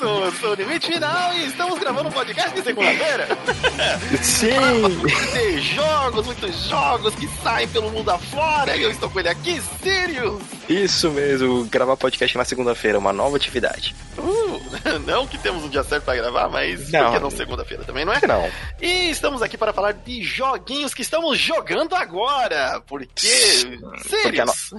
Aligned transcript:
isso! 0.00 0.04
Eu 0.04 0.32
sou 0.32 0.50
o 0.50 0.54
Limite 0.54 0.86
Final 0.86 1.34
e 1.34 1.46
estamos 1.46 1.78
gravando 1.78 2.08
um 2.08 2.12
podcast 2.12 2.54
de 2.54 2.62
segunda-feira. 2.62 3.28
Sim! 4.22 4.48
Tem 5.32 5.58
jogos, 5.58 6.26
muitos 6.26 6.68
jogos 6.68 7.14
que 7.14 7.28
saem 7.42 7.68
pelo 7.68 7.90
mundo 7.90 8.10
afora 8.10 8.76
e 8.76 8.82
eu 8.82 8.90
estou 8.90 9.10
com 9.10 9.20
ele 9.20 9.28
aqui, 9.28 9.60
Sirius! 9.82 10.42
Isso 10.68 11.10
mesmo, 11.10 11.64
gravar 11.64 11.96
podcast 11.96 12.36
na 12.38 12.44
segunda-feira, 12.44 12.98
uma 12.98 13.12
nova 13.12 13.36
atividade. 13.36 13.94
Uh, 14.16 14.98
não 15.06 15.26
que 15.26 15.36
temos 15.36 15.64
um 15.64 15.68
dia 15.68 15.82
certo 15.82 16.04
para 16.04 16.16
gravar, 16.16 16.48
mas 16.48 16.90
Não. 16.90 17.04
por 17.06 17.12
que 17.12 17.18
não 17.18 17.30
segunda-feira 17.30 17.84
também, 17.84 18.04
não 18.04 18.12
é? 18.12 18.20
Não. 18.26 18.48
E 18.80 19.10
estamos 19.10 19.42
aqui 19.42 19.58
para 19.58 19.72
falar 19.72 19.92
de 19.92 20.22
joguinhos 20.22 20.94
que 20.94 21.02
estamos 21.02 21.38
jogando 21.38 21.94
agora. 21.94 22.80
Porque. 22.86 23.28
Porque 24.22 24.40
a 24.40 24.46
no- 24.46 24.52
Sirius! 24.52 24.70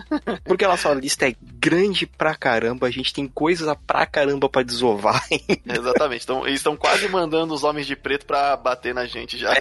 Porque 0.45 0.65
a 0.65 0.67
nossa 0.69 0.93
lista 0.93 1.27
é 1.27 1.35
grande 1.61 2.07
pra 2.07 2.35
caramba, 2.35 2.87
a 2.87 2.91
gente 2.91 3.13
tem 3.13 3.27
coisa 3.27 3.75
pra 3.75 4.03
caramba 4.07 4.49
pra 4.49 4.63
desovar. 4.63 5.23
Exatamente, 5.63 6.23
então, 6.23 6.47
eles 6.47 6.59
estão 6.59 6.75
quase 6.75 7.07
mandando 7.07 7.53
os 7.53 7.63
homens 7.63 7.85
de 7.85 7.95
preto 7.95 8.25
pra 8.25 8.57
bater 8.57 8.95
na 8.95 9.05
gente 9.05 9.37
já. 9.37 9.53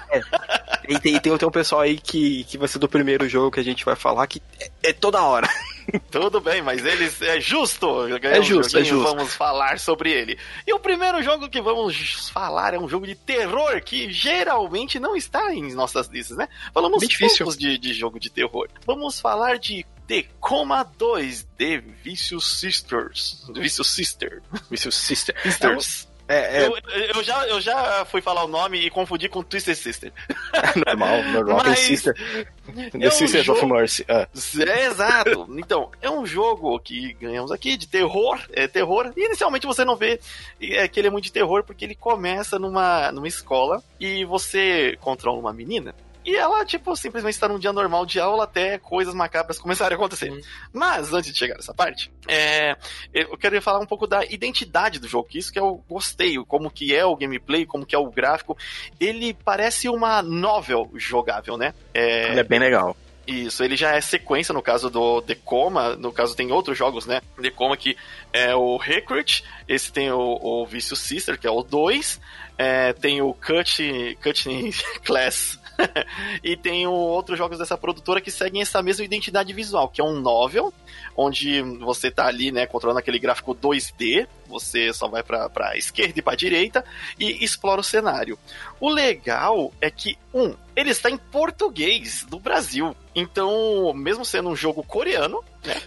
E 0.91 0.99
tem, 0.99 1.19
tem, 1.21 1.39
tem 1.39 1.49
um 1.49 1.53
pessoal 1.53 1.83
aí 1.83 1.97
que, 1.97 2.45
que 2.45 2.59
vai 2.59 2.67
ser 2.67 2.81
do 2.81 2.89
primeiro 2.89 3.29
jogo 3.29 3.51
que 3.53 3.61
a 3.61 3.65
gente 3.65 3.85
vai 3.85 3.95
falar 3.95 4.27
que 4.27 4.43
é, 4.59 4.91
é 4.91 4.93
toda 4.93 5.23
hora. 5.23 5.49
Tudo 6.11 6.41
bem, 6.41 6.63
mas 6.63 6.85
eles 6.85 7.21
é 7.23 7.41
justo. 7.41 8.07
É 8.23 8.43
justo, 8.43 8.77
um 8.77 8.81
é 8.81 8.85
justo. 8.85 9.05
Vamos 9.05 9.35
falar 9.35 9.79
sobre 9.79 10.13
ele. 10.13 10.39
E 10.67 10.73
o 10.73 10.79
primeiro 10.79 11.23
jogo 11.23 11.49
que 11.49 11.61
vamos 11.61 12.29
falar 12.29 12.75
é 12.75 12.79
um 12.79 12.89
jogo 12.89 13.07
de 13.07 13.15
terror 13.15 13.81
que 13.83 14.13
geralmente 14.13 15.01
não 15.01 15.17
está 15.17 15.53
em 15.55 15.73
nossas 15.75 16.09
listas, 16.09 16.37
né? 16.37 16.49
Falamos 16.73 17.05
poucos 17.07 17.57
de, 17.57 17.79
de 17.79 17.93
jogo 17.93 18.21
de 18.21 18.31
terror. 18.31 18.69
Vamos 18.87 19.21
falar 19.21 19.59
de 19.59 19.85
The 20.07 20.25
Coma 20.41 20.85
2, 20.99 21.47
The 21.57 21.79
Vicious 22.03 22.59
Sisters. 22.59 23.47
Vicious 23.55 23.89
Sister. 23.89 24.43
Isso, 24.71 24.91
sister. 24.91 25.35
Sisters. 25.43 26.10
É, 26.33 26.63
é 26.63 26.67
Eu, 26.67 26.77
eu, 27.17 27.23
já, 27.25 27.47
eu 27.49 27.61
já 27.61 28.05
fui 28.05 28.23
falar 28.23 28.45
o 28.45 28.49
nome 28.49 28.79
e 28.79 28.89
confundi 28.89 29.29
com 29.29 29.43
Twisted 29.43 29.75
Sister. 29.77 30.13
normal, 30.87 31.23
normal. 31.25 31.63
Mas 31.65 31.79
sister. 31.81 32.15
é 32.77 32.91
The 32.91 33.09
um 33.09 33.11
Sisters 33.11 33.49
of 33.49 33.61
jogo- 33.61 33.75
Mercy. 33.75 34.05
Ah, 34.09 34.29
É, 34.67 34.87
exato. 34.87 35.47
Então, 35.59 35.91
é 36.01 36.09
um 36.09 36.25
jogo 36.25 36.79
que 36.79 37.15
ganhamos 37.15 37.51
aqui 37.51 37.77
de 37.77 37.89
terror. 37.89 38.39
É 38.53 38.69
terror. 38.69 39.13
E 39.17 39.27
inicialmente 39.27 39.67
você 39.67 39.85
não 39.85 39.97
vê 39.97 40.21
é, 40.61 40.87
que 40.87 41.01
ele 41.01 41.09
é 41.09 41.11
muito 41.11 41.25
de 41.25 41.33
terror 41.33 41.65
porque 41.65 41.85
ele 41.85 41.95
começa 41.95 42.59
numa, 42.59 43.11
numa 43.11 43.27
escola 43.29 43.83
e 43.99 44.25
você 44.25 44.97
controla 45.01 45.39
uma 45.39 45.53
menina. 45.53 45.95
E 46.25 46.37
ela, 46.37 46.65
tipo, 46.65 46.95
simplesmente 46.95 47.35
está 47.35 47.49
num 47.49 47.59
dia 47.59 47.73
normal 47.73 48.05
de 48.05 48.21
aula 48.21 48.45
até 48.45 48.79
coisas 48.79 49.15
macabras 49.15 49.59
começarem 49.59 49.95
a 49.95 49.99
acontecer. 49.99 50.31
Mas, 50.73 51.13
antes 51.13 51.33
de 51.33 51.39
chegar 51.39 51.57
nessa 51.57 51.73
parte, 51.73 52.13
é, 52.29 52.77
eu 53.13 53.37
queria 53.39 53.63
falar 53.63 53.81
um 53.81 53.87
pouco 53.87 54.07
da 54.07 54.25
identidade 54.25 54.99
do 54.99 55.09
jogo, 55.09 55.29
que 55.29 55.39
isso 55.39 55.53
que 55.53 55.59
eu 55.59 55.83
gostei, 55.89 56.37
como 56.47 56.71
que 56.71 56.95
é 56.95 57.05
o 57.05 57.17
gameplay, 57.17 57.65
como 57.65 57.87
que 57.87 57.95
é 57.95 57.99
o 57.99 58.11
gráfico. 58.11 58.57
Ele 58.99 59.33
parece 59.33 59.89
uma 59.89 60.23
novel 60.23 60.91
jogável, 60.95 61.57
né? 61.57 61.73
É, 61.95 62.39
é 62.39 62.43
bem 62.43 62.59
legal. 62.59 62.97
isso, 63.27 63.63
ele 63.63 63.77
já 63.77 63.95
é 63.95 64.01
sequência 64.01 64.53
no 64.53 64.63
caso 64.63 64.91
do 64.91 65.23
The 65.23 65.37
Coma, 65.37 65.97
no 65.97 66.13
caso 66.13 66.37
tem 66.37 66.53
outros 66.53 66.77
jogos, 66.77 67.07
né? 67.07 67.23
The 67.41 67.51
Coma 67.51 67.77
que 67.77 67.97
é 68.33 68.55
o 68.55 68.77
Recruit, 68.77 69.43
esse 69.69 69.93
tem 69.93 70.11
o, 70.11 70.39
o 70.41 70.67
Vicious 70.67 71.01
Sister, 71.01 71.39
que 71.39 71.47
é 71.47 71.51
o 71.51 71.63
2, 71.63 72.21
é, 72.59 72.93
tem 72.93 73.23
o 73.23 73.33
Cut, 73.33 74.19
Cut 74.23 74.45
Class, 75.05 75.60
e 76.43 76.57
tem 76.57 76.87
outros 76.87 77.39
jogos 77.39 77.59
dessa 77.59 77.77
produtora 77.77 78.21
que 78.21 78.31
seguem 78.31 78.63
essa 78.63 78.83
mesma 78.83 79.05
identidade 79.05 79.53
visual, 79.53 79.89
que 79.89 80.01
é 80.01 80.05
um 80.05 80.21
novel, 80.21 80.73
onde 81.17 81.63
você 81.63 82.11
tá 82.11 82.27
ali, 82.27 82.51
né, 82.51 82.67
controlando 82.67 83.01
aquele 83.01 83.19
gráfico 83.19 83.55
2D, 83.55 84.27
você 84.47 84.93
só 84.93 85.09
vai 85.09 85.23
pra, 85.23 85.49
pra 85.49 85.77
esquerda 85.77 86.19
e 86.19 86.23
pra 86.23 86.35
direita 86.35 86.85
e 87.19 87.45
explora 87.45 87.81
o 87.81 87.85
cenário. 87.85 88.39
O 88.81 88.89
legal 88.89 89.73
é 89.81 89.91
que, 89.91 90.17
um, 90.35 90.55
ele 90.75 90.91
está 90.91 91.11
em 91.11 91.17
português 91.19 92.25
do 92.29 92.39
Brasil. 92.39 92.97
Então, 93.15 93.93
mesmo 93.95 94.25
sendo 94.25 94.49
um 94.49 94.57
jogo 94.57 94.83
coreano, 94.83 95.43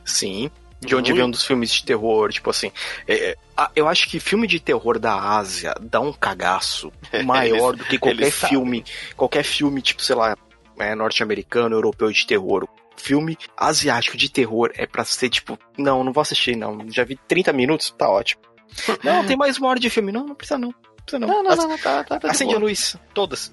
Sim. 0.05 0.51
De 0.85 0.95
onde 0.95 1.11
Muito. 1.11 1.16
vem 1.16 1.25
um 1.25 1.31
dos 1.31 1.45
filmes 1.45 1.71
de 1.71 1.83
terror, 1.85 2.31
tipo 2.31 2.49
assim. 2.49 2.71
é, 3.07 3.31
é, 3.31 3.38
eu 3.75 3.88
acho 3.88 4.09
que 4.09 4.19
filme 4.19 4.47
de 4.47 4.59
terror 4.59 4.99
da 4.99 5.16
Ásia 5.16 5.73
dá 5.81 5.99
um 5.99 6.11
cagaço 6.13 6.91
maior 7.25 7.75
do 7.75 7.83
que 7.85 7.97
qualquer 7.97 8.21
eles 8.21 8.33
sabem. 8.33 8.49
filme. 8.57 8.85
Qualquer 9.16 9.44
filme, 9.44 9.81
tipo, 9.81 10.01
sei 10.01 10.16
lá, 10.16 10.35
é, 10.79 10.94
norte-americano, 10.95 11.75
europeu 11.75 12.11
de 12.11 12.25
terror. 12.25 12.67
Filme 12.95 13.38
asiático 13.57 14.16
de 14.16 14.29
terror 14.29 14.71
é 14.75 14.85
pra 14.85 15.03
ser 15.03 15.29
tipo, 15.29 15.57
não, 15.77 16.03
não 16.03 16.13
vou 16.13 16.21
assistir, 16.21 16.55
não. 16.55 16.85
Já 16.91 17.03
vi 17.03 17.19
30 17.27 17.51
minutos, 17.53 17.94
tá 17.97 18.09
ótimo. 18.09 18.41
Não, 19.03 19.23
tem 19.25 19.38
mais 19.38 19.57
uma 19.59 19.67
hora 19.69 19.79
de 19.79 19.88
filme. 19.88 20.11
Não, 20.11 20.25
não 20.25 20.33
precisa 20.33 20.57
não. 20.57 20.69
Não 20.69 21.03
precisa 21.05 21.19
não. 21.19 21.27
Não, 21.27 21.44
não, 21.44 21.51
Ac- 21.51 21.61
não, 21.61 21.67
não, 21.69 21.77
tá, 21.77 22.03
tá, 22.03 22.19
tá 22.19 22.27
de 22.27 22.31
Acende 22.33 22.53
boa. 22.55 22.63
a 22.63 22.67
luz, 22.67 22.95
todas. 23.13 23.51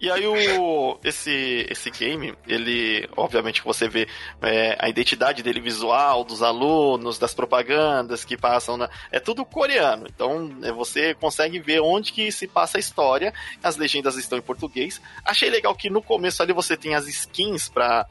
E 0.00 0.10
aí 0.10 0.26
o 0.26 0.98
esse 1.02 1.66
esse 1.68 1.90
game, 1.90 2.34
ele 2.46 3.08
obviamente 3.16 3.60
que 3.60 3.66
você 3.66 3.88
vê 3.88 4.06
é, 4.42 4.76
a 4.78 4.88
identidade 4.88 5.42
dele 5.42 5.60
visual 5.60 6.24
dos 6.24 6.42
alunos, 6.42 7.18
das 7.18 7.34
propagandas 7.34 8.24
que 8.24 8.36
passam 8.36 8.76
na 8.76 8.88
é 9.10 9.18
tudo 9.18 9.44
coreano. 9.44 10.06
Então 10.08 10.50
é, 10.62 10.72
você 10.72 11.14
consegue 11.14 11.58
ver 11.58 11.80
onde 11.80 12.12
que 12.12 12.30
se 12.30 12.46
passa 12.46 12.78
a 12.78 12.80
história. 12.80 13.32
As 13.62 13.76
legendas 13.76 14.16
estão 14.16 14.38
em 14.38 14.42
português. 14.42 15.00
Achei 15.24 15.50
legal 15.50 15.74
que 15.74 15.90
no 15.90 16.02
começo 16.02 16.42
ali 16.42 16.52
você 16.52 16.76
tem 16.76 16.94
as 16.94 17.08
skins 17.08 17.68
para 17.68 18.06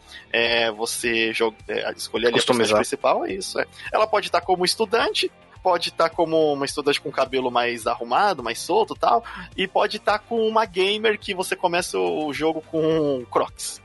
você 0.75 1.33
jogar, 1.33 1.57
é, 1.67 1.91
escolher 1.95 2.27
ali 2.27 2.35
a 2.35 2.37
personagem 2.37 2.75
principal. 2.75 3.25
É 3.25 3.33
isso. 3.33 3.59
É. 3.59 3.65
Ela 3.91 4.07
pode 4.07 4.27
estar 4.27 4.41
como 4.41 4.65
estudante. 4.65 5.31
Pode 5.67 5.89
estar 5.89 6.09
como 6.09 6.53
uma 6.53 6.63
estudante 6.63 7.01
com 7.01 7.11
cabelo 7.11 7.51
mais 7.51 7.85
arrumado, 7.85 8.41
mais 8.41 8.57
solto 8.57 8.93
e 8.95 8.99
tal. 8.99 9.21
E 9.57 9.67
pode 9.67 9.97
estar 9.97 10.17
com 10.17 10.47
uma 10.47 10.63
gamer 10.63 11.19
que 11.19 11.33
você 11.33 11.57
começa 11.57 11.99
o 11.99 12.31
jogo 12.31 12.61
com 12.61 13.25
Crocs. 13.29 13.81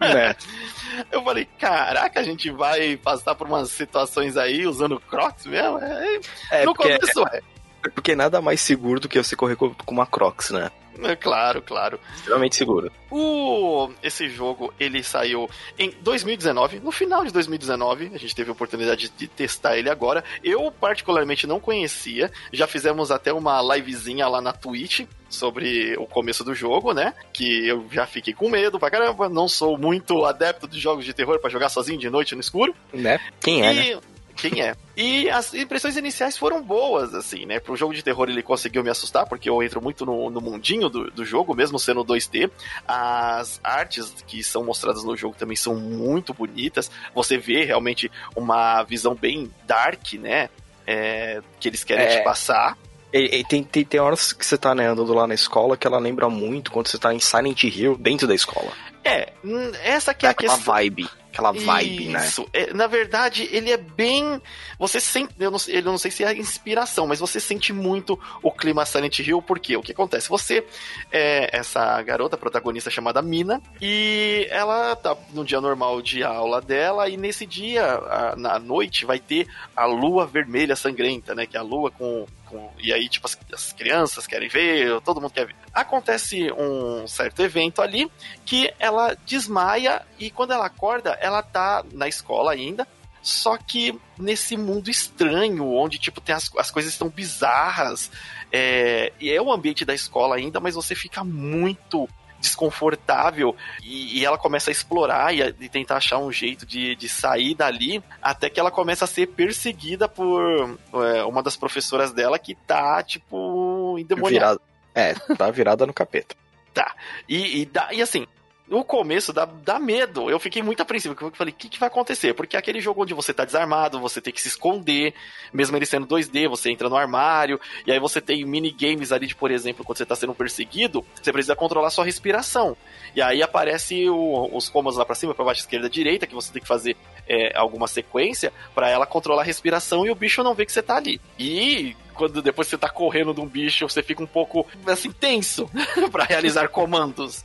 né? 0.00 0.36
Eu 1.10 1.24
falei, 1.24 1.44
caraca, 1.58 2.20
a 2.20 2.22
gente 2.22 2.48
vai 2.48 2.96
passar 2.96 3.34
por 3.34 3.48
umas 3.48 3.72
situações 3.72 4.36
aí 4.36 4.68
usando 4.68 5.00
Crocs 5.00 5.46
mesmo? 5.46 5.78
É, 5.80 6.20
É, 6.52 6.64
no 6.64 6.72
começo 6.76 7.26
é. 7.32 7.42
Porque 7.90 8.14
nada 8.14 8.40
mais 8.40 8.60
seguro 8.60 9.00
do 9.00 9.08
que 9.08 9.22
você 9.22 9.36
correr 9.36 9.56
com, 9.56 9.74
uma 9.88 10.06
Crocs, 10.06 10.50
né? 10.50 10.70
É 11.02 11.14
Claro, 11.14 11.60
claro. 11.60 12.00
Extremamente 12.14 12.56
seguro. 12.56 12.90
O, 13.10 13.90
esse 14.02 14.28
jogo, 14.28 14.72
ele 14.80 15.02
saiu 15.02 15.48
em 15.78 15.92
2019, 16.00 16.80
no 16.80 16.90
final 16.90 17.24
de 17.24 17.32
2019, 17.32 18.12
a 18.14 18.18
gente 18.18 18.34
teve 18.34 18.48
a 18.50 18.52
oportunidade 18.52 19.10
de 19.10 19.28
testar 19.28 19.76
ele 19.76 19.90
agora. 19.90 20.24
Eu, 20.42 20.70
particularmente, 20.72 21.46
não 21.46 21.60
conhecia, 21.60 22.30
já 22.52 22.66
fizemos 22.66 23.10
até 23.10 23.32
uma 23.32 23.60
livezinha 23.74 24.26
lá 24.26 24.40
na 24.40 24.52
Twitch 24.52 25.06
sobre 25.28 25.94
o 25.98 26.06
começo 26.06 26.42
do 26.44 26.54
jogo, 26.54 26.92
né? 26.94 27.12
Que 27.32 27.68
eu 27.68 27.86
já 27.90 28.06
fiquei 28.06 28.32
com 28.32 28.48
medo 28.48 28.78
pra 28.78 28.90
caramba, 28.90 29.28
não 29.28 29.48
sou 29.48 29.76
muito 29.76 30.24
adepto 30.24 30.66
de 30.66 30.80
jogos 30.80 31.04
de 31.04 31.12
terror 31.12 31.38
pra 31.40 31.50
jogar 31.50 31.68
sozinho 31.68 31.98
de 31.98 32.08
noite 32.08 32.34
no 32.34 32.40
escuro. 32.40 32.74
Né? 32.92 33.20
Quem 33.40 33.62
é, 33.62 33.72
né? 33.72 34.00
Quem 34.36 34.60
é? 34.60 34.76
E 34.96 35.28
as 35.30 35.52
impressões 35.54 35.96
iniciais 35.96 36.36
foram 36.36 36.62
boas, 36.62 37.14
assim, 37.14 37.46
né? 37.46 37.58
Pro 37.58 37.76
jogo 37.76 37.94
de 37.94 38.02
terror 38.02 38.28
ele 38.28 38.42
conseguiu 38.42 38.82
me 38.84 38.90
assustar, 38.90 39.26
porque 39.26 39.48
eu 39.48 39.62
entro 39.62 39.80
muito 39.82 40.04
no, 40.06 40.30
no 40.30 40.40
mundinho 40.40 40.88
do, 40.88 41.10
do 41.10 41.24
jogo, 41.24 41.54
mesmo 41.54 41.78
sendo 41.78 42.04
2D. 42.04 42.50
As 42.86 43.60
artes 43.64 44.14
que 44.26 44.42
são 44.44 44.64
mostradas 44.64 45.04
no 45.04 45.16
jogo 45.16 45.34
também 45.38 45.56
são 45.56 45.74
muito 45.74 46.32
bonitas. 46.34 46.90
Você 47.14 47.36
vê 47.38 47.64
realmente 47.64 48.10
uma 48.34 48.82
visão 48.82 49.14
bem 49.14 49.50
dark, 49.66 50.14
né? 50.14 50.48
É, 50.86 51.40
que 51.58 51.68
eles 51.68 51.82
querem 51.82 52.04
É. 52.04 52.18
te 52.18 52.24
passar. 52.24 52.76
E, 53.12 53.38
e 53.38 53.44
tem, 53.44 53.64
tem, 53.64 53.84
tem 53.84 53.98
horas 54.00 54.32
que 54.32 54.44
você 54.44 54.58
tá 54.58 54.74
né, 54.74 54.86
andando 54.86 55.12
lá 55.14 55.26
na 55.26 55.34
escola 55.34 55.76
que 55.76 55.86
ela 55.86 55.98
lembra 55.98 56.28
muito 56.28 56.70
quando 56.70 56.88
você 56.88 56.98
tá 56.98 57.14
em 57.14 57.20
Silent 57.20 57.64
Hill 57.64 57.96
dentro 57.96 58.26
da 58.26 58.34
escola. 58.34 58.70
É, 59.04 59.32
hum, 59.44 59.72
essa 59.82 60.12
que 60.12 60.26
é 60.26 60.28
a 60.28 60.32
aquela 60.32 60.54
questão. 60.56 60.74
vibe. 60.74 61.08
Aquela 61.36 61.52
vibe, 61.52 62.08
né? 62.08 62.26
Isso. 62.26 62.48
É, 62.50 62.72
na 62.72 62.86
verdade, 62.86 63.46
ele 63.52 63.70
é 63.70 63.76
bem. 63.76 64.40
Você 64.78 64.98
sente. 64.98 65.34
Eu 65.38 65.50
não, 65.50 65.58
sei- 65.58 65.76
eu 65.78 65.82
não 65.82 65.98
sei 65.98 66.10
se 66.10 66.24
é 66.24 66.32
inspiração, 66.34 67.06
mas 67.06 67.20
você 67.20 67.38
sente 67.38 67.74
muito 67.74 68.18
o 68.42 68.50
clima 68.50 68.86
Silent 68.86 69.18
Hill, 69.18 69.42
porque 69.42 69.76
o 69.76 69.82
que 69.82 69.92
acontece? 69.92 70.30
Você 70.30 70.64
é 71.12 71.50
essa 71.54 72.00
garota 72.02 72.38
protagonista 72.38 72.90
chamada 72.90 73.20
Mina, 73.20 73.60
e 73.82 74.46
ela 74.50 74.96
tá 74.96 75.14
no 75.34 75.44
dia 75.44 75.60
normal 75.60 76.00
de 76.00 76.22
aula 76.24 76.60
dela, 76.62 77.06
e 77.08 77.18
nesse 77.18 77.44
dia, 77.44 77.84
a- 77.84 78.34
na 78.36 78.58
noite, 78.58 79.04
vai 79.04 79.18
ter 79.18 79.46
a 79.76 79.84
lua 79.84 80.26
vermelha 80.26 80.74
sangrenta, 80.74 81.34
né? 81.34 81.44
Que 81.46 81.56
é 81.58 81.60
a 81.60 81.62
lua 81.62 81.90
com. 81.90 82.26
Com- 82.46 82.70
e 82.78 82.92
aí, 82.92 83.08
tipo, 83.08 83.26
as, 83.26 83.38
as 83.52 83.72
crianças 83.72 84.26
querem 84.26 84.48
ver, 84.48 85.00
todo 85.02 85.20
mundo 85.20 85.32
quer 85.32 85.46
ver. 85.46 85.56
Acontece 85.72 86.50
um 86.52 87.06
certo 87.06 87.42
evento 87.42 87.82
ali 87.82 88.10
que 88.44 88.72
ela 88.78 89.16
desmaia 89.26 90.02
e 90.18 90.30
quando 90.30 90.52
ela 90.52 90.66
acorda, 90.66 91.10
ela 91.20 91.42
tá 91.42 91.84
na 91.92 92.08
escola 92.08 92.52
ainda. 92.52 92.86
Só 93.22 93.56
que 93.56 93.98
nesse 94.16 94.56
mundo 94.56 94.88
estranho, 94.88 95.72
onde 95.74 95.98
tipo 95.98 96.20
tem 96.20 96.32
as, 96.34 96.48
as 96.56 96.70
coisas 96.70 96.92
estão 96.92 97.08
bizarras, 97.08 98.08
é, 98.52 99.12
e 99.18 99.30
é 99.30 99.42
o 99.42 99.52
ambiente 99.52 99.84
da 99.84 99.92
escola 99.92 100.36
ainda, 100.36 100.60
mas 100.60 100.76
você 100.76 100.94
fica 100.94 101.24
muito 101.24 102.08
desconfortável 102.40 103.56
e, 103.82 104.18
e 104.18 104.24
ela 104.24 104.38
começa 104.38 104.70
a 104.70 104.72
explorar 104.72 105.34
e, 105.34 105.42
a, 105.42 105.48
e, 105.48 105.68
tentar 105.68 105.96
achar 105.96 106.18
um 106.18 106.30
jeito 106.30 106.66
de, 106.66 106.94
de 106.96 107.08
sair 107.08 107.54
dali, 107.54 108.02
até 108.20 108.48
que 108.48 108.60
ela 108.60 108.70
começa 108.70 109.04
a 109.04 109.08
ser 109.08 109.26
perseguida 109.28 110.08
por 110.08 110.78
é, 110.94 111.24
uma 111.24 111.42
das 111.42 111.56
professoras 111.56 112.12
dela 112.12 112.38
que 112.38 112.54
tá, 112.54 113.02
tipo, 113.02 113.96
endemoniada. 113.98 114.60
é, 114.94 115.14
tá 115.36 115.50
virada 115.50 115.86
no 115.86 115.92
capeta. 115.92 116.34
Tá. 116.72 116.94
E, 117.28 117.62
e, 117.62 117.70
e 117.92 118.02
assim, 118.02 118.26
no 118.68 118.84
começo 118.84 119.32
dá, 119.32 119.44
dá 119.44 119.78
medo. 119.78 120.28
Eu 120.28 120.40
fiquei 120.40 120.62
muito 120.62 120.82
apreensivo, 120.82 121.16
eu 121.20 121.30
falei, 121.32 121.52
o 121.52 121.56
que, 121.56 121.68
que 121.68 121.78
vai 121.78 121.88
acontecer? 121.88 122.34
Porque 122.34 122.56
é 122.56 122.58
aquele 122.58 122.80
jogo 122.80 123.02
onde 123.02 123.14
você 123.14 123.32
tá 123.32 123.44
desarmado, 123.44 124.00
você 124.00 124.20
tem 124.20 124.32
que 124.32 124.40
se 124.40 124.48
esconder, 124.48 125.14
mesmo 125.52 125.76
ele 125.76 125.86
sendo 125.86 126.06
2D, 126.06 126.48
você 126.48 126.70
entra 126.70 126.88
no 126.88 126.96
armário, 126.96 127.60
e 127.86 127.92
aí 127.92 127.98
você 127.98 128.20
tem 128.20 128.44
minigames 128.44 129.12
ali 129.12 129.26
de, 129.26 129.34
por 129.34 129.50
exemplo, 129.50 129.84
quando 129.84 129.98
você 129.98 130.06
tá 130.06 130.16
sendo 130.16 130.34
perseguido, 130.34 131.04
você 131.14 131.32
precisa 131.32 131.54
controlar 131.54 131.90
sua 131.90 132.04
respiração. 132.04 132.76
E 133.14 133.22
aí 133.22 133.42
aparece 133.42 134.08
o, 134.08 134.50
os 134.52 134.68
comandos 134.68 134.98
lá 134.98 135.04
pra 135.04 135.14
cima, 135.14 135.34
pra 135.34 135.44
baixo, 135.44 135.60
esquerda, 135.60 135.88
direita, 135.88 136.26
que 136.26 136.34
você 136.34 136.52
tem 136.52 136.62
que 136.62 136.68
fazer 136.68 136.96
é, 137.28 137.56
alguma 137.56 137.86
sequência 137.86 138.52
para 138.74 138.88
ela 138.88 139.06
controlar 139.06 139.42
a 139.42 139.44
respiração 139.44 140.04
e 140.04 140.10
o 140.10 140.14
bicho 140.14 140.42
não 140.42 140.54
vê 140.54 140.66
que 140.66 140.72
você 140.72 140.82
tá 140.82 140.96
ali. 140.96 141.20
E 141.38 141.96
quando 142.14 142.42
depois 142.42 142.66
você 142.66 142.78
tá 142.78 142.88
correndo 142.88 143.32
de 143.32 143.40
um 143.40 143.46
bicho, 143.46 143.88
você 143.88 144.02
fica 144.02 144.22
um 144.22 144.26
pouco 144.26 144.66
assim 144.86 145.12
tenso 145.12 145.70
para 146.10 146.24
realizar 146.24 146.68
comandos. 146.68 147.44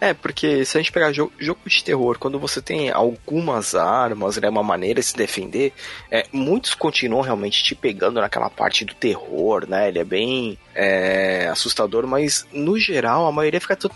É, 0.00 0.14
porque 0.14 0.64
se 0.64 0.76
a 0.76 0.80
gente 0.80 0.92
pegar 0.92 1.12
jogo, 1.12 1.32
jogo, 1.38 1.60
de 1.66 1.84
terror, 1.84 2.18
quando 2.18 2.38
você 2.38 2.60
tem 2.60 2.90
algumas 2.90 3.74
armas, 3.74 4.36
né, 4.38 4.48
uma 4.48 4.62
maneira 4.62 5.00
de 5.00 5.06
se 5.06 5.16
defender, 5.16 5.72
é, 6.10 6.26
muitos 6.32 6.74
continuam 6.74 7.22
realmente 7.22 7.62
te 7.62 7.74
pegando 7.74 8.20
naquela 8.20 8.50
parte 8.50 8.84
do 8.84 8.94
terror, 8.94 9.68
né? 9.68 9.88
Ele 9.88 9.98
é 9.98 10.04
bem 10.04 10.58
é, 10.74 11.48
assustador, 11.50 12.06
mas 12.06 12.46
no 12.52 12.78
geral 12.78 13.26
a 13.26 13.32
maioria 13.32 13.60
fica 13.60 13.76
tudo. 13.76 13.94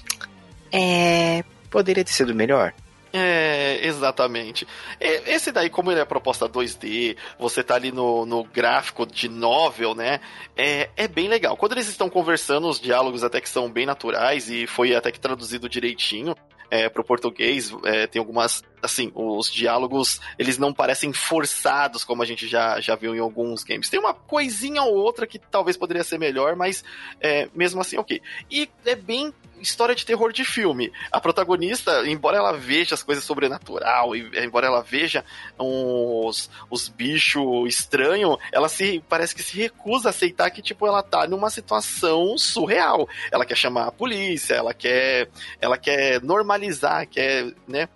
É. 0.70 1.44
Poderia 1.70 2.04
ter 2.04 2.12
sido 2.12 2.34
melhor. 2.34 2.74
É, 3.12 3.86
exatamente. 3.86 4.66
Esse 4.98 5.52
daí, 5.52 5.68
como 5.68 5.90
ele 5.90 6.00
é 6.00 6.04
proposta 6.04 6.48
2D, 6.48 7.16
você 7.38 7.62
tá 7.62 7.74
ali 7.74 7.92
no, 7.92 8.24
no 8.24 8.42
gráfico 8.42 9.06
de 9.06 9.28
novel, 9.28 9.94
né? 9.94 10.20
É, 10.56 10.88
é 10.96 11.06
bem 11.06 11.28
legal. 11.28 11.56
Quando 11.56 11.72
eles 11.72 11.88
estão 11.88 12.08
conversando, 12.08 12.68
os 12.68 12.80
diálogos 12.80 13.22
até 13.22 13.40
que 13.40 13.48
são 13.48 13.70
bem 13.70 13.84
naturais 13.84 14.48
e 14.48 14.66
foi 14.66 14.94
até 14.94 15.12
que 15.12 15.20
traduzido 15.20 15.68
direitinho. 15.68 16.34
É, 16.70 16.88
pro 16.88 17.04
português, 17.04 17.70
é, 17.84 18.06
tem 18.06 18.18
algumas, 18.18 18.64
assim, 18.82 19.12
os 19.14 19.50
diálogos, 19.50 20.20
eles 20.38 20.58
não 20.58 20.74
parecem 20.74 21.12
forçados, 21.12 22.04
como 22.04 22.22
a 22.22 22.26
gente 22.26 22.48
já, 22.48 22.80
já 22.80 22.96
viu 22.96 23.14
em 23.14 23.20
alguns 23.20 23.62
games. 23.62 23.88
Tem 23.88 24.00
uma 24.00 24.12
coisinha 24.12 24.82
ou 24.82 24.94
outra 24.94 25.26
que 25.26 25.38
talvez 25.38 25.76
poderia 25.76 26.04
ser 26.04 26.18
melhor, 26.18 26.56
mas 26.56 26.84
é, 27.20 27.48
mesmo 27.54 27.80
assim, 27.80 27.96
ok. 27.96 28.20
E 28.50 28.68
é 28.84 28.96
bem 28.96 29.32
história 29.62 29.94
de 29.94 30.04
terror 30.04 30.32
de 30.32 30.44
filme. 30.44 30.92
A 31.10 31.20
protagonista, 31.20 32.06
embora 32.06 32.36
ela 32.36 32.52
veja 32.52 32.94
as 32.94 33.02
coisas 33.02 33.24
sobrenatural, 33.24 34.14
e, 34.14 34.28
embora 34.44 34.66
ela 34.66 34.82
veja 34.82 35.24
os, 35.56 36.50
os 36.68 36.88
bichos 36.88 37.68
estranhos, 37.68 38.36
ela 38.50 38.68
se 38.68 39.02
parece 39.08 39.34
que 39.34 39.42
se 39.42 39.56
recusa 39.56 40.08
a 40.08 40.10
aceitar 40.10 40.50
que 40.50 40.60
tipo 40.60 40.86
ela 40.86 41.02
tá 41.02 41.26
numa 41.26 41.48
situação 41.48 42.36
surreal. 42.36 43.08
Ela 43.30 43.46
quer 43.46 43.56
chamar 43.56 43.86
a 43.86 43.92
polícia, 43.92 44.54
ela 44.54 44.74
quer 44.74 45.28
ela 45.60 45.78
quer 45.78 46.20
normalizar, 46.20 47.06
quer, 47.06 47.54
né, 47.68 47.88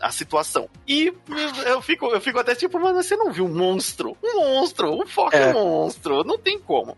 a 0.00 0.10
situação. 0.10 0.68
E 0.86 1.12
eu 1.64 1.80
fico, 1.82 2.06
eu 2.06 2.20
fico 2.20 2.38
até 2.38 2.54
tipo, 2.54 2.78
mano, 2.78 3.02
você 3.02 3.16
não 3.16 3.32
viu 3.32 3.46
um 3.46 3.54
monstro? 3.54 4.16
Um 4.22 4.40
monstro, 4.40 4.92
um 4.92 5.06
foco 5.06 5.36
é. 5.36 5.52
monstro, 5.52 6.24
não 6.24 6.38
tem 6.38 6.58
como. 6.58 6.96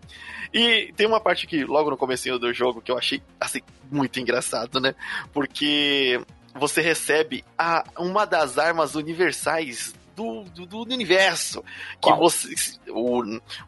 E 0.52 0.92
tem 0.96 1.06
uma 1.06 1.20
parte 1.20 1.46
que 1.46 1.64
logo 1.64 1.90
no 1.90 1.96
começo 1.96 2.38
do 2.38 2.52
jogo 2.52 2.82
que 2.82 2.90
eu 2.90 2.98
achei 2.98 3.22
assim 3.40 3.60
muito 3.90 4.20
engraçado, 4.20 4.80
né? 4.80 4.94
Porque 5.32 6.20
você 6.54 6.80
recebe 6.80 7.44
a, 7.56 7.84
uma 7.98 8.26
das 8.26 8.58
armas 8.58 8.94
universais 8.94 9.94
do, 10.14 10.44
do, 10.44 10.66
do, 10.66 10.94
universo. 10.94 11.64
Que 12.00 12.12
você. 12.12 12.54
O, 12.88 13.22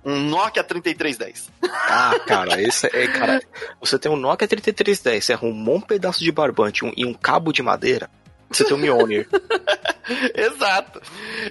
um 0.04 0.20
Nokia 0.20 0.62
3310. 0.62 1.50
Ah, 1.62 2.12
cara, 2.26 2.60
esse 2.60 2.86
é. 2.86 3.08
Cara, 3.08 3.42
você 3.80 3.98
tem 3.98 4.12
um 4.12 4.16
Nokia 4.16 4.46
3310, 4.46 5.24
você 5.24 5.32
arrumou 5.32 5.76
um 5.76 5.80
pedaço 5.80 6.22
de 6.22 6.30
barbante 6.30 6.84
um, 6.84 6.92
e 6.96 7.04
um 7.06 7.14
cabo 7.14 7.52
de 7.52 7.62
madeira. 7.62 8.10
Você 8.54 8.64
tem 8.64 8.74
um 8.74 8.80
Mjolnir. 8.80 9.28
Exato. 10.34 11.00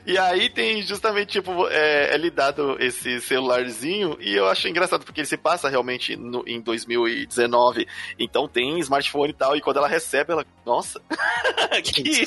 E 0.06 0.18
aí 0.18 0.50
tem 0.50 0.82
justamente, 0.84 1.34
tipo, 1.34 1.68
é, 1.70 2.14
é 2.14 2.18
lhe 2.18 2.30
dado 2.30 2.78
esse 2.80 3.20
celularzinho 3.22 4.18
e 4.20 4.34
eu 4.34 4.48
acho 4.48 4.68
engraçado 4.68 5.04
porque 5.04 5.22
ele 5.22 5.28
se 5.28 5.38
passa 5.38 5.70
realmente 5.70 6.16
no, 6.16 6.44
em 6.48 6.62
2019. 6.62 7.88
Então 8.20 8.48
tem 8.48 8.80
smartphone 8.80 9.32
e 9.32 9.36
tal, 9.36 9.56
e 9.56 9.62
quando 9.62 9.78
ela 9.78 9.88
recebe, 9.88 10.34
ela. 10.34 10.46
Nossa! 10.66 11.02
que, 11.84 12.26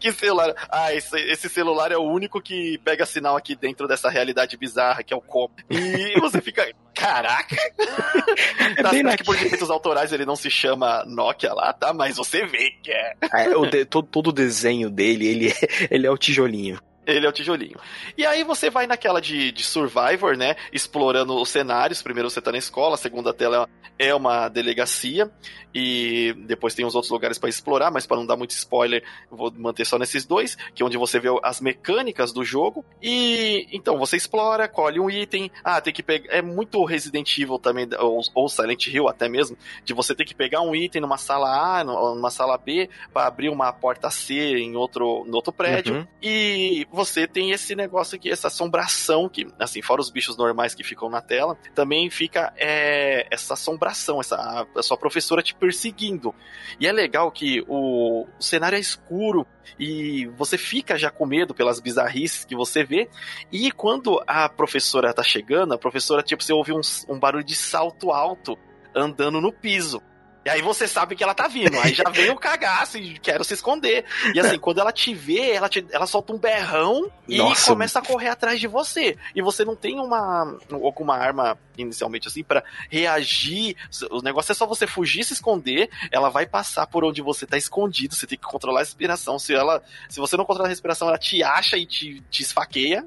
que 0.00 0.12
celular. 0.12 0.54
Ah, 0.70 0.94
esse, 0.94 1.16
esse 1.20 1.48
celular 1.48 1.92
é 1.92 1.96
o 1.96 2.02
único 2.02 2.40
que 2.40 2.78
pega 2.78 3.06
sinal 3.06 3.36
aqui 3.36 3.54
dentro 3.54 3.86
dessa 3.86 4.08
realidade 4.08 4.56
bizarra 4.56 5.02
que 5.02 5.12
é 5.12 5.16
o 5.16 5.20
com. 5.20 5.48
E 5.70 6.18
você 6.20 6.40
fica. 6.40 6.66
Caraca! 6.94 7.56
É 8.76 8.82
tá 8.82 9.16
que 9.16 9.24
por 9.24 9.36
direitos 9.36 9.70
autorais 9.70 10.12
ele 10.12 10.24
não 10.24 10.36
se 10.36 10.50
chama 10.50 11.04
Nokia 11.06 11.52
lá, 11.52 11.72
tá? 11.72 11.92
Mas 11.92 12.16
você 12.16 12.46
vê 12.46 12.70
que 12.82 12.90
é. 12.90 13.14
é 13.32 13.56
o 13.56 13.66
de, 13.66 13.83
todo, 13.84 14.06
todo 14.06 14.28
o 14.28 14.32
desenho 14.32 14.90
dele, 14.90 15.26
ele 15.26 15.48
é, 15.48 15.54
ele 15.90 16.06
é 16.06 16.10
o 16.10 16.18
tijolinho. 16.18 16.78
Ele 17.06 17.26
é 17.26 17.28
o 17.28 17.32
tijolinho. 17.32 17.78
E 18.16 18.24
aí 18.24 18.44
você 18.44 18.70
vai 18.70 18.86
naquela 18.86 19.20
de, 19.20 19.52
de 19.52 19.62
Survivor, 19.62 20.36
né? 20.36 20.56
Explorando 20.72 21.40
os 21.40 21.48
cenários. 21.48 22.02
Primeiro 22.02 22.30
você 22.30 22.40
tá 22.40 22.50
na 22.50 22.58
escola, 22.58 22.94
a 22.94 22.98
segunda 22.98 23.32
tela 23.32 23.68
é 23.98 24.14
uma 24.14 24.48
delegacia. 24.48 25.30
E 25.74 26.32
depois 26.46 26.74
tem 26.74 26.84
os 26.84 26.94
outros 26.94 27.10
lugares 27.10 27.36
para 27.36 27.48
explorar, 27.48 27.90
mas 27.90 28.06
para 28.06 28.16
não 28.16 28.24
dar 28.24 28.36
muito 28.36 28.52
spoiler, 28.52 29.02
vou 29.28 29.52
manter 29.56 29.84
só 29.84 29.98
nesses 29.98 30.24
dois, 30.24 30.56
que 30.72 30.82
é 30.82 30.86
onde 30.86 30.96
você 30.96 31.18
vê 31.18 31.28
as 31.42 31.60
mecânicas 31.60 32.32
do 32.32 32.44
jogo. 32.44 32.84
E 33.02 33.66
então 33.72 33.98
você 33.98 34.16
explora, 34.16 34.68
colhe 34.68 35.00
um 35.00 35.10
item. 35.10 35.50
Ah, 35.64 35.80
tem 35.80 35.92
que 35.92 36.02
pegar. 36.02 36.32
É 36.32 36.40
muito 36.40 36.84
Resident 36.84 37.36
Evil 37.36 37.58
também, 37.58 37.88
ou, 37.98 38.20
ou 38.34 38.48
Silent 38.48 38.86
Hill 38.86 39.08
até 39.08 39.28
mesmo, 39.28 39.56
de 39.84 39.92
você 39.92 40.14
ter 40.14 40.24
que 40.24 40.34
pegar 40.34 40.60
um 40.60 40.76
item 40.76 41.02
numa 41.02 41.18
sala 41.18 41.80
A, 41.80 41.82
numa 41.82 42.30
sala 42.30 42.56
B, 42.56 42.88
para 43.12 43.26
abrir 43.26 43.48
uma 43.48 43.72
porta 43.72 44.10
C 44.10 44.58
em 44.58 44.76
outro, 44.76 45.24
no 45.26 45.34
outro 45.34 45.52
prédio. 45.52 45.96
Uhum. 45.96 46.06
E 46.22 46.86
você 46.94 47.26
tem 47.26 47.50
esse 47.50 47.74
negócio 47.74 48.16
aqui, 48.16 48.30
essa 48.30 48.48
assombração 48.48 49.28
que, 49.28 49.46
assim, 49.58 49.82
fora 49.82 50.00
os 50.00 50.10
bichos 50.10 50.36
normais 50.36 50.74
que 50.74 50.84
ficam 50.84 51.10
na 51.10 51.20
tela, 51.20 51.58
também 51.74 52.08
fica 52.08 52.52
é, 52.56 53.26
essa 53.30 53.54
assombração, 53.54 54.20
essa 54.20 54.36
a, 54.36 54.66
a 54.78 54.82
sua 54.82 54.96
professora 54.96 55.42
te 55.42 55.54
perseguindo. 55.54 56.34
E 56.78 56.86
é 56.86 56.92
legal 56.92 57.30
que 57.30 57.64
o, 57.68 58.22
o 58.22 58.42
cenário 58.42 58.76
é 58.76 58.80
escuro 58.80 59.46
e 59.78 60.26
você 60.36 60.56
fica 60.56 60.96
já 60.96 61.10
com 61.10 61.26
medo 61.26 61.54
pelas 61.54 61.80
bizarrices 61.80 62.44
que 62.44 62.54
você 62.54 62.84
vê. 62.84 63.08
E 63.50 63.70
quando 63.70 64.22
a 64.26 64.48
professora 64.48 65.12
tá 65.12 65.22
chegando, 65.22 65.74
a 65.74 65.78
professora, 65.78 66.22
tipo, 66.22 66.42
você 66.42 66.52
ouve 66.52 66.72
um, 66.72 66.80
um 67.08 67.18
barulho 67.18 67.44
de 67.44 67.54
salto 67.54 68.10
alto 68.10 68.56
andando 68.94 69.40
no 69.40 69.52
piso. 69.52 70.00
E 70.44 70.50
aí 70.50 70.60
você 70.60 70.86
sabe 70.86 71.16
que 71.16 71.24
ela 71.24 71.34
tá 71.34 71.48
vindo. 71.48 71.78
Aí 71.80 71.94
já 71.94 72.08
vem 72.10 72.30
o 72.30 72.36
cagaço 72.36 72.98
e 72.98 73.18
quero 73.18 73.42
se 73.44 73.54
esconder. 73.54 74.04
E 74.34 74.40
assim, 74.40 74.58
quando 74.58 74.80
ela 74.80 74.92
te 74.92 75.14
vê, 75.14 75.52
ela, 75.52 75.68
te, 75.68 75.84
ela 75.90 76.06
solta 76.06 76.32
um 76.32 76.38
berrão 76.38 77.10
e 77.26 77.38
Nossa. 77.38 77.70
começa 77.70 77.98
a 77.98 78.02
correr 78.02 78.28
atrás 78.28 78.60
de 78.60 78.66
você. 78.66 79.16
E 79.34 79.40
você 79.40 79.64
não 79.64 79.74
tem 79.74 79.98
uma 79.98 80.56
alguma 80.70 81.16
arma 81.16 81.58
inicialmente 81.78 82.28
assim 82.28 82.44
para 82.44 82.62
reagir. 82.90 83.76
O 84.10 84.20
negócio 84.20 84.52
é 84.52 84.54
só 84.54 84.66
você 84.66 84.86
fugir, 84.86 85.24
se 85.24 85.32
esconder. 85.32 85.88
Ela 86.10 86.28
vai 86.28 86.46
passar 86.46 86.86
por 86.86 87.04
onde 87.04 87.22
você 87.22 87.46
tá 87.46 87.56
escondido. 87.56 88.14
Você 88.14 88.26
tem 88.26 88.38
que 88.38 88.44
controlar 88.44 88.80
a 88.80 88.82
respiração. 88.82 89.38
Se 89.38 89.54
ela, 89.54 89.82
se 90.08 90.20
você 90.20 90.36
não 90.36 90.44
controlar 90.44 90.68
a 90.68 90.70
respiração, 90.70 91.08
ela 91.08 91.18
te 91.18 91.42
acha 91.42 91.78
e 91.78 91.86
te, 91.86 92.22
te 92.30 92.42
esfaqueia. 92.42 93.04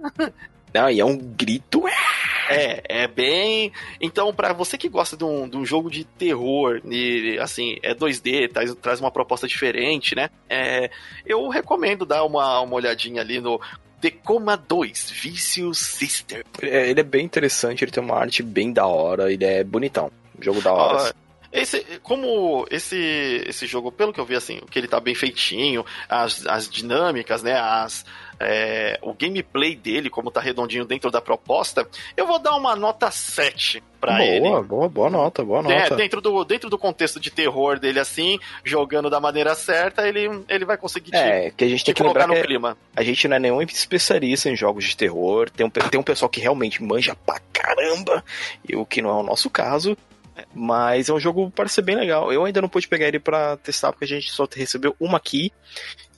Não, 0.77 0.91
e 0.91 0.99
é 0.99 1.05
um 1.05 1.17
grito. 1.17 1.83
É, 2.49 3.03
é 3.03 3.07
bem. 3.07 3.71
Então, 3.99 4.31
para 4.31 4.53
você 4.53 4.77
que 4.77 4.87
gosta 4.87 5.17
de 5.17 5.23
um, 5.23 5.49
de 5.49 5.57
um 5.57 5.65
jogo 5.65 5.89
de 5.89 6.03
terror, 6.03 6.79
e 6.85 7.37
assim, 7.39 7.77
é 7.81 7.95
2D, 7.95 8.51
traz, 8.51 8.75
traz 8.75 8.99
uma 8.99 9.09
proposta 9.09 9.47
diferente, 9.47 10.15
né? 10.15 10.29
É, 10.47 10.91
eu 11.25 11.49
recomendo 11.49 12.05
dar 12.05 12.23
uma, 12.23 12.61
uma 12.61 12.75
olhadinha 12.75 13.21
ali 13.21 13.41
no 13.41 13.59
Decoma 13.99 14.55
2, 14.55 15.09
Vicious 15.11 15.79
Sister. 15.79 16.45
É, 16.61 16.89
ele 16.89 16.99
é 16.99 17.03
bem 17.03 17.25
interessante, 17.25 17.83
ele 17.83 17.91
tem 17.91 18.03
uma 18.03 18.15
arte 18.15 18.43
bem 18.43 18.71
da 18.71 18.85
hora, 18.85 19.33
ele 19.33 19.43
é 19.43 19.63
bonitão. 19.63 20.11
Jogo 20.39 20.61
da 20.61 20.71
hora. 20.71 21.09
Ah, 21.09 21.27
esse, 21.51 21.83
como 22.03 22.67
esse, 22.69 23.43
esse 23.47 23.65
jogo, 23.65 23.91
pelo 23.91 24.13
que 24.13 24.19
eu 24.19 24.25
vi, 24.25 24.35
assim, 24.35 24.59
que 24.69 24.77
ele 24.77 24.87
tá 24.87 24.99
bem 24.99 25.15
feitinho, 25.15 25.83
as, 26.07 26.45
as 26.45 26.69
dinâmicas, 26.69 27.41
né, 27.41 27.59
as, 27.59 28.05
é, 28.39 28.99
o 29.01 29.13
gameplay 29.13 29.75
dele, 29.75 30.09
como 30.09 30.31
tá 30.31 30.39
redondinho 30.39 30.85
dentro 30.85 31.09
da 31.09 31.21
proposta, 31.21 31.87
eu 32.15 32.27
vou 32.27 32.39
dar 32.39 32.55
uma 32.55 32.75
nota 32.75 33.09
7 33.09 33.83
pra 33.99 34.13
boa, 34.13 34.23
ele. 34.23 34.39
Boa, 34.41 34.63
boa, 34.63 34.89
boa 34.89 35.09
nota, 35.09 35.43
boa 35.43 35.59
é, 35.59 35.63
nota. 35.63 35.93
É, 35.93 35.97
dentro, 35.97 36.21
do, 36.21 36.43
dentro 36.43 36.69
do 36.69 36.77
contexto 36.77 37.19
de 37.19 37.31
terror 37.31 37.79
dele, 37.79 37.99
assim, 37.99 38.39
jogando 38.63 39.09
da 39.09 39.19
maneira 39.19 39.55
certa, 39.55 40.07
ele, 40.07 40.43
ele 40.47 40.65
vai 40.65 40.77
conseguir 40.77 41.11
te, 41.11 41.17
é, 41.17 41.51
que 41.51 41.63
a 41.63 41.67
gente 41.67 41.83
tem 41.83 41.93
que 41.93 42.01
colocar 42.01 42.27
no 42.27 42.35
que 42.35 42.43
clima. 42.43 42.77
A 42.95 43.03
gente 43.03 43.27
não 43.27 43.35
é 43.35 43.39
nenhum 43.39 43.61
especialista 43.61 44.49
em 44.49 44.55
jogos 44.55 44.85
de 44.85 44.95
terror, 44.95 45.49
tem 45.49 45.65
um, 45.65 45.69
tem 45.69 45.99
um 45.99 46.03
pessoal 46.03 46.29
que 46.29 46.39
realmente 46.39 46.83
manja 46.83 47.15
pra 47.25 47.39
caramba, 47.51 48.23
e 48.67 48.75
o 48.75 48.85
que 48.85 49.01
não 49.01 49.09
é 49.09 49.13
o 49.13 49.23
nosso 49.23 49.49
caso, 49.49 49.97
Mas 50.53 51.09
é 51.09 51.13
um 51.13 51.19
jogo 51.19 51.51
parece 51.55 51.75
ser 51.75 51.81
bem 51.81 51.95
legal. 51.95 52.31
Eu 52.31 52.45
ainda 52.45 52.61
não 52.61 52.69
pude 52.69 52.87
pegar 52.87 53.07
ele 53.07 53.19
pra 53.19 53.57
testar, 53.57 53.91
porque 53.91 54.05
a 54.05 54.07
gente 54.07 54.31
só 54.31 54.47
recebeu 54.53 54.95
uma 54.99 55.17
aqui. 55.17 55.51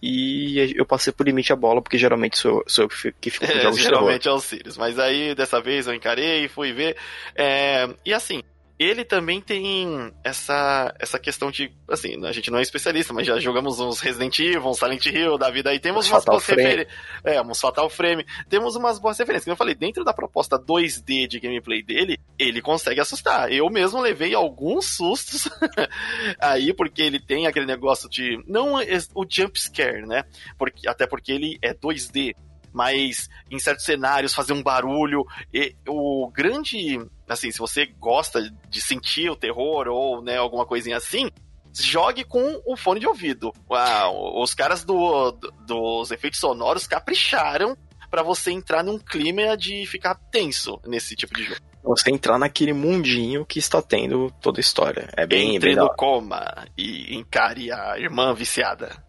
E 0.01 0.73
eu 0.77 0.85
passei 0.85 1.11
por 1.11 1.25
limite 1.25 1.51
a 1.51 1.55
bola, 1.55 1.81
porque 1.81 1.97
geralmente 1.97 2.37
sou, 2.37 2.63
sou 2.67 2.85
eu 2.85 2.89
que 3.19 3.29
fico 3.29 3.45
com 3.45 3.51
É, 3.51 3.61
jogos 3.61 3.77
de 3.77 3.83
geralmente 3.83 4.27
é 4.27 4.31
o 4.31 4.39
Sirius. 4.39 4.77
Mas 4.77 4.97
aí, 4.97 5.35
dessa 5.35 5.61
vez, 5.61 5.87
eu 5.87 5.93
encarei, 5.93 6.47
fui 6.47 6.71
ver. 6.71 6.95
É, 7.35 7.89
e 8.05 8.13
assim, 8.13 8.41
ele 8.79 9.03
também 9.03 9.41
tem 9.41 10.11
essa, 10.23 10.95
essa 10.97 11.19
questão 11.19 11.51
de. 11.51 11.69
Assim, 11.89 12.25
a 12.25 12.31
gente 12.31 12.49
não 12.49 12.57
é 12.59 12.61
especialista, 12.61 13.13
mas 13.13 13.27
já 13.27 13.37
jogamos 13.39 13.79
uns 13.79 13.99
Resident 13.99 14.39
Evil, 14.39 14.65
uns 14.65 14.79
Silent 14.79 15.05
Hill 15.05 15.37
da 15.37 15.49
vida 15.49 15.69
aí. 15.69 15.79
Temos 15.79 16.05
Uns 16.05 16.11
umas 16.11 16.23
boas 16.25 16.45
referências. 16.45 16.87
É, 17.23 17.41
uns 17.41 17.59
Fatal 17.59 17.89
Frame. 17.89 18.25
Temos 18.47 18.75
umas 18.77 18.97
boas 18.97 19.17
referências. 19.19 19.43
Como 19.43 19.53
eu 19.53 19.57
falei, 19.57 19.75
dentro 19.75 20.03
da 20.05 20.13
proposta 20.13 20.57
2D 20.57 21.27
de 21.27 21.39
gameplay 21.39 21.83
dele, 21.83 22.17
ele 22.37 22.61
consegue 22.61 23.01
assustar. 23.01 23.51
Eu 23.51 23.69
mesmo 23.69 23.99
levei 23.99 24.33
alguns 24.33 24.85
sustos 24.95 25.49
aí, 26.39 26.73
porque 26.73 27.01
ele 27.01 27.19
tem 27.19 27.47
aquele 27.47 27.65
negócio 27.65 28.09
de. 28.09 28.41
Não 28.47 28.81
es- 28.81 29.09
o 29.13 29.25
jump 29.29 29.59
scare, 29.59 30.05
né? 30.07 30.23
Porque, 30.57 30.87
até 30.87 31.05
porque 31.05 31.31
ele 31.31 31.57
é 31.61 31.73
2D. 31.73 32.33
Mas 32.73 33.29
em 33.49 33.59
certos 33.59 33.85
cenários 33.85 34.33
fazer 34.33 34.53
um 34.53 34.63
barulho. 34.63 35.25
E 35.53 35.75
o 35.87 36.29
grande. 36.33 36.99
Assim, 37.27 37.51
se 37.51 37.59
você 37.59 37.85
gosta 37.85 38.41
de 38.69 38.81
sentir 38.81 39.29
o 39.29 39.35
terror 39.35 39.87
ou 39.87 40.21
né, 40.21 40.37
alguma 40.37 40.65
coisinha 40.65 40.97
assim, 40.97 41.29
jogue 41.73 42.23
com 42.23 42.61
o 42.65 42.75
fone 42.75 42.99
de 42.99 43.07
ouvido. 43.07 43.53
Ah, 43.71 44.09
os 44.11 44.53
caras 44.53 44.83
do, 44.83 45.31
do- 45.31 45.51
dos 45.65 46.11
efeitos 46.11 46.39
sonoros 46.39 46.87
capricharam 46.87 47.77
pra 48.09 48.23
você 48.23 48.51
entrar 48.51 48.83
num 48.83 48.97
clima 48.97 49.55
de 49.55 49.85
ficar 49.85 50.15
tenso 50.15 50.79
nesse 50.85 51.15
tipo 51.15 51.33
de 51.35 51.43
jogo. 51.43 51.61
Você 51.83 52.11
entrar 52.11 52.37
naquele 52.37 52.73
mundinho 52.73 53.45
que 53.45 53.57
está 53.59 53.81
tendo 53.81 54.29
toda 54.41 54.59
a 54.59 54.61
história. 54.61 55.07
É 55.15 55.25
bem, 55.25 55.55
Entre 55.55 55.69
bem 55.69 55.75
no 55.77 55.89
coma 55.95 56.67
e 56.77 57.15
encare 57.15 57.71
a 57.71 57.97
irmã 57.97 58.33
viciada. 58.33 59.01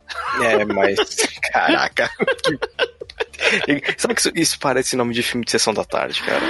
É, 0.43 0.64
mas. 0.64 0.99
Caraca. 1.50 2.09
Que- 2.45 2.59
Sabe 3.97 4.14
que 4.14 4.21
isso, 4.21 4.33
isso 4.35 4.59
parece 4.59 4.97
nome 4.97 5.14
de 5.14 5.23
filme 5.23 5.45
de 5.45 5.50
sessão 5.50 5.73
da 5.75 5.85
tarde, 5.85 6.23
cara? 6.23 6.40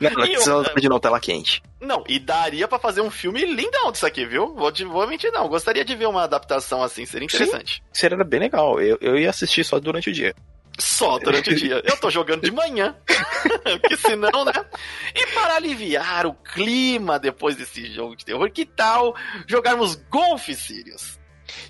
Não, 0.00 0.10
não, 0.10 0.26
eu- 0.26 0.38
sessão 0.38 0.62
da 0.62 0.68
tarde 0.70 0.88
não, 0.88 0.98
tela 1.00 1.20
quente. 1.20 1.62
Não, 1.80 2.02
e 2.08 2.18
daria 2.18 2.66
pra 2.66 2.78
fazer 2.78 3.00
um 3.00 3.10
filme 3.10 3.44
lindão 3.44 3.92
disso 3.92 4.06
aqui, 4.06 4.24
viu? 4.26 4.54
Vou, 4.54 4.72
te- 4.72 4.84
vou 4.84 5.06
mentir, 5.06 5.30
não. 5.32 5.48
Gostaria 5.48 5.84
de 5.84 5.94
ver 5.94 6.06
uma 6.06 6.24
adaptação 6.24 6.82
assim, 6.82 7.04
seria 7.04 7.26
interessante. 7.26 7.82
Isso 7.92 8.06
era 8.06 8.22
bem 8.24 8.40
legal. 8.40 8.80
Eu, 8.80 8.98
eu 9.00 9.18
ia 9.18 9.30
assistir 9.30 9.64
só 9.64 9.78
durante 9.78 10.08
o 10.10 10.12
dia. 10.12 10.34
Só 10.78 11.18
durante 11.18 11.50
o 11.50 11.54
dia. 11.54 11.80
Eu 11.84 11.96
tô 11.98 12.10
jogando 12.10 12.42
de 12.42 12.50
manhã. 12.50 12.96
Porque 13.80 13.96
senão, 13.96 14.44
né? 14.44 14.52
E 15.14 15.26
para 15.28 15.54
aliviar 15.56 16.26
o 16.26 16.34
clima 16.34 17.18
depois 17.18 17.54
desse 17.54 17.92
jogo 17.92 18.16
de 18.16 18.24
terror, 18.24 18.50
que 18.50 18.64
tal 18.66 19.14
jogarmos 19.46 19.94
golfe, 20.10 20.54
Sirius? 20.54 21.18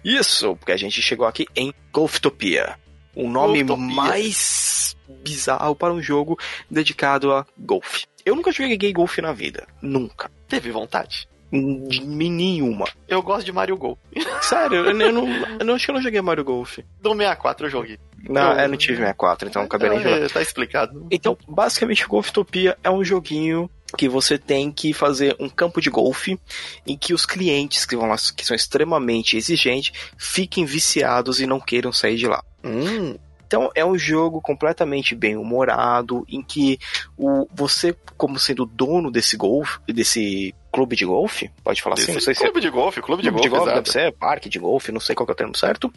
Isso, 0.05 0.55
porque 0.57 0.73
a 0.73 0.77
gente 0.77 1.03
chegou 1.03 1.27
aqui 1.27 1.47
em 1.55 1.75
Golftopia. 1.93 2.79
O 3.15 3.29
nome 3.29 3.63
Golftopia. 3.63 3.95
mais 3.95 4.97
bizarro 5.23 5.75
para 5.75 5.93
um 5.93 6.03
jogo 6.03 6.39
dedicado 6.71 7.33
a 7.33 7.47
golfe. 7.59 8.07
Eu 8.25 8.35
nunca 8.35 8.51
joguei 8.53 8.93
golfe 8.93 9.21
na 9.21 9.33
vida. 9.33 9.67
Nunca. 9.83 10.31
Teve 10.49 10.71
vontade? 10.71 11.29
De 11.53 12.01
nenhuma. 12.05 12.87
Eu 13.07 13.23
gosto 13.23 13.45
de 13.45 13.53
Mario 13.53 13.77
Gol. 13.77 13.97
Sério, 14.43 14.87
eu, 14.87 15.13
não, 15.13 15.29
eu 15.61 15.65
não 15.65 15.75
acho 15.75 15.85
que 15.85 15.91
eu 15.91 15.95
não 15.95 16.03
joguei 16.03 16.21
Mario 16.21 16.43
Golf. 16.45 16.79
Do 17.01 17.11
64 17.15 17.67
eu 17.67 17.71
joguei. 17.71 17.99
Não, 18.29 18.53
Eu- 18.55 18.59
eu 18.61 18.69
não 18.71 18.77
tive 18.77 18.97
64, 18.97 19.49
então 19.49 19.63
acabei 19.63 19.91
nem 19.91 20.01
jogando. 20.03 20.25
É, 20.25 20.29
tá 20.29 20.43
explicado. 20.43 21.07
Então, 21.11 21.37
basicamente, 21.47 22.07
Golftopia 22.09 22.77
é 22.83 22.91
um 22.91 23.05
joguinho 23.05 23.71
que 23.97 24.09
você 24.09 24.37
tem 24.37 24.73
que 24.73 24.93
fazer 24.93 25.37
um 25.39 25.49
campo 25.49 25.81
de 25.81 25.91
golfe 25.91 26.41
em 26.85 26.97
que 26.97 27.15
os 27.15 27.25
clientes 27.25 27.85
que 27.87 27.95
vão 27.95 28.09
lá, 28.09 28.17
que 28.35 28.45
são 28.45 28.57
extremamente 28.57 29.37
exigentes, 29.37 29.93
fiquem 30.19 30.65
viciados 30.65 31.39
e 31.39 31.47
não 31.47 31.61
queiram 31.61 31.93
sair 31.93 32.17
de 32.17 32.27
lá. 32.27 32.43
Hum, 32.65 33.17
Então 33.47 33.71
é 33.75 33.85
um 33.85 33.97
jogo 33.97 34.41
completamente 34.41 35.15
bem 35.15 35.37
humorado, 35.37 36.25
em 36.29 36.43
que 36.43 36.79
o, 37.17 37.47
você, 37.55 37.95
como 38.17 38.39
sendo 38.39 38.65
dono 38.65 39.11
desse 39.11 39.37
golfe, 39.37 39.79
desse 39.87 40.55
clube 40.73 40.97
de 40.97 41.05
golfe, 41.05 41.53
pode 41.63 41.81
falar 41.81 41.95
assim, 41.95 42.13
não 42.13 42.21
sei 42.21 42.35
se 42.35 42.43
é 42.43 42.47
clube 42.47 42.61
de 42.61 42.69
golfe, 42.69 43.01
clube 43.01 43.23
de 43.23 43.31
clube 43.31 43.49
golfe, 43.49 43.67
deve 43.67 43.79
exato. 43.79 43.93
ser, 43.93 44.13
parque 44.13 44.49
de 44.49 44.59
golfe, 44.59 44.91
não 44.91 44.99
sei 44.99 45.15
qual 45.15 45.25
que 45.25 45.31
é 45.31 45.35
o 45.35 45.37
termo 45.37 45.57
certo. 45.57 45.93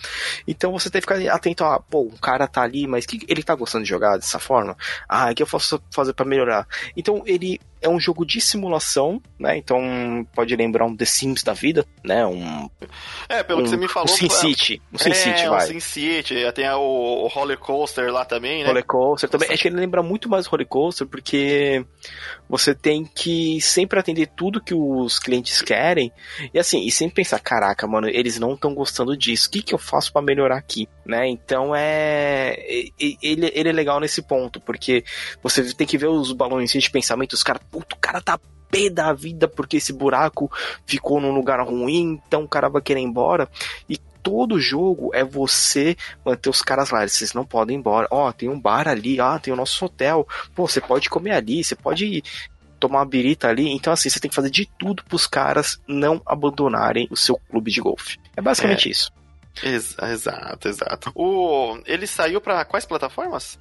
Então 0.48 0.72
você 0.72 0.88
tem 0.88 1.02
que 1.02 1.08
ficar 1.08 1.34
atento 1.34 1.64
a, 1.64 1.80
pô, 1.80 2.02
um 2.02 2.18
cara 2.18 2.46
tá 2.48 2.62
ali, 2.62 2.86
mas 2.86 3.04
que 3.08 3.26
ele 3.28 3.42
tá 3.42 3.56
gostando 3.56 3.86
de 3.86 3.90
jogar 3.90 4.18
dessa 4.18 4.38
forma? 4.38 4.78
Ah, 5.10 5.32
o 5.32 5.34
que 5.34 5.42
eu 5.42 5.48
posso 5.48 5.82
fazer 5.90 6.14
pra 6.14 6.26
melhorar? 6.28 6.68
Então 6.96 7.24
ele 7.26 7.60
é 7.82 7.88
um 7.90 8.00
jogo 8.00 8.26
de 8.26 8.40
simulação, 8.42 9.22
né? 9.40 9.58
Então 9.58 10.26
pode 10.34 10.56
lembrar 10.56 10.86
um 10.86 10.96
The 10.96 11.06
Sims 11.06 11.44
da 11.44 11.54
vida, 11.54 11.86
né? 12.04 12.26
Um, 12.26 12.70
É, 13.30 13.44
pelo 13.44 13.62
que 13.62 13.68
um, 13.68 13.70
você 13.72 13.78
me 13.78 13.88
falou. 13.88 14.10
um 14.10 14.16
Sin 14.18 14.30
foi- 14.30 14.38
City, 14.50 14.82
um 14.94 14.98
Sin 14.98 15.10
é, 15.10 15.14
City, 15.14 15.48
vai. 15.48 15.68
Sin 15.68 15.80
City, 15.80 16.36
tem 16.54 16.66
a- 16.68 16.78
o, 16.78 17.24
o 17.24 17.28
Roller 17.28 17.58
Coaster 17.58 18.12
lá 18.12 18.26
também, 18.26 18.62
né? 18.62 18.68
Roller 18.68 18.86
Coaster 18.86 19.30
também. 19.30 19.50
Acho 19.52 19.62
que 19.62 19.68
ele 19.68 19.76
lembra 19.78 20.02
muito 20.04 20.30
mais 20.30 20.46
Roller 20.48 20.68
Coaster, 20.68 21.08
porque 21.08 21.86
você 22.50 22.74
tem 22.74 23.06
que 23.06 23.60
sempre 23.62 24.00
atender 24.00 24.28
tudo 24.36 24.62
que 24.62 24.74
os 24.74 25.20
clientes 25.20 25.62
querem. 25.62 26.12
E 26.54 26.60
assim, 26.60 26.86
e 26.86 26.92
sempre 26.92 27.16
pensar, 27.16 27.40
caraca, 27.40 27.86
mano, 27.88 28.08
eles 28.10 28.40
não 28.40 28.54
estão 28.54 28.74
gostando 28.74 29.16
disso. 29.18 29.48
O 29.48 29.52
que, 29.52 29.62
que 29.62 29.74
eu 29.74 29.78
faço 29.80 30.12
pra 30.12 30.22
melhorar 30.22 30.58
aqui? 30.58 30.88
Né? 31.06 31.28
Então 31.28 31.74
é. 31.76 32.58
Ele, 33.00 33.52
ele 33.54 33.70
é 33.70 33.72
legal 33.72 34.00
nesse 34.00 34.22
ponto, 34.22 34.60
porque 34.60 35.04
você 35.42 35.74
tem 35.74 35.86
que 35.88 35.98
ver 35.98 36.08
os 36.08 36.32
balões 36.32 36.72
de 36.72 36.90
pensamento, 36.90 37.34
os 37.34 37.44
caras, 37.44 37.62
puto, 37.72 37.96
o 37.96 38.00
cara 38.00 38.22
tá 38.22 38.40
pé 38.70 38.90
da 38.90 39.14
vida 39.14 39.48
porque 39.48 39.78
esse 39.78 39.94
buraco 39.94 40.52
ficou 40.86 41.22
num 41.22 41.34
lugar 41.34 41.62
ruim, 41.62 42.22
então 42.28 42.44
o 42.44 42.48
cara 42.48 42.70
vai 42.70 42.82
querer 42.82 43.00
ir 43.00 43.04
embora. 43.04 43.50
E 43.90 43.98
todo 44.22 44.60
jogo 44.60 45.12
é 45.14 45.24
você 45.24 45.96
manter 46.26 46.50
os 46.50 46.62
caras 46.62 46.90
lá, 46.90 47.08
vocês 47.08 47.34
não 47.34 47.46
podem 47.46 47.78
ir 47.78 47.80
embora. 47.80 48.08
Ó, 48.12 48.32
tem 48.32 48.50
um 48.50 48.60
bar 48.60 48.88
ali, 48.88 49.22
ah, 49.22 49.40
tem 49.40 49.54
o 49.54 49.58
nosso 49.58 49.86
hotel. 49.86 50.28
Pô, 50.54 50.68
você 50.68 50.82
pode 50.82 51.10
comer 51.10 51.32
ali, 51.32 51.64
você 51.64 51.76
pode 51.76 52.24
tomar 52.80 53.00
uma 53.00 53.06
birita 53.06 53.48
ali. 53.48 53.70
Então, 53.70 53.94
assim, 53.94 54.10
você 54.10 54.20
tem 54.20 54.30
que 54.30 54.36
fazer 54.36 54.50
de 54.50 54.70
tudo 54.78 55.04
pros 55.06 55.26
caras 55.26 55.80
não 55.88 56.22
abandonarem 56.26 57.08
o 57.10 57.16
seu 57.16 57.38
clube 57.50 57.72
de 57.72 57.82
golfe. 57.82 58.18
É 58.36 58.42
basicamente 58.42 58.90
isso. 58.90 59.12
Ex- 59.64 59.98
exato, 59.98 60.68
exato. 60.68 61.12
O, 61.16 61.80
ele 61.86 62.06
saiu 62.06 62.42
pra 62.42 62.66
quais 62.66 62.86
plataformas? 62.86 63.58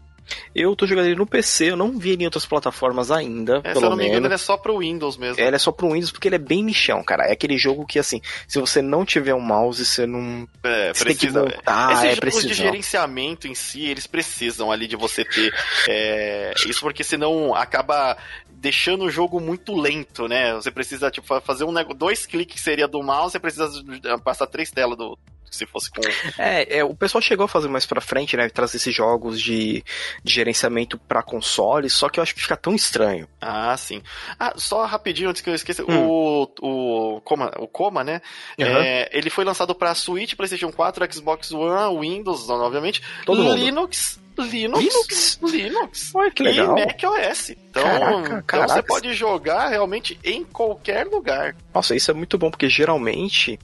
Eu 0.54 0.75
tô 0.75 0.87
jogando 0.87 1.06
ele 1.06 1.14
no 1.16 1.26
PC, 1.26 1.71
eu 1.71 1.76
não 1.76 1.99
vi 1.99 2.11
ele 2.11 2.23
em 2.23 2.26
outras 2.26 2.45
plataformas 2.47 3.11
ainda, 3.11 3.59
É, 3.64 3.71
se 3.73 3.76
eu 3.78 3.80
pelo 3.80 3.90
não 3.90 3.97
me 3.97 4.04
engano, 4.04 4.23
menos. 4.23 4.26
ele 4.26 4.35
é 4.35 4.38
só 4.38 4.56
pro 4.56 4.78
Windows 4.78 5.16
mesmo. 5.16 5.40
Ele 5.42 5.54
é 5.56 5.59
só 5.59 5.71
pro 5.73 5.92
Windows 5.92 6.11
porque 6.11 6.28
ele 6.28 6.37
é 6.37 6.38
bem 6.38 6.62
nichão, 6.62 7.02
cara. 7.04 7.25
É 7.25 7.33
aquele 7.33 7.56
jogo 7.59 7.87
que, 7.87 7.99
assim, 7.99 8.21
se 8.49 8.59
você 8.61 8.80
não 8.83 9.04
tiver 9.04 9.35
um 9.35 9.40
mouse, 9.40 9.85
você 9.85 10.06
não. 10.06 10.49
É, 10.64 10.92
Você 10.92 11.04
tem 11.04 11.14
que 11.14 11.26
precisa. 11.26 11.42
montar, 11.45 11.92
Esses 11.92 12.04
é 12.04 12.06
jogos 12.09 12.21
preciso. 12.21 12.49
de 12.49 12.54
gerenciamento 12.54 13.47
em 13.49 13.54
si, 13.54 13.85
eles 13.87 14.06
precisam 14.06 14.71
ali 14.73 14.87
de 14.87 14.97
você 14.97 15.25
ter 15.25 15.54
é, 15.88 16.52
isso, 16.66 16.80
porque 16.80 17.04
senão 17.04 17.54
acaba 17.54 18.16
deixando 18.50 19.04
o 19.04 19.11
jogo 19.11 19.38
muito 19.40 19.75
lento, 19.76 20.26
né? 20.26 20.54
Você 20.54 20.71
precisa, 20.71 21.11
tipo, 21.11 21.26
fa- 21.26 21.40
fazer 21.40 21.64
um 21.64 21.73
nego... 21.73 21.92
dois 21.95 22.26
cliques 22.26 22.61
seria 22.62 22.88
do 22.88 23.02
mouse, 23.02 23.33
você 23.33 23.38
precisa 23.38 23.71
eh, 24.04 24.16
passar 24.25 24.47
três 24.47 24.71
telas 24.71 24.97
do. 24.97 25.16
Se 25.50 25.67
fosse 25.67 25.91
com. 25.91 26.00
É, 26.38 26.79
é, 26.79 26.85
o 26.85 26.95
pessoal 26.95 27.23
chegou 27.23 27.45
a 27.45 27.49
fazer 27.49 27.69
mais 27.69 27.87
pra 27.87 28.00
frente, 28.00 28.37
né? 28.37 28.49
Trazer 28.49 28.76
esses 28.76 28.95
jogos 28.95 29.41
de, 29.41 29.83
de 30.23 30.33
gerenciamento 30.33 30.99
pra 30.99 31.23
console, 31.23 31.88
só 31.88 32.09
que 32.09 32.19
eu 32.19 32.23
acho 32.23 32.35
que 32.35 32.43
fica 32.43 32.57
tão 32.57 32.75
estranho. 32.75 33.29
Ah, 33.41 33.76
sim. 33.76 34.03
Ah, 34.38 34.53
só 34.57 34.85
rapidinho 34.85 35.31
antes 35.31 35.43
que 35.43 35.50
eu 35.50 35.55
esqueça. 35.55 35.83
Hum. 35.88 36.07
O, 36.09 36.49
o, 36.61 37.21
Coma, 37.23 37.50
o 37.59 37.67
Coma, 37.69 38.03
né? 38.05 38.21
Aham. 38.61 38.83
É, 38.83 39.09
ele 39.12 39.31
foi 39.31 39.45
lançado 39.45 39.75
pra 39.75 39.95
Switch, 39.95 40.35
PlayStation 40.35 40.71
4, 40.73 41.15
Xbox 41.15 41.53
One, 41.53 41.99
Windows, 42.00 42.49
obviamente. 42.50 43.03
Todo 43.25 43.43
mundo. 43.43 43.57
Linux. 43.57 44.21
Linux. 44.38 44.85
Linux? 44.85 45.38
Linux. 45.43 46.15
Olha 46.15 46.31
que 46.31 46.43
legal. 46.43 46.76
E 46.76 46.85
macOS. 46.87 47.50
Então, 47.50 47.83
Caraca, 47.83 48.19
então 48.19 48.43
caraca. 48.47 48.75
você 48.75 48.83
pode 48.83 49.15
jogar 49.15 49.69
realmente 49.69 50.19
em 50.23 50.45
qualquer 50.45 51.07
lugar. 51.07 51.57
Nossa, 51.75 51.95
isso 51.95 52.11
é 52.11 52.15
muito 52.15 52.37
bom, 52.37 52.50
porque 52.50 52.69
geralmente 52.69 53.59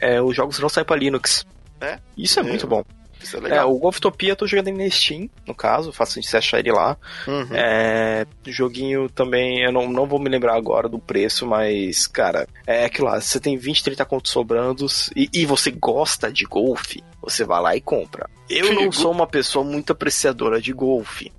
é, 0.00 0.20
os 0.20 0.34
jogos 0.34 0.58
não 0.58 0.68
saem 0.68 0.84
pra 0.86 0.96
Linux. 0.96 1.46
É? 1.80 1.98
Isso 2.16 2.38
é, 2.40 2.42
É. 2.42 2.46
muito 2.46 2.66
bom. 2.66 2.82
Isso 3.22 3.36
é 3.36 3.40
É, 3.40 3.42
legal. 3.42 3.74
o 3.74 3.78
Golftopia 3.78 4.30
eu 4.30 4.36
tô 4.36 4.46
jogando 4.46 4.74
na 4.78 4.88
Steam, 4.88 5.28
no 5.46 5.54
caso, 5.54 5.92
fácil 5.92 6.22
de 6.22 6.26
você 6.26 6.38
achar 6.38 6.58
ele 6.58 6.72
lá. 6.72 6.96
Uhum. 7.26 7.48
É, 7.52 8.26
joguinho 8.46 9.10
também, 9.10 9.62
eu 9.62 9.70
não, 9.70 9.88
não 9.90 10.06
vou 10.06 10.18
me 10.18 10.28
lembrar 10.30 10.56
agora 10.56 10.88
do 10.88 10.98
preço, 10.98 11.46
mas, 11.46 12.06
cara, 12.06 12.48
é 12.66 12.86
aquilo 12.86 13.08
lá, 13.08 13.20
você 13.20 13.38
tem 13.38 13.58
20, 13.58 13.84
30 13.84 14.04
contos 14.06 14.32
sobrando 14.32 14.86
e, 15.14 15.28
e 15.34 15.44
você 15.44 15.70
gosta 15.70 16.32
de 16.32 16.44
golfe, 16.46 17.04
você 17.20 17.44
vai 17.44 17.60
lá 17.60 17.76
e 17.76 17.80
compra. 17.82 18.28
Eu 18.48 18.72
não 18.74 18.90
sou 18.90 19.12
uma 19.12 19.26
pessoa 19.26 19.62
muito 19.64 19.92
apreciadora 19.92 20.58
de 20.60 20.72
golfe. 20.72 21.30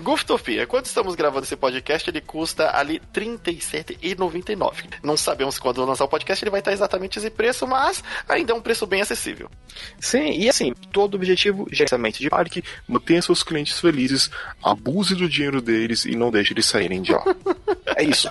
Golftopia, 0.00 0.66
quando 0.66 0.86
estamos 0.86 1.14
gravando 1.14 1.44
esse 1.44 1.56
podcast, 1.56 2.08
ele 2.08 2.20
custa 2.20 2.76
ali 2.76 3.00
R$ 3.14 3.20
37,99. 3.38 4.84
Não 5.02 5.16
sabemos 5.16 5.58
quando 5.58 5.84
lançar 5.84 6.04
o 6.04 6.08
podcast 6.08 6.44
ele 6.44 6.50
vai 6.50 6.60
estar 6.60 6.72
exatamente 6.72 7.18
esse 7.18 7.30
preço, 7.30 7.66
mas 7.66 8.02
ainda 8.28 8.52
é 8.52 8.54
um 8.54 8.60
preço 8.60 8.86
bem 8.86 9.00
acessível. 9.00 9.50
Sim, 10.00 10.30
e 10.32 10.48
assim, 10.48 10.72
todo 10.92 11.14
objetivo, 11.14 11.66
gerenciamento 11.70 12.18
de 12.18 12.28
parque, 12.28 12.62
Mantenha 12.88 13.22
seus 13.22 13.42
clientes 13.42 13.78
felizes, 13.78 14.30
abuse 14.62 15.14
do 15.14 15.28
dinheiro 15.28 15.60
deles 15.60 16.04
e 16.04 16.16
não 16.16 16.30
deixe 16.30 16.52
eles 16.52 16.66
saírem 16.66 17.02
de 17.02 17.12
lá. 17.12 17.24
é 17.96 18.02
isso. 18.04 18.30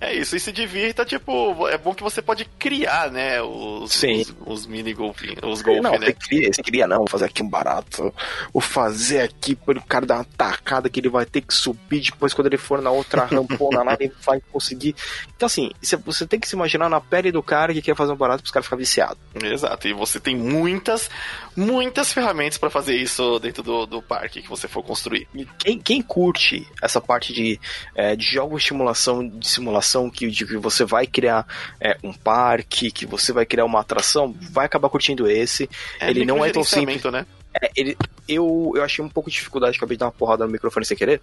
É 0.00 0.12
isso, 0.14 0.36
e 0.36 0.40
se 0.40 0.52
divirta, 0.52 1.04
tipo, 1.04 1.66
é 1.68 1.78
bom 1.78 1.94
que 1.94 2.02
você 2.02 2.20
pode 2.20 2.44
criar, 2.58 3.10
né, 3.10 3.40
os, 3.42 3.92
Sim. 3.92 4.20
os, 4.20 4.34
os 4.46 4.66
mini 4.66 4.92
golfinhos, 4.92 5.38
os 5.42 5.62
golfinhos, 5.62 5.82
não, 5.82 5.98
né? 5.98 6.06
você 6.06 6.12
cria, 6.12 6.52
você 6.52 6.62
cria 6.62 6.86
não, 6.86 6.98
vou 6.98 7.08
fazer 7.08 7.26
aqui 7.26 7.42
um 7.42 7.48
barato. 7.48 8.12
Vou 8.52 8.60
fazer 8.60 9.20
aqui 9.20 9.54
para 9.54 9.78
o 9.78 9.82
cara 9.84 10.04
dar 10.04 10.16
uma 10.16 10.24
tacada 10.24 10.88
que 10.90 11.00
ele 11.00 11.08
vai 11.08 11.24
ter 11.24 11.40
que 11.40 11.54
subir 11.54 12.00
depois 12.00 12.34
quando 12.34 12.48
ele 12.48 12.56
for 12.58 12.82
na 12.82 12.90
outra 12.90 13.24
rampona 13.26 13.82
lá, 13.82 13.96
ele 13.98 14.12
vai 14.24 14.40
conseguir. 14.52 14.94
Então 15.36 15.46
assim, 15.46 15.70
você- 16.04 16.26
tem 16.26 16.40
que 16.40 16.48
se 16.48 16.54
imaginar 16.56 16.88
na 16.88 17.00
pele 17.00 17.30
do 17.32 17.42
cara 17.42 17.72
que 17.72 17.80
quer 17.82 17.94
fazer 17.96 18.12
um 18.12 18.16
barato 18.16 18.42
para 18.42 18.46
os 18.46 18.50
caras 18.52 18.66
ficar 18.66 18.76
viciados. 18.76 19.18
Exato, 19.42 19.88
e 19.88 19.92
você 19.92 20.18
tem 20.20 20.36
muitas, 20.36 21.08
muitas 21.56 22.12
ferramentas 22.12 22.58
pra 22.58 22.70
fazer 22.70 22.96
isso 22.96 23.38
dentro 23.38 23.62
do, 23.62 23.86
do 23.86 24.02
parque 24.02 24.42
que 24.42 24.48
você 24.48 24.66
for 24.68 24.82
construir. 24.82 25.26
E 25.34 25.46
quem, 25.58 25.78
quem 25.78 26.02
curte 26.02 26.66
essa 26.82 27.00
parte 27.00 27.32
de, 27.32 27.60
é, 27.94 28.16
de 28.16 28.24
jogos 28.24 28.62
de 28.62 28.68
simulação, 28.68 29.26
de 29.28 29.48
simulação 29.48 30.10
que, 30.10 30.28
de 30.28 30.46
que 30.46 30.56
você 30.56 30.84
vai 30.84 31.06
criar 31.06 31.46
é, 31.80 31.96
um 32.02 32.12
parque, 32.12 32.90
que 32.90 33.06
você 33.06 33.32
vai 33.32 33.46
criar 33.46 33.64
uma 33.64 33.80
atração, 33.80 34.34
vai 34.50 34.66
acabar 34.66 34.88
curtindo 34.88 35.28
esse. 35.28 35.68
Ele 36.00 36.24
não 36.24 36.44
é 36.44 36.50
tão 36.50 36.64
simples. 36.64 37.02
né? 37.04 37.26
É, 37.62 37.70
ele, 37.76 37.96
eu, 38.28 38.72
eu 38.74 38.82
achei 38.82 39.04
um 39.04 39.08
pouco 39.08 39.30
de 39.30 39.36
dificuldade, 39.36 39.76
acabei 39.76 39.96
de 39.96 40.00
dar 40.00 40.06
uma 40.06 40.12
porrada 40.12 40.44
no 40.46 40.52
microfone 40.52 40.84
sem 40.84 40.96
querer. 40.96 41.20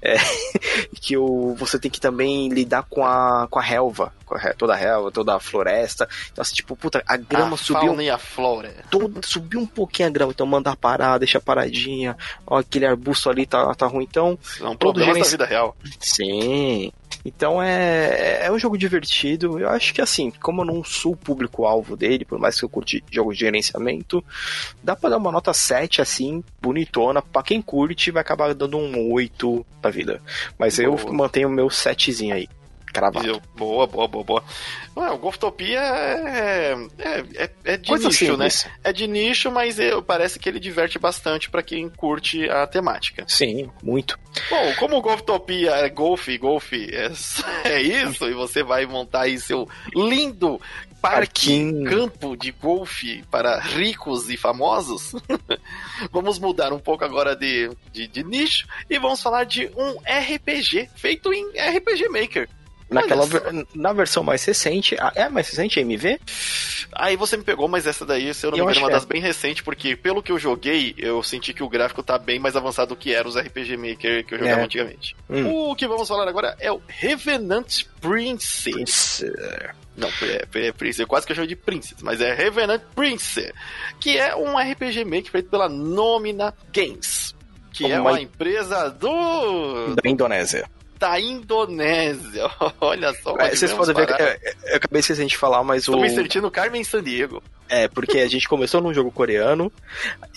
É, 0.00 0.16
que 1.00 1.14
eu, 1.14 1.54
você 1.58 1.78
tem 1.78 1.90
que 1.90 2.00
também 2.00 2.48
lidar 2.48 2.84
com 2.84 3.04
a, 3.04 3.46
com 3.50 3.58
a 3.58 3.62
relva, 3.62 4.12
com 4.24 4.34
a, 4.36 4.54
toda 4.54 4.72
a 4.72 4.76
relva, 4.76 5.10
toda 5.10 5.34
a 5.36 5.40
floresta. 5.40 6.08
Então, 6.32 6.42
assim, 6.42 6.54
tipo, 6.54 6.74
puta, 6.76 7.02
a 7.06 7.16
grama 7.16 7.54
a 7.54 7.58
subiu 7.58 8.00
e 8.00 8.08
a 8.10 8.18
flora. 8.18 8.74
todo, 8.90 9.24
subiu 9.26 9.60
um 9.60 9.66
pouquinho 9.66 10.08
a 10.08 10.10
grama, 10.10 10.32
então 10.32 10.46
mandar 10.46 10.76
parar, 10.76 11.18
deixar 11.18 11.40
paradinha. 11.40 12.16
Ó, 12.46 12.58
aquele 12.58 12.86
arbusto 12.86 13.28
ali 13.28 13.46
tá, 13.46 13.74
tá 13.74 13.86
ruim, 13.86 14.06
então. 14.08 14.38
São 14.42 14.74
Todo 14.76 14.94
problemas 14.94 15.14
gerenci- 15.14 15.36
da 15.36 15.44
vida 15.44 15.46
real. 15.46 15.76
Sim. 16.00 16.92
Então 17.24 17.62
é, 17.62 18.46
é 18.46 18.52
um 18.52 18.58
jogo 18.58 18.78
divertido. 18.78 19.58
Eu 19.58 19.68
acho 19.68 19.92
que 19.92 20.00
assim, 20.00 20.30
como 20.40 20.62
eu 20.62 20.64
não 20.64 20.84
sou 20.84 21.12
o 21.12 21.16
público-alvo 21.16 21.96
dele, 21.96 22.24
por 22.24 22.38
mais 22.38 22.58
que 22.58 22.64
eu 22.64 22.68
curti 22.68 23.04
jogos 23.10 23.36
de 23.36 23.44
gerenciamento, 23.44 24.24
dá 24.82 24.96
pra 24.96 25.10
dar 25.10 25.18
uma 25.18 25.32
nota 25.32 25.52
7 25.52 26.00
assim, 26.00 26.42
bonitona. 26.60 27.22
Pra 27.22 27.42
quem 27.42 27.60
curte, 27.60 28.10
vai 28.10 28.22
acabar 28.22 28.54
dando 28.54 28.78
um 28.78 29.12
8 29.12 29.66
da 29.80 29.90
vida. 29.90 30.20
Mas 30.58 30.78
eu 30.78 30.96
Boa. 30.96 31.12
mantenho 31.12 31.48
o 31.48 31.52
meu 31.52 31.68
7zinho 31.68 32.34
aí. 32.34 32.48
Cravado. 32.94 33.26
Eu- 33.26 33.42
boa, 33.56 33.86
boa, 33.86 34.06
boa, 34.08 34.24
boa. 34.24 34.44
Ué, 34.96 35.10
o 35.10 35.18
Golftopia 35.18 35.80
é, 35.80 36.74
é, 36.98 37.24
é, 37.34 37.50
é 37.64 37.76
de 37.76 37.88
Coisa 37.88 38.08
nicho, 38.08 38.36
né? 38.36 38.48
simples. 38.48 38.66
É 38.84 38.92
de 38.92 39.06
nicho, 39.08 39.50
mas 39.50 39.78
eu- 39.80 40.00
parece 40.00 40.38
que 40.38 40.48
ele 40.48 40.60
diverte 40.60 40.98
bastante 40.98 41.50
pra 41.50 41.62
quem 41.62 41.88
curte 41.88 42.48
a 42.48 42.66
temática. 42.66 43.24
Sim, 43.28 43.68
muito. 43.82 44.16
Bom, 44.48 44.74
como 44.78 44.96
o 44.96 45.02
Golftopia 45.02 45.72
é 45.72 45.88
golfe, 45.88 46.38
golfe 46.38 46.88
é, 46.94 47.10
é 47.68 47.82
isso, 47.82 48.24
e 48.26 48.32
você 48.32 48.62
vai 48.62 48.86
montar 48.86 49.22
aí 49.22 49.38
seu 49.38 49.68
lindo 49.94 50.60
parque, 51.02 51.26
Parquinho. 51.50 51.84
campo 51.90 52.34
de 52.36 52.50
golfe 52.52 53.22
para 53.30 53.58
ricos 53.60 54.30
e 54.30 54.36
famosos, 54.38 55.12
vamos 56.10 56.38
mudar 56.38 56.72
um 56.72 56.78
pouco 56.78 57.04
agora 57.04 57.36
de, 57.36 57.70
de, 57.92 58.06
de 58.06 58.22
nicho 58.24 58.66
e 58.88 58.98
vamos 58.98 59.20
falar 59.22 59.44
de 59.44 59.70
um 59.76 59.98
RPG 60.00 60.88
feito 60.96 61.32
em 61.32 61.46
RPG 61.58 62.08
Maker. 62.08 62.48
Naquela, 62.94 63.26
na 63.74 63.92
versão 63.92 64.22
mais 64.22 64.44
recente, 64.44 64.96
a- 64.98 65.12
é 65.14 65.22
a 65.24 65.30
mais 65.30 65.48
recente, 65.48 65.78
a 65.78 65.82
MV? 65.82 66.18
Aí 66.92 67.16
você 67.16 67.36
me 67.36 67.42
pegou, 67.44 67.66
mas 67.68 67.86
essa 67.86 68.06
daí, 68.06 68.32
se 68.32 68.46
eu 68.46 68.50
não 68.52 68.58
Eu 68.58 68.64
me 68.66 68.70
engano, 68.72 68.80
é 68.80 68.82
uma 68.84 68.88
que 68.90 68.94
é. 68.94 68.98
das 68.98 69.04
bem 69.04 69.20
recentes, 69.20 69.62
porque 69.62 69.96
pelo 69.96 70.22
que 70.22 70.30
eu 70.30 70.38
joguei, 70.38 70.94
eu 70.96 71.22
senti 71.22 71.52
que 71.52 71.62
o 71.62 71.68
gráfico 71.68 72.02
tá 72.02 72.16
bem 72.18 72.38
mais 72.38 72.54
avançado 72.56 72.90
do 72.90 72.96
que 72.96 73.12
era 73.12 73.26
os 73.28 73.36
RPG 73.36 73.76
Maker 73.76 74.24
que 74.24 74.34
eu 74.34 74.38
jogava 74.38 74.60
É. 74.60 74.64
antigamente. 74.64 75.16
Hum. 75.28 75.70
O 75.70 75.76
que 75.76 75.86
vamos 75.88 76.06
falar 76.06 76.28
agora 76.28 76.56
é 76.60 76.70
o 76.70 76.80
Revenant 76.86 77.82
Prince. 78.00 78.70
Não, 79.96 80.08
é, 80.22 80.66
é 80.66 80.72
Prince, 80.72 81.00
eu 81.00 81.06
quase 81.06 81.24
que 81.26 81.32
eu 81.32 81.36
chamo 81.36 81.46
de 81.48 81.56
Princess, 81.56 82.02
mas 82.02 82.20
é 82.20 82.34
Revenant 82.34 82.80
Prince, 82.94 83.52
que 84.00 84.16
é 84.18 84.34
um 84.34 84.56
RPG 84.58 85.04
Maker 85.04 85.30
feito 85.30 85.48
pela 85.50 85.68
Nomina 85.68 86.52
Games, 86.72 87.34
que 87.72 87.90
é 87.90 88.00
uma 88.00 88.20
empresa 88.20 88.88
do 88.90 89.94
Da 89.94 90.08
Indonésia. 90.08 90.68
Da 90.98 91.18
Indonésia. 91.20 92.50
Olha 92.80 93.12
só, 93.14 93.36
É, 93.38 93.54
vocês 93.54 93.72
podem 93.72 93.94
ver 93.94 94.10
é, 94.10 94.22
é, 94.22 94.54
eu 94.72 94.76
acabei 94.76 95.00
esquecendo 95.00 95.28
de 95.28 95.36
falar, 95.36 95.62
mas 95.64 95.82
Estou 95.82 95.96
o. 95.96 96.00
me 96.00 96.10
sentindo 96.10 96.50
Carmen 96.50 96.84
Sandiego. 96.84 97.42
É, 97.68 97.88
porque 97.88 98.18
a 98.18 98.28
gente 98.28 98.48
começou 98.48 98.80
num 98.80 98.92
jogo 98.92 99.10
coreano, 99.10 99.72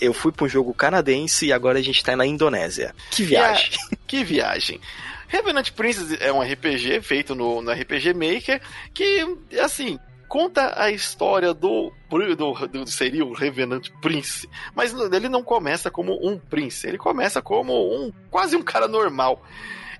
eu 0.00 0.12
fui 0.14 0.32
pra 0.32 0.46
um 0.46 0.48
jogo 0.48 0.72
canadense 0.72 1.46
e 1.46 1.52
agora 1.52 1.78
a 1.78 1.82
gente 1.82 2.02
tá 2.02 2.16
na 2.16 2.26
Indonésia. 2.26 2.94
Que 3.10 3.22
viagem. 3.22 3.78
Que 4.08 4.24
viagem. 4.24 4.80
Revenant 5.28 5.70
Princess 5.72 6.18
é 6.18 6.32
um 6.32 6.40
RPG 6.40 7.02
feito 7.02 7.34
no, 7.34 7.60
no 7.60 7.70
RPG 7.70 8.14
Maker 8.14 8.62
que, 8.94 9.36
assim, 9.60 9.98
conta 10.26 10.72
a 10.80 10.90
história 10.90 11.52
do, 11.52 11.92
do, 12.08 12.66
do 12.68 12.86
seria 12.86 13.24
o 13.24 13.34
Revenant 13.34 13.90
Prince, 14.00 14.48
mas 14.74 14.94
ele 15.12 15.28
não 15.28 15.42
começa 15.42 15.90
como 15.90 16.18
um 16.26 16.38
príncipe, 16.38 16.88
ele 16.88 16.98
começa 16.98 17.42
como 17.42 17.74
um 17.74 18.12
quase 18.30 18.56
um 18.56 18.62
cara 18.62 18.88
normal. 18.88 19.42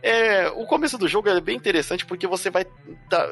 É, 0.03 0.49
o 0.51 0.65
começo 0.67 0.97
do 0.97 1.09
jogo 1.09 1.29
é 1.29 1.41
bem 1.41 1.57
interessante 1.57 2.07
porque 2.07 2.27
você 2.27 2.51
vai. 2.51 2.65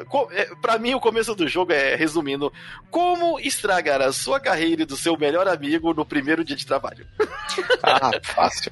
Co- 0.08 0.28
é, 0.32 0.46
pra 0.60 0.78
mim, 0.78 0.94
o 0.94 1.00
começo 1.00 1.34
do 1.34 1.46
jogo 1.46 1.72
é, 1.72 1.94
resumindo, 1.94 2.52
como 2.90 3.38
estragar 3.38 4.02
a 4.02 4.12
sua 4.12 4.40
carreira 4.40 4.82
e 4.82 4.86
do 4.86 4.96
seu 4.96 5.16
melhor 5.16 5.46
amigo 5.46 5.94
no 5.94 6.04
primeiro 6.04 6.44
dia 6.44 6.56
de 6.56 6.66
trabalho. 6.66 7.06
Ah, 7.82 8.10
fácil. 8.22 8.70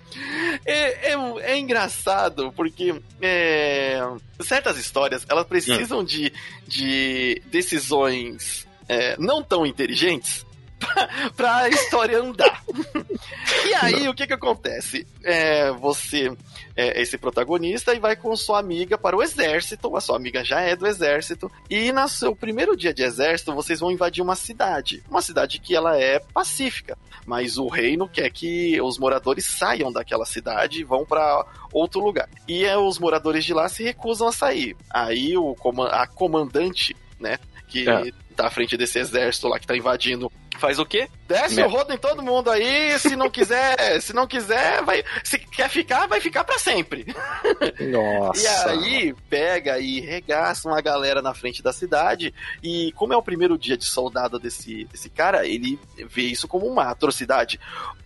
É, 0.66 1.12
é, 1.12 1.16
é 1.42 1.56
engraçado 1.58 2.52
porque 2.52 2.94
é, 3.22 3.98
certas 4.40 4.76
histórias 4.76 5.24
elas 5.28 5.46
precisam 5.46 6.02
de, 6.04 6.32
de 6.66 7.40
decisões 7.46 8.66
é, 8.88 9.16
não 9.18 9.42
tão 9.42 9.64
inteligentes 9.64 10.44
pra, 10.78 11.08
pra 11.36 11.68
história 11.68 12.18
andar. 12.18 12.62
e 13.66 13.74
aí 13.74 14.08
o 14.08 14.14
que 14.14 14.26
que 14.26 14.32
acontece? 14.34 15.06
É, 15.22 15.70
você 15.72 16.30
é 16.76 17.00
esse 17.00 17.16
protagonista 17.16 17.94
e 17.94 17.98
vai 18.00 18.16
com 18.16 18.34
sua 18.36 18.58
amiga 18.58 18.98
para 18.98 19.16
o 19.16 19.22
exército. 19.22 19.96
A 19.96 20.00
sua 20.00 20.16
amiga 20.16 20.44
já 20.44 20.60
é 20.60 20.74
do 20.74 20.86
exército. 20.86 21.50
E 21.70 21.92
no 21.92 22.08
seu 22.08 22.34
primeiro 22.34 22.76
dia 22.76 22.92
de 22.92 23.02
exército, 23.02 23.54
vocês 23.54 23.80
vão 23.80 23.92
invadir 23.92 24.22
uma 24.22 24.34
cidade. 24.34 25.02
Uma 25.08 25.22
cidade 25.22 25.60
que 25.60 25.74
ela 25.74 25.96
é 25.96 26.18
pacífica. 26.18 26.98
Mas 27.26 27.56
o 27.56 27.68
reino 27.68 28.08
quer 28.08 28.28
que 28.30 28.80
os 28.80 28.98
moradores 28.98 29.44
saiam 29.46 29.92
daquela 29.92 30.26
cidade 30.26 30.80
e 30.80 30.84
vão 30.84 31.04
para 31.06 31.46
outro 31.72 32.00
lugar. 32.00 32.28
E 32.48 32.64
é, 32.64 32.76
os 32.76 32.98
moradores 32.98 33.44
de 33.44 33.54
lá 33.54 33.68
se 33.68 33.82
recusam 33.82 34.28
a 34.28 34.32
sair. 34.32 34.76
Aí 34.90 35.36
o, 35.36 35.56
a 35.90 36.06
comandante, 36.06 36.94
né? 37.18 37.38
Que 37.68 37.88
É. 37.88 38.10
tá 38.36 38.46
à 38.48 38.50
frente 38.50 38.76
desse 38.76 38.98
exército 38.98 39.48
lá 39.48 39.58
que 39.58 39.66
tá 39.66 39.76
invadindo. 39.76 40.30
Faz 40.58 40.78
o 40.78 40.86
quê? 40.86 41.08
Desce 41.26 41.56
Me- 41.56 41.62
o 41.64 41.68
rodo 41.68 41.92
em 41.92 41.98
todo 41.98 42.22
mundo 42.22 42.50
aí, 42.50 42.98
se 42.98 43.16
não 43.16 43.28
quiser, 43.28 43.76
se 44.00 44.12
não 44.14 44.26
quiser, 44.26 44.82
vai, 44.84 45.02
se 45.22 45.38
quer 45.38 45.68
ficar, 45.68 46.06
vai 46.06 46.20
ficar 46.20 46.44
pra 46.44 46.58
sempre. 46.58 47.04
Nossa. 47.90 48.40
E 48.40 48.46
aí 48.70 49.14
pega 49.28 49.78
e 49.78 50.00
regaça 50.00 50.68
uma 50.68 50.80
galera 50.80 51.20
na 51.20 51.34
frente 51.34 51.62
da 51.62 51.72
cidade. 51.72 52.32
E 52.62 52.92
como 52.92 53.12
é 53.12 53.16
o 53.16 53.22
primeiro 53.22 53.58
dia 53.58 53.76
de 53.76 53.84
soldado 53.84 54.38
desse, 54.38 54.84
desse 54.84 55.10
cara, 55.10 55.46
ele 55.46 55.78
vê 56.08 56.22
isso 56.22 56.46
como 56.48 56.66
uma 56.66 56.84
atrocidade. 56.90 57.58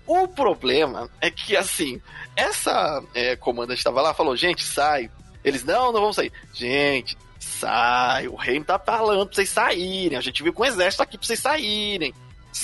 O 0.07 0.27
problema 0.27 1.11
é 1.21 1.31
que, 1.31 1.55
assim, 1.57 2.01
essa 2.35 3.03
é, 3.15 3.37
comandante 3.37 3.79
estava 3.79 4.01
lá, 4.01 4.15
falou: 4.15 4.35
gente, 4.37 4.65
sai. 4.65 5.11
Eles, 5.45 5.63
não, 5.65 5.93
não 5.93 6.01
vamos 6.01 6.17
sair. 6.17 6.33
Gente, 6.55 7.17
sai. 7.39 8.27
O 8.27 8.35
reino 8.37 8.65
tá 8.65 8.79
falando 8.79 9.27
pra 9.27 9.35
vocês 9.37 9.51
saírem. 9.51 10.17
A 10.17 10.21
gente 10.23 10.43
viu 10.43 10.53
com 10.53 10.63
o 10.63 10.67
exército 10.67 11.03
aqui 11.03 11.19
pra 11.19 11.27
vocês 11.27 11.39
saírem. 11.39 12.15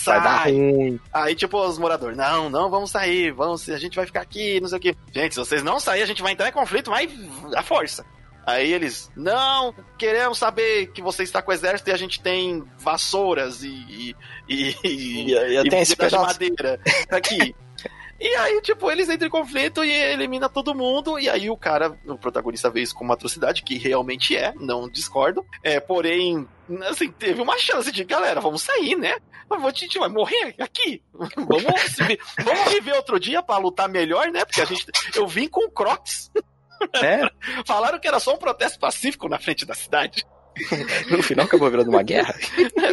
Vai 0.04 0.22
dar 0.22 0.42
Sai. 0.42 0.52
ruim. 0.52 1.00
Aí, 1.12 1.34
tipo, 1.34 1.58
os 1.58 1.78
moradores, 1.78 2.16
não, 2.16 2.48
não, 2.48 2.70
vamos 2.70 2.90
sair, 2.90 3.30
vamos, 3.32 3.68
a 3.68 3.78
gente 3.78 3.96
vai 3.96 4.06
ficar 4.06 4.22
aqui, 4.22 4.60
não 4.60 4.68
sei 4.68 4.78
o 4.78 4.80
quê. 4.80 4.96
Gente, 5.12 5.34
se 5.34 5.40
vocês 5.40 5.62
não 5.62 5.78
saírem, 5.78 6.04
a 6.04 6.06
gente 6.06 6.22
vai 6.22 6.32
entrar 6.32 6.48
em 6.48 6.52
conflito, 6.52 6.90
vai 6.90 7.08
à 7.54 7.62
força. 7.62 8.04
Aí 8.46 8.72
eles, 8.72 9.10
não, 9.16 9.74
queremos 9.96 10.38
saber 10.38 10.88
que 10.88 11.00
você 11.00 11.22
está 11.22 11.40
com 11.40 11.50
o 11.50 11.54
exército 11.54 11.88
e 11.88 11.92
a 11.92 11.96
gente 11.96 12.20
tem 12.20 12.62
vassouras 12.78 13.62
e. 13.62 14.14
e, 14.48 14.76
e, 14.84 14.84
E, 14.84 15.30
e 15.30 15.58
até 15.58 15.80
esse 15.80 15.96
de 15.96 16.16
madeira 16.16 16.78
aqui. 17.10 17.54
E 18.20 18.28
aí, 18.36 18.60
tipo, 18.62 18.90
eles 18.90 19.08
entram 19.08 19.28
em 19.28 19.30
conflito 19.30 19.84
e 19.84 19.90
elimina 19.90 20.48
todo 20.48 20.74
mundo. 20.74 21.18
E 21.18 21.28
aí 21.28 21.50
o 21.50 21.56
cara, 21.56 21.98
o 22.06 22.16
protagonista 22.16 22.70
vê 22.70 22.80
isso 22.80 22.94
como 22.94 23.10
uma 23.10 23.14
atrocidade, 23.14 23.62
que 23.62 23.76
realmente 23.76 24.36
é, 24.36 24.54
não 24.58 24.88
discordo. 24.88 25.44
É, 25.62 25.80
porém, 25.80 26.46
assim, 26.88 27.10
teve 27.12 27.40
uma 27.40 27.58
chance 27.58 27.90
de, 27.90 28.04
galera, 28.04 28.40
vamos 28.40 28.62
sair, 28.62 28.96
né? 28.96 29.16
A 29.50 29.70
gente 29.70 29.98
vai 29.98 30.08
morrer 30.08 30.54
aqui. 30.58 31.02
Vamos, 31.12 31.62
vamos 32.42 32.72
viver 32.72 32.94
outro 32.94 33.20
dia 33.20 33.42
pra 33.42 33.58
lutar 33.58 33.88
melhor, 33.88 34.28
né? 34.30 34.44
Porque 34.44 34.60
a 34.60 34.64
gente. 34.64 34.86
Eu 35.14 35.26
vim 35.26 35.48
com 35.48 35.70
Crocs. 35.70 36.30
É, 37.02 37.30
Falaram 37.66 37.98
que 37.98 38.08
era 38.08 38.18
só 38.18 38.34
um 38.34 38.38
protesto 38.38 38.78
pacífico 38.78 39.28
na 39.28 39.38
frente 39.38 39.64
da 39.64 39.74
cidade. 39.74 40.24
no 41.10 41.22
final 41.22 41.46
acabou 41.46 41.70
virando 41.70 41.90
uma 41.90 42.02
guerra? 42.02 42.34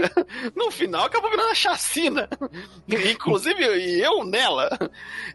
no 0.55 0.71
final 0.71 1.05
acabou 1.05 1.29
virando 1.29 1.47
uma 1.47 1.55
chacina. 1.55 2.27
Inclusive 2.87 3.63
eu 3.99 4.25
nela. 4.25 4.69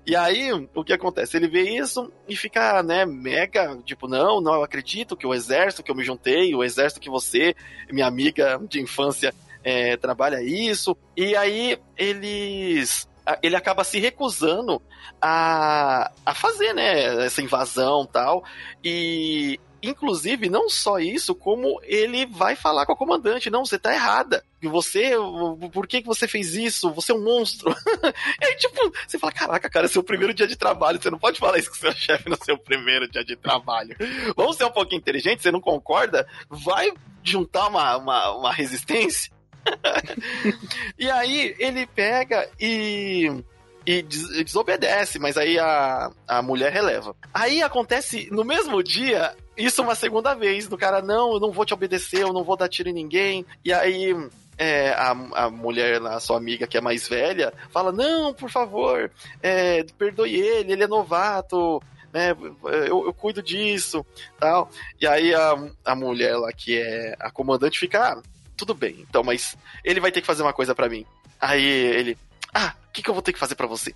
E 0.07 0.15
aí, 0.17 0.53
o 0.53 0.85
que 0.85 0.93
acontece? 0.93 1.37
Ele 1.37 1.49
vê 1.49 1.63
isso 1.63 2.13
e 2.29 2.37
fica, 2.37 2.83
né, 2.83 3.05
mega, 3.07 3.77
tipo, 3.85 4.09
não, 4.09 4.41
não, 4.41 4.63
acredito 4.63 5.17
que 5.17 5.27
o 5.27 5.35
exército 5.35 5.83
que 5.83 5.91
eu 5.91 5.95
me 5.95 6.05
juntei, 6.05 6.55
o 6.55 6.65
exército 6.65 7.01
que 7.01 7.11
você, 7.11 7.55
minha 7.91 8.07
amiga 8.07 8.61
de 8.69 8.81
infância, 8.81 9.33
é, 9.63 9.97
trabalha 9.97 10.43
isso. 10.43 10.97
E 11.17 11.37
aí 11.37 11.79
eles 11.97 13.09
ele 13.43 13.57
acaba 13.57 13.83
se 13.83 13.99
recusando 13.99 14.81
a, 15.21 16.13
a 16.25 16.35
fazer, 16.35 16.73
né, 16.73 17.25
essa 17.27 17.43
invasão 17.43 18.07
tal. 18.07 18.45
E, 18.85 19.59
inclusive, 19.83 20.49
não 20.49 20.69
só 20.69 20.99
isso, 20.99 21.35
como 21.35 21.81
ele 21.83 22.27
vai 22.27 22.57
falar 22.57 22.87
com 22.87 22.93
a 22.93 22.97
comandante, 22.97 23.51
não, 23.51 23.65
você 23.65 23.79
tá 23.79 23.93
errada. 23.93 24.45
Você, 24.63 25.13
por 25.73 25.87
que, 25.87 26.01
que 26.01 26.07
você 26.07 26.27
fez 26.27 26.55
isso? 26.55 26.91
Você 26.93 27.13
é 27.13 27.15
um 27.15 27.23
monstro. 27.23 27.75
aí, 28.43 28.55
tipo, 28.59 28.93
você 29.07 29.19
fala, 29.19 29.33
caraca, 29.33 29.71
cara, 29.71 29.87
é 29.87 29.89
seu 29.89 30.03
primeiro 30.03 30.35
dia 30.35 30.47
de 30.47 30.57
trabalho, 30.57 31.01
você 31.01 31.11
não 31.11 31.19
pode 31.19 31.39
falar 31.39 31.59
isso 31.59 31.71
com 31.71 31.77
seu 31.77 31.93
chefe 31.95 32.29
no 32.29 32.37
seu 32.43 32.59
primeiro 32.59 33.09
dia 33.09 33.25
de 33.25 33.37
trabalho. 33.37 33.97
Vamos 34.37 34.57
ser 34.57 34.65
um 34.65 34.73
pouquinho 34.73 34.99
inteligente, 34.99 35.43
você 35.43 35.51
não 35.51 35.61
concorda? 35.61 36.27
Vai 36.49 36.91
juntar 37.23 37.69
uma, 37.69 37.97
uma, 37.97 38.37
uma 38.37 38.53
resistência 38.53 39.33
e 40.99 41.11
aí 41.11 41.57
ele 41.59 41.87
pega 41.87 42.49
e 42.61 43.43
e 43.87 44.03
des 44.03 44.29
desobedece, 44.45 45.19
mas 45.19 45.37
aí 45.37 45.59
a, 45.59 46.11
a 46.27 46.43
mulher 46.43 46.73
releva. 46.73 47.15
Aí 47.33 47.63
acontece 47.63 48.29
no 48.33 48.45
mesmo 48.45 48.83
dia, 48.83 49.33
isso 49.57 49.83
uma 49.83 49.95
segunda 49.95 50.35
vez, 50.35 50.69
do 50.69 50.77
cara, 50.77 51.01
não, 51.01 51.35
eu 51.35 51.41
não 51.41 51.51
vou 51.51 51.65
te 51.65 51.75
obedecer, 51.75 52.23
eu 52.23 52.33
não 52.33 52.45
vou 52.45 52.57
dar 52.57 52.69
tiro 52.69 52.89
em 52.89 52.93
ninguém. 52.93 53.45
E 53.65 53.73
aí 53.73 54.15
é, 54.59 54.91
a, 54.91 55.11
a 55.11 55.51
mulher, 55.51 56.01
a 56.03 56.21
sua 56.21 56.37
amiga 56.37 56.67
que 56.67 56.77
é 56.77 56.81
mais 56.81 57.09
velha, 57.09 57.53
fala, 57.71 57.93
não, 57.93 58.33
por 58.33 58.51
favor, 58.51 59.11
é, 59.43 59.85
perdoe 59.99 60.35
ele, 60.35 60.73
ele 60.73 60.85
é 60.85 60.87
novato, 60.87 61.83
né, 62.13 62.31
eu, 62.31 63.07
eu, 63.07 63.13
cuido 63.13 63.43
disso, 63.43 64.05
tal. 64.39 64.71
E 65.01 65.07
aí 65.07 65.35
a, 65.35 65.57
a 65.85 65.95
mulher 65.95 66.37
lá, 66.37 66.53
que 66.53 66.79
é 66.79 67.15
a 67.19 67.31
comandante, 67.31 67.79
fica, 67.79 68.13
ah, 68.13 68.23
tudo 68.57 68.75
bem, 68.75 69.05
então, 69.09 69.23
mas 69.23 69.57
ele 69.85 70.01
vai 70.01 70.11
ter 70.11 70.21
que 70.21 70.27
fazer 70.27 70.43
uma 70.43 70.53
coisa 70.53 70.75
para 70.75 70.89
mim. 70.89 71.05
Aí 71.39 71.65
ele, 71.65 72.19
ah, 72.55 72.75
o 72.89 72.93
que, 72.93 73.03
que 73.03 73.11
eu 73.11 73.15
vou 73.15 73.23
ter 73.23 73.33
que 73.33 73.39
fazer 73.39 73.55
para 73.55 73.67
você? 73.67 73.95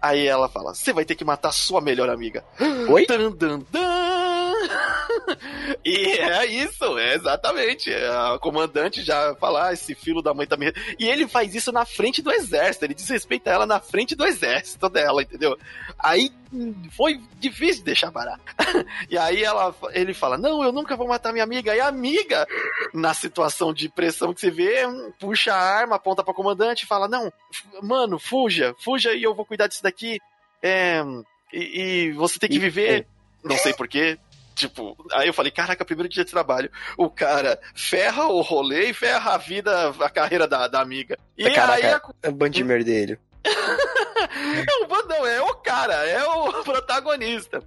Aí 0.00 0.26
ela 0.26 0.48
fala, 0.48 0.72
você 0.72 0.92
vai 0.92 1.04
ter 1.04 1.16
que 1.16 1.24
matar 1.24 1.50
sua 1.50 1.80
melhor 1.80 2.08
amiga. 2.08 2.44
Oi? 2.88 3.06
Dan, 3.06 3.32
dan, 3.32 3.62
dan. 3.72 4.05
e 5.84 5.96
é 6.18 6.46
isso, 6.46 6.98
é 6.98 7.14
exatamente. 7.14 7.92
A 7.92 8.38
comandante 8.40 9.02
já 9.02 9.34
fala, 9.36 9.68
ah, 9.68 9.72
esse 9.72 9.94
filho 9.94 10.22
da 10.22 10.34
mãe 10.34 10.46
também. 10.46 10.72
E 10.98 11.08
ele 11.08 11.26
faz 11.26 11.54
isso 11.54 11.72
na 11.72 11.84
frente 11.84 12.22
do 12.22 12.32
exército, 12.32 12.84
ele 12.84 12.94
desrespeita 12.94 13.50
ela 13.50 13.66
na 13.66 13.80
frente 13.80 14.14
do 14.14 14.24
exército 14.24 14.88
dela, 14.88 15.22
entendeu? 15.22 15.56
Aí 15.98 16.30
foi 16.90 17.20
difícil 17.38 17.84
deixar 17.84 18.10
barato. 18.10 18.42
e 19.10 19.18
aí 19.18 19.42
ela, 19.42 19.74
ele 19.92 20.14
fala: 20.14 20.38
Não, 20.38 20.62
eu 20.62 20.72
nunca 20.72 20.96
vou 20.96 21.08
matar 21.08 21.32
minha 21.32 21.44
amiga. 21.44 21.74
E 21.74 21.80
a 21.80 21.88
amiga, 21.88 22.46
na 22.94 23.14
situação 23.14 23.72
de 23.72 23.88
pressão 23.88 24.32
que 24.32 24.40
você 24.40 24.50
vê, 24.50 24.82
puxa 25.18 25.52
a 25.52 25.60
arma, 25.60 25.96
aponta 25.96 26.22
pra 26.22 26.34
comandante 26.34 26.84
e 26.84 26.86
fala: 26.86 27.08
Não, 27.08 27.32
mano, 27.82 28.18
fuja, 28.18 28.74
fuja 28.78 29.14
e 29.14 29.22
eu 29.22 29.34
vou 29.34 29.44
cuidar 29.44 29.66
disso 29.66 29.82
daqui. 29.82 30.20
É, 30.62 31.02
e, 31.52 32.08
e, 32.08 32.12
você 32.12 32.38
tem 32.38 32.50
que 32.50 32.58
viver. 32.58 33.06
Não 33.44 33.56
sei 33.56 33.72
porquê, 33.72 34.18
Tipo, 34.56 34.96
aí 35.12 35.28
eu 35.28 35.34
falei, 35.34 35.52
caraca, 35.52 35.84
primeiro 35.84 36.08
dia 36.08 36.24
de 36.24 36.30
trabalho. 36.30 36.70
O 36.96 37.10
cara 37.10 37.60
ferra 37.74 38.24
o 38.24 38.40
rolê 38.40 38.88
e 38.88 38.94
ferra 38.94 39.34
a 39.34 39.36
vida, 39.36 39.90
a 40.00 40.08
carreira 40.08 40.48
da, 40.48 40.66
da 40.66 40.80
amiga. 40.80 41.18
E 41.36 41.50
caraca, 41.50 41.74
aí 41.74 41.92
a... 41.92 42.00
é 42.22 42.30
bandimer 42.30 42.82
dele. 42.82 43.18
é 43.44 44.84
o 44.84 44.86
bandão, 44.88 45.26
é 45.26 45.42
o 45.42 45.54
cara, 45.76 46.06
é 46.06 46.24
o 46.24 46.52
protagonista. 46.64 47.62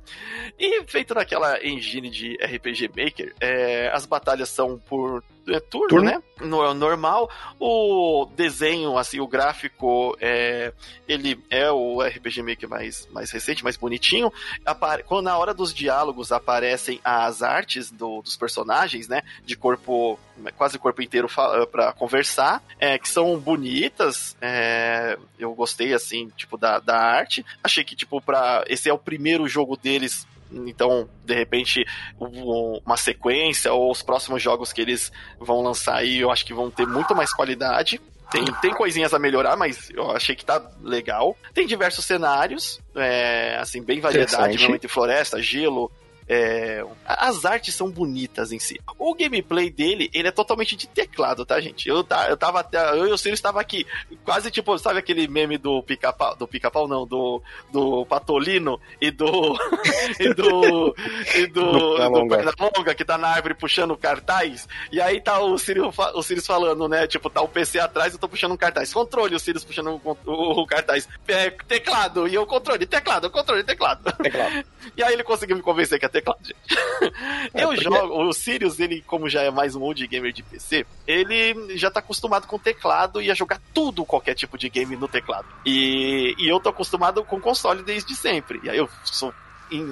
E 0.57 0.83
feito 0.85 1.13
naquela 1.13 1.63
engine 1.63 2.09
de 2.09 2.35
RPG 2.35 2.89
Maker, 2.89 3.35
é, 3.39 3.89
as 3.93 4.05
batalhas 4.05 4.49
são 4.49 4.77
por 4.79 5.23
é 5.47 5.59
turno, 5.59 5.87
turno, 5.87 6.05
né? 6.05 6.23
No, 6.41 6.73
normal. 6.73 7.29
O 7.59 8.27
desenho, 8.35 8.97
assim, 8.97 9.19
o 9.19 9.27
gráfico, 9.27 10.15
é, 10.19 10.73
ele 11.07 11.39
é 11.49 11.71
o 11.71 12.01
RPG 12.01 12.43
Maker 12.43 12.69
mais, 12.69 13.07
mais 13.11 13.31
recente, 13.31 13.63
mais 13.63 13.75
bonitinho. 13.75 14.31
Apare 14.65 15.03
quando 15.03 15.25
na 15.25 15.37
hora 15.37 15.53
dos 15.53 15.73
diálogos 15.73 16.31
aparecem 16.31 16.99
as 17.03 17.41
artes 17.41 17.91
do, 17.91 18.21
dos 18.21 18.37
personagens, 18.37 19.07
né? 19.07 19.21
De 19.43 19.55
corpo, 19.55 20.19
quase 20.55 20.77
corpo 20.77 21.01
inteiro 21.01 21.27
para 21.71 21.93
conversar, 21.93 22.63
é, 22.79 22.97
que 22.97 23.09
são 23.09 23.37
bonitas. 23.39 24.37
É, 24.41 25.17
eu 25.37 25.53
gostei, 25.53 25.93
assim, 25.93 26.29
tipo, 26.35 26.57
da, 26.57 26.79
da 26.79 26.97
arte. 26.97 27.45
Achei 27.63 27.83
que, 27.83 27.95
tipo, 27.99 28.19
pra, 28.21 28.63
esse 28.67 28.89
é 28.89 28.93
o 28.93 28.97
primeiro 28.97 29.47
jogo 29.47 29.77
deles 29.77 30.25
então, 30.51 31.07
de 31.23 31.35
repente, 31.35 31.85
uma 32.19 32.97
sequência 32.97 33.71
ou 33.71 33.91
os 33.91 34.01
próximos 34.01 34.41
jogos 34.41 34.73
que 34.73 34.81
eles 34.81 35.11
vão 35.39 35.61
lançar 35.61 35.97
aí, 35.97 36.19
eu 36.19 36.31
acho 36.31 36.45
que 36.45 36.53
vão 36.53 36.71
ter 36.71 36.87
muito 36.87 37.15
mais 37.15 37.33
qualidade. 37.33 38.01
Tem, 38.31 38.45
tem 38.61 38.71
coisinhas 38.71 39.13
a 39.13 39.19
melhorar, 39.19 39.55
mas 39.55 39.89
eu 39.89 40.11
achei 40.11 40.35
que 40.35 40.45
tá 40.45 40.61
legal. 40.81 41.35
Tem 41.53 41.65
diversos 41.65 42.05
cenários, 42.05 42.79
é, 42.95 43.57
assim, 43.59 43.81
bem 43.81 43.99
variedade, 43.99 44.57
normalmente 44.57 44.87
floresta, 44.87 45.41
gelo, 45.41 45.91
é, 46.29 46.85
as 47.05 47.43
artes 47.43 47.73
são 47.73 47.89
bonitas 47.89 48.51
em 48.51 48.59
si. 48.59 48.79
O 48.99 49.15
gameplay 49.15 49.71
dele, 49.71 50.11
ele 50.13 50.27
é 50.27 50.31
totalmente 50.31 50.75
de 50.75 50.87
teclado, 50.87 51.43
tá, 51.43 51.59
gente? 51.59 51.89
Eu, 51.89 52.05
eu 52.27 52.37
tava 52.37 52.59
até. 52.59 52.77
Eu 52.91 53.07
e 53.07 53.11
o 53.11 53.17
Sirius 53.17 53.39
estava 53.39 53.59
aqui, 53.59 53.87
quase 54.23 54.51
tipo, 54.51 54.77
sabe 54.77 54.99
aquele 54.99 55.27
meme 55.27 55.57
do 55.57 55.81
pica-pau? 55.81 56.35
Do 56.35 56.47
pica-pau, 56.47 56.87
não, 56.87 57.07
do, 57.07 57.41
do 57.71 58.05
Patolino 58.05 58.79
e 59.01 59.09
do. 59.09 59.25
e 60.19 60.33
do. 60.35 60.95
e 61.35 61.47
do. 61.47 61.63
do, 61.63 61.97
do 61.97 62.69
longa 62.77 62.93
que 62.93 63.03
tá 63.03 63.17
na 63.17 63.29
árvore 63.29 63.55
puxando 63.55 63.97
cartaz. 63.97 64.67
E 64.91 65.01
aí 65.01 65.19
tá 65.19 65.39
o 65.39 65.57
Sirius, 65.57 65.95
o 66.13 66.21
Sirius 66.21 66.45
falando, 66.45 66.87
né? 66.87 67.07
Tipo, 67.07 67.29
tá 67.29 67.41
o 67.41 67.47
PC 67.47 67.79
atrás, 67.79 68.13
eu 68.13 68.19
tô 68.19 68.29
puxando 68.29 68.51
um 68.51 68.57
cartaz. 68.57 68.93
Controle, 68.93 69.35
o 69.35 69.39
Sirius 69.39 69.65
puxando 69.65 69.99
o, 70.03 70.17
o, 70.25 70.61
o 70.61 70.67
cartaz. 70.67 71.07
É, 71.27 71.49
teclado, 71.49 72.27
e 72.27 72.37
o 72.37 72.45
controle, 72.45 72.85
teclado, 72.85 73.31
controle, 73.31 73.63
teclado. 73.63 74.11
Teclado. 74.21 74.63
e 74.95 75.03
aí 75.03 75.13
ele 75.13 75.23
conseguiu 75.23 75.55
me 75.55 75.61
convencer 75.63 75.99
que 75.99 76.05
é 76.05 76.09
teclado, 76.19 76.39
gente. 76.43 76.59
É, 77.53 77.63
eu 77.63 77.69
porque... 77.69 77.83
jogo, 77.83 78.27
o 78.27 78.33
Sirius, 78.33 78.79
ele, 78.79 79.01
como 79.01 79.29
já 79.29 79.41
é 79.41 79.49
mais 79.49 79.75
um 79.75 79.81
old 79.81 80.05
gamer 80.05 80.31
de 80.31 80.43
PC, 80.43 80.85
ele 81.07 81.77
já 81.77 81.89
tá 81.89 81.99
acostumado 81.99 82.45
com 82.45 82.59
teclado 82.59 83.21
e 83.21 83.31
a 83.31 83.33
jogar 83.33 83.59
tudo, 83.73 84.05
qualquer 84.05 84.35
tipo 84.35 84.57
de 84.57 84.69
game 84.69 84.95
no 84.95 85.07
teclado. 85.07 85.47
E, 85.65 86.35
e 86.37 86.47
eu 86.47 86.59
tô 86.59 86.69
acostumado 86.69 87.23
com 87.23 87.39
console 87.39 87.81
desde 87.81 88.15
sempre. 88.15 88.59
E 88.63 88.69
aí 88.69 88.77
eu 88.77 88.89
sou 89.03 89.33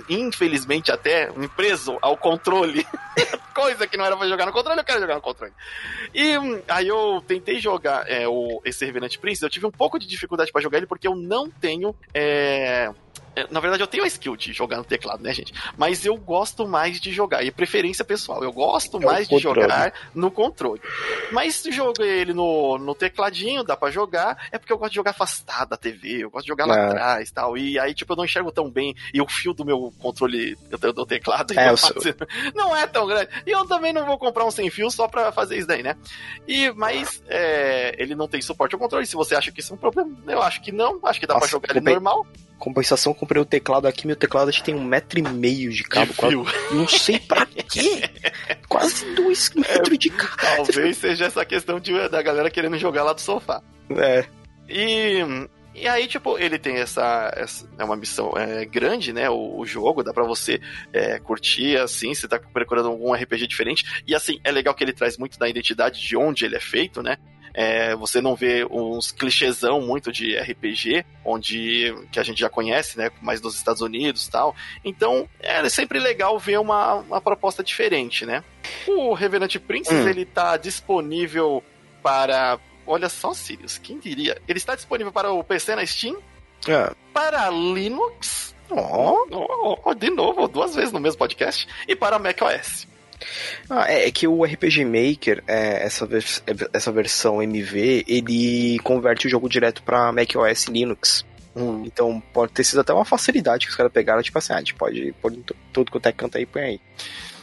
infelizmente 0.10 0.92
até 0.92 1.32
um 1.32 1.48
preso 1.48 1.98
ao 2.02 2.18
controle. 2.18 2.86
Coisa 3.54 3.88
que 3.88 3.98
não 3.98 4.06
era 4.06 4.16
pra 4.16 4.28
jogar 4.28 4.46
no 4.46 4.52
controle, 4.52 4.80
eu 4.80 4.84
quero 4.84 5.00
jogar 5.00 5.16
no 5.16 5.22
controle. 5.22 5.54
E 6.14 6.34
aí 6.68 6.88
eu 6.88 7.24
tentei 7.28 7.60
jogar 7.60 8.10
é, 8.10 8.28
o, 8.28 8.62
esse 8.64 8.86
Revenant 8.86 9.18
Prince, 9.18 9.44
eu 9.44 9.50
tive 9.50 9.66
um 9.66 9.72
pouco 9.72 9.98
de 9.98 10.08
dificuldade 10.08 10.52
para 10.52 10.62
jogar 10.62 10.78
ele 10.78 10.88
porque 10.88 11.08
eu 11.08 11.16
não 11.16 11.50
tenho 11.50 11.96
é, 12.14 12.92
na 13.50 13.60
verdade, 13.60 13.84
eu 13.84 13.88
tenho 13.88 14.04
a 14.04 14.08
skill 14.08 14.36
de 14.36 14.54
jogar 14.54 14.78
no 14.78 14.84
teclado, 14.84 15.22
né, 15.22 15.34
gente? 15.34 15.54
Mas 15.78 16.06
eu 16.06 16.16
gosto 16.18 16.68
mais 16.68 17.00
de 17.00 17.12
jogar, 17.12 17.44
e 17.44 17.52
preferência 17.52 18.04
pessoal, 18.04 18.44
eu 18.44 18.52
gosto 18.52 18.98
é 19.02 19.06
mais 19.06 19.28
de 19.28 19.38
jogar 19.38 19.94
no 20.14 20.32
controle. 20.32 20.82
Mas 21.32 21.56
se 21.56 21.72
jogo 21.72 22.04
ele 22.04 22.34
no, 22.34 22.78
no 22.78 22.96
tecladinho, 22.96 23.64
dá 23.64 23.76
para 23.76 23.92
jogar, 23.92 24.48
é 24.52 24.58
porque 24.58 24.74
eu 24.74 24.78
gosto 24.78 24.92
de 24.92 24.96
jogar 24.96 25.12
afastado 25.12 25.70
da 25.70 25.78
TV, 25.78 26.24
eu 26.24 26.30
gosto 26.30 26.46
de 26.46 26.50
jogar 26.50 26.66
lá 26.66 26.78
é. 26.78 26.86
atrás 26.88 27.32
tal. 27.32 27.58
E 27.58 27.80
aí, 27.80 27.94
tipo, 27.94 28.14
eu 28.14 28.18
não 28.18 28.26
enxergo 28.26 28.52
tão 28.52 28.70
bem, 28.70 28.96
e 29.14 29.22
o 29.22 29.28
fio 29.28 29.54
do 29.54 29.66
meu 29.66 29.94
controle 30.00 30.56
do, 30.56 30.94
do 30.94 31.06
teclado 31.06 31.54
é, 31.54 31.74
não 32.56 32.76
é 32.76 32.88
tão 32.88 33.08
grande. 33.08 33.30
E 33.46 33.52
eu 33.52 33.66
também 33.66 33.94
não 33.94 34.06
vou 34.06 34.18
comprar 34.18 34.46
um 34.46 34.52
sem 34.52 34.70
fio 34.70 34.90
só 34.90 35.08
pra 35.08 35.32
fazer 35.32 35.58
isso 35.58 35.68
daí, 35.68 35.84
né? 35.84 35.96
E, 36.48 36.72
mas 36.72 37.22
é, 37.28 37.96
ele 38.02 38.16
não 38.16 38.28
tem 38.28 38.42
suporte 38.42 38.74
ao 38.74 38.80
controle. 38.80 39.06
Se 39.06 39.16
você 39.16 39.36
acha 39.36 39.52
que 39.52 39.60
isso 39.60 39.74
é 39.74 39.76
um 39.76 39.80
problema, 39.80 40.16
eu 40.28 40.42
acho 40.42 40.62
que 40.62 40.72
não. 40.72 41.00
Acho 41.04 41.20
que 41.20 41.28
dá 41.28 41.34
Nossa, 41.34 41.46
pra 41.46 41.52
jogar 41.52 41.72
ele 41.72 41.82
bem. 41.82 41.94
normal. 41.94 42.26
Compensação, 42.58 43.14
comprei 43.14 43.42
o 43.42 43.46
teclado 43.46 43.88
aqui, 43.88 44.08
meu 44.08 44.16
teclado 44.16 44.50
acho 44.50 44.60
que 44.60 44.66
tem 44.66 44.76
um 44.76 44.84
metro 44.84 45.20
e 45.20 45.22
meio 45.22 45.72
de 45.72 45.84
cabo. 45.84 46.12
De 46.12 46.18
quase, 46.18 46.36
não 46.74 46.88
sei 46.88 47.20
pra 47.20 47.46
quê. 47.46 48.02
quase 48.68 49.14
dois 49.14 49.52
metros 49.56 49.94
é, 49.94 49.98
de 49.98 50.10
cabo. 50.10 50.64
Talvez 50.66 50.98
seja 50.98 51.26
essa 51.26 51.46
questão 51.46 51.80
de, 51.80 52.10
da 52.10 52.22
galera 52.22 52.50
querendo 52.50 52.78
jogar 52.78 53.04
lá 53.04 53.14
do 53.14 53.22
sofá. 53.22 53.62
É. 53.92 54.26
E, 54.68 55.20
e 55.74 55.88
aí, 55.88 56.08
tipo, 56.08 56.40
ele 56.40 56.58
tem 56.58 56.78
essa, 56.78 57.32
essa 57.36 57.70
é 57.78 57.84
uma 57.84 57.96
missão 57.96 58.34
é, 58.36 58.66
grande, 58.66 59.14
né? 59.14 59.30
O, 59.30 59.60
o, 59.60 59.66
jogo, 59.66 60.04
dá 60.04 60.12
pra 60.12 60.24
você 60.24 60.60
é, 60.92 61.20
curtir, 61.20 61.78
assim, 61.78 62.16
você 62.16 62.28
tá 62.28 62.40
procurando 62.40 62.90
algum 62.90 63.14
RPG 63.14 63.46
diferente. 63.46 64.02
E 64.08 64.16
assim, 64.16 64.40
é 64.44 64.52
legal 64.52 64.74
que 64.74 64.84
ele 64.84 64.92
traz 64.92 65.18
muito 65.18 65.38
da 65.38 65.48
identidade 65.48 66.02
de 66.02 66.18
onde 66.18 66.46
ele 66.46 66.56
é 66.56 66.60
feito, 66.60 67.04
né? 67.04 67.18
É, 67.60 67.96
você 67.96 68.22
não 68.22 68.36
vê 68.36 68.64
uns 68.70 69.12
clichêsão 69.12 69.82
muito 69.82 70.12
de 70.12 70.38
RPG, 70.38 71.04
onde 71.26 71.92
que 72.12 72.20
a 72.20 72.24
gente 72.24 72.40
já 72.40 72.48
conhece, 72.48 73.00
né? 73.00 73.10
Mais 73.20 73.42
dos 73.42 73.56
Estados 73.56 73.82
Unidos 73.82 74.28
e 74.28 74.30
tal. 74.30 74.56
Então, 74.86 75.28
é 75.40 75.68
sempre 75.68 75.98
legal 75.98 76.38
ver 76.38 76.60
uma, 76.60 76.98
uma 76.98 77.20
proposta 77.20 77.64
diferente, 77.64 78.28
né? 78.28 78.44
O 78.86 79.12
Revenant 79.16 79.58
Princess, 79.58 80.06
hum. 80.06 80.08
ele 80.08 80.24
tá 80.24 80.56
disponível 80.56 81.64
para. 82.04 82.60
Olha 82.86 83.10
só, 83.10 83.34
Sirius, 83.34 83.80
quem 83.80 83.98
diria? 83.98 84.40
Ele 84.48 84.60
está 84.60 84.76
disponível 84.76 85.12
para 85.12 85.32
o 85.32 85.44
PC 85.44 85.76
na 85.76 85.84
Steam, 85.84 86.16
é. 86.68 86.94
para 87.12 87.50
Linux. 87.50 88.56
Oh. 88.70 89.26
Oh, 89.32 89.80
oh, 89.84 89.94
de 89.96 90.12
novo, 90.12 90.48
duas 90.48 90.76
vezes 90.76 90.92
no 90.92 91.00
mesmo 91.00 91.18
podcast. 91.18 91.68
E 91.88 91.96
para 91.96 92.20
macOS. 92.20 92.88
Ah, 93.70 93.92
é, 93.92 94.08
é, 94.08 94.12
que 94.12 94.28
o 94.28 94.44
RPG 94.44 94.86
Maker, 94.86 95.44
é, 95.48 95.84
essa, 95.84 96.06
vers 96.06 96.44
essa 96.74 96.92
versão 96.92 97.42
MV, 97.42 98.06
ele 98.08 98.80
converte 98.80 99.28
o 99.28 99.30
jogo 99.30 99.50
direto 99.50 99.84
para 99.84 100.12
macOS 100.12 100.66
Linux. 100.66 101.26
Hum. 101.56 101.84
Então 101.86 102.22
pode 102.32 102.54
ter 102.54 102.64
sido 102.64 102.82
até 102.82 102.94
uma 102.94 103.06
facilidade 103.06 103.66
que 103.66 103.72
os 103.72 103.76
caras 103.76 103.92
pegaram, 103.92 104.22
tipo 104.22 104.38
assim, 104.38 104.54
ah, 104.54 104.58
a 104.58 104.60
gente 104.60 104.76
pode 104.76 105.14
pôr 105.22 105.34
tudo 105.74 105.92
quanto 105.92 106.06
é 106.06 106.12
canto 106.12 106.38
aí, 106.38 106.46
põe 106.46 106.62
aí. 106.62 106.82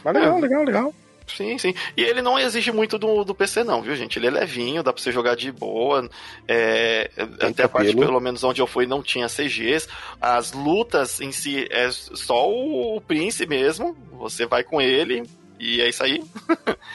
Mas 0.03 0.13
legal, 0.13 0.37
é. 0.37 0.41
legal, 0.41 0.63
legal. 0.63 0.93
Sim, 1.27 1.57
sim. 1.57 1.73
E 1.97 2.03
ele 2.03 2.21
não 2.21 2.37
exige 2.37 2.71
muito 2.71 2.99
do, 2.99 3.23
do 3.23 3.33
PC, 3.33 3.63
não, 3.63 3.81
viu, 3.81 3.95
gente? 3.95 4.19
Ele 4.19 4.27
é 4.27 4.29
levinho, 4.29 4.83
dá 4.83 4.93
pra 4.93 5.01
você 5.01 5.11
jogar 5.11 5.35
de 5.35 5.51
boa. 5.51 6.07
É, 6.47 7.09
até 7.41 7.63
a 7.63 7.69
parte, 7.69 7.95
pelo 7.95 8.19
menos 8.19 8.43
onde 8.43 8.61
eu 8.61 8.67
fui, 8.67 8.85
não 8.85 9.01
tinha 9.01 9.27
CGs. 9.27 9.87
As 10.21 10.51
lutas 10.51 11.19
em 11.19 11.31
si 11.31 11.67
é 11.71 11.89
só 11.91 12.47
o, 12.47 12.97
o 12.97 13.01
Prince 13.01 13.45
mesmo. 13.47 13.97
Você 14.13 14.45
vai 14.45 14.63
com 14.63 14.79
ele 14.79 15.23
e 15.59 15.81
é 15.81 15.89
isso 15.89 16.03
aí. 16.03 16.23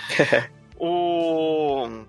o 0.79 2.05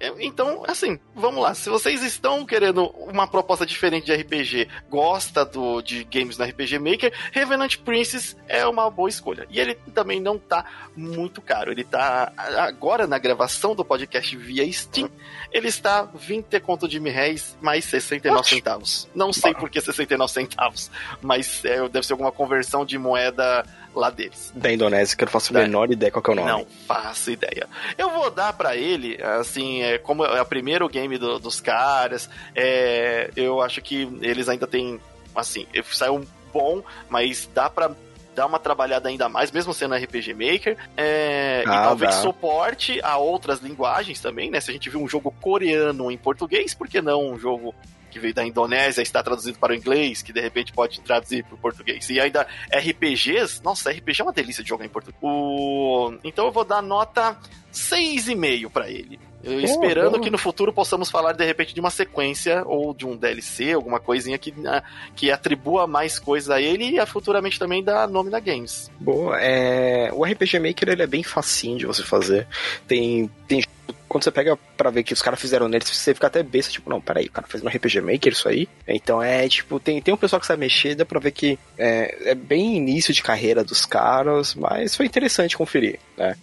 é, 0.00 0.12
então, 0.20 0.62
assim, 0.66 0.98
vamos 1.14 1.42
lá. 1.42 1.54
Se 1.54 1.68
vocês 1.68 2.02
estão 2.02 2.46
querendo 2.46 2.86
uma 2.98 3.26
proposta 3.26 3.66
diferente 3.66 4.06
de 4.06 4.14
RPG, 4.14 4.68
gosta 4.88 5.44
do, 5.44 5.82
de 5.82 6.04
games 6.04 6.38
no 6.38 6.44
RPG 6.44 6.78
Maker, 6.78 7.12
Revenant 7.32 7.76
Princess 7.78 8.36
é 8.46 8.66
uma 8.66 8.88
boa 8.90 9.08
escolha. 9.08 9.46
E 9.50 9.58
ele 9.58 9.74
também 9.92 10.20
não 10.20 10.38
tá 10.38 10.64
muito 10.96 11.42
caro. 11.42 11.72
Ele 11.72 11.82
tá 11.82 12.32
agora 12.36 13.06
na 13.06 13.18
gravação 13.18 13.74
do 13.74 13.84
podcast 13.84 14.36
via 14.36 14.70
Steam, 14.72 15.10
ele 15.50 15.68
está 15.68 16.02
20 16.02 16.60
conto 16.60 16.86
de 16.86 17.00
mil 17.00 17.12
reais 17.12 17.56
mais 17.60 17.84
69 17.84 18.48
centavos. 18.48 19.08
Não 19.14 19.32
sei 19.32 19.54
por 19.54 19.68
que 19.68 19.80
69 19.80 20.32
centavos, 20.32 20.90
mas 21.20 21.64
é, 21.64 21.88
deve 21.88 22.06
ser 22.06 22.12
alguma 22.12 22.30
conversão 22.30 22.84
de 22.84 22.98
moeda 22.98 23.64
lá 23.94 24.10
deles. 24.10 24.52
Da 24.54 24.72
Indonésia, 24.72 25.16
que 25.16 25.24
eu 25.24 25.26
não 25.26 25.32
faço 25.32 25.56
a 25.56 25.60
menor 25.60 25.90
ideia 25.90 26.10
qual 26.10 26.24
é 26.26 26.30
o 26.30 26.34
nome. 26.34 26.48
Não 26.48 26.66
faço 26.86 27.30
ideia. 27.30 27.66
Eu 27.96 28.10
vou 28.10 28.30
dar 28.30 28.52
para 28.52 28.76
ele, 28.76 29.22
assim, 29.22 29.82
é, 29.82 29.98
como 29.98 30.24
é 30.24 30.40
o 30.40 30.46
primeiro 30.46 30.88
game 30.88 31.18
do, 31.18 31.38
dos 31.38 31.60
caras, 31.60 32.28
é, 32.54 33.30
eu 33.36 33.60
acho 33.60 33.80
que 33.82 34.08
eles 34.20 34.48
ainda 34.48 34.66
têm, 34.66 35.00
assim, 35.34 35.66
saiu 35.92 36.26
bom, 36.52 36.82
mas 37.08 37.48
dá 37.54 37.68
para 37.68 37.90
dar 38.38 38.46
uma 38.46 38.58
trabalhada 38.60 39.08
ainda 39.08 39.28
mais, 39.28 39.50
mesmo 39.50 39.74
sendo 39.74 39.96
RPG 39.96 40.32
Maker, 40.32 40.76
é, 40.96 41.64
ah, 41.66 41.70
e 41.70 41.82
talvez 41.82 42.14
dá. 42.14 42.22
suporte 42.22 43.00
a 43.02 43.16
outras 43.18 43.60
linguagens 43.60 44.20
também, 44.20 44.48
né? 44.48 44.60
Se 44.60 44.70
a 44.70 44.72
gente 44.72 44.88
viu 44.88 45.02
um 45.02 45.08
jogo 45.08 45.34
coreano 45.40 46.08
em 46.08 46.16
português, 46.16 46.72
por 46.72 46.86
que 46.86 47.02
não 47.02 47.32
um 47.32 47.38
jogo 47.38 47.74
que 48.10 48.18
veio 48.18 48.34
da 48.34 48.44
Indonésia 48.44 49.02
está 49.02 49.22
traduzido 49.22 49.58
para 49.58 49.72
o 49.72 49.76
inglês, 49.76 50.22
que 50.22 50.32
de 50.32 50.40
repente 50.40 50.72
pode 50.72 51.00
traduzir 51.00 51.44
para 51.44 51.54
o 51.54 51.58
português. 51.58 52.08
E 52.10 52.20
ainda 52.20 52.46
RPGs, 52.72 53.62
nossa, 53.62 53.90
RPG 53.90 54.20
é 54.20 54.24
uma 54.24 54.32
delícia 54.32 54.62
de 54.62 54.68
jogar 54.68 54.84
em 54.84 54.88
português. 54.88 55.18
O... 55.22 56.14
Então 56.24 56.46
eu 56.46 56.52
vou 56.52 56.64
dar 56.64 56.82
nota 56.82 57.36
6,5 57.72 58.70
para 58.70 58.90
ele. 58.90 59.18
Eu, 59.52 59.60
esperando 59.60 60.20
que 60.20 60.30
no 60.30 60.38
futuro 60.38 60.72
possamos 60.72 61.10
falar 61.10 61.32
de 61.32 61.44
repente 61.44 61.74
de 61.74 61.80
uma 61.80 61.90
sequência 61.90 62.62
ou 62.66 62.94
de 62.94 63.06
um 63.06 63.16
DLC, 63.16 63.72
alguma 63.72 64.00
coisinha 64.00 64.38
que, 64.38 64.52
né, 64.52 64.82
que 65.14 65.30
atribua 65.30 65.86
mais 65.86 66.18
coisas 66.18 66.50
a 66.50 66.60
ele 66.60 66.90
e 66.90 66.98
a, 66.98 67.06
futuramente 67.06 67.58
também 67.58 67.82
da 67.82 68.06
nome 68.06 68.30
da 68.30 68.40
Games. 68.40 68.90
Boa, 69.00 69.38
é... 69.40 70.10
o 70.12 70.24
RPG 70.24 70.58
Maker 70.58 70.88
ele 70.90 71.02
é 71.02 71.06
bem 71.06 71.22
facinho 71.22 71.78
de 71.78 71.86
você 71.86 72.02
fazer. 72.02 72.46
Tem, 72.86 73.30
tem 73.46 73.62
quando 74.08 74.24
você 74.24 74.30
pega 74.30 74.58
pra 74.76 74.90
ver 74.90 75.02
que 75.02 75.12
os 75.12 75.20
caras 75.20 75.40
fizeram 75.40 75.68
neles, 75.68 75.88
você 75.88 76.14
fica 76.14 76.26
até 76.26 76.42
besta, 76.42 76.72
tipo, 76.72 76.88
não, 76.88 77.00
peraí, 77.00 77.26
o 77.26 77.30
cara 77.30 77.46
fez 77.46 77.62
um 77.62 77.68
RPG 77.68 78.00
Maker 78.00 78.32
isso 78.32 78.48
aí. 78.48 78.66
Então 78.86 79.22
é, 79.22 79.46
tipo, 79.48 79.78
tem, 79.78 80.00
tem 80.00 80.14
um 80.14 80.16
pessoal 80.16 80.40
que 80.40 80.46
sabe 80.46 80.60
mexer, 80.60 80.94
dá 80.94 81.04
pra 81.04 81.20
ver 81.20 81.32
que 81.32 81.58
é, 81.76 82.30
é 82.30 82.34
bem 82.34 82.76
início 82.76 83.12
de 83.12 83.22
carreira 83.22 83.62
dos 83.62 83.84
caras, 83.84 84.54
mas 84.54 84.96
foi 84.96 85.06
interessante 85.06 85.56
conferir, 85.56 85.98
né? 86.16 86.36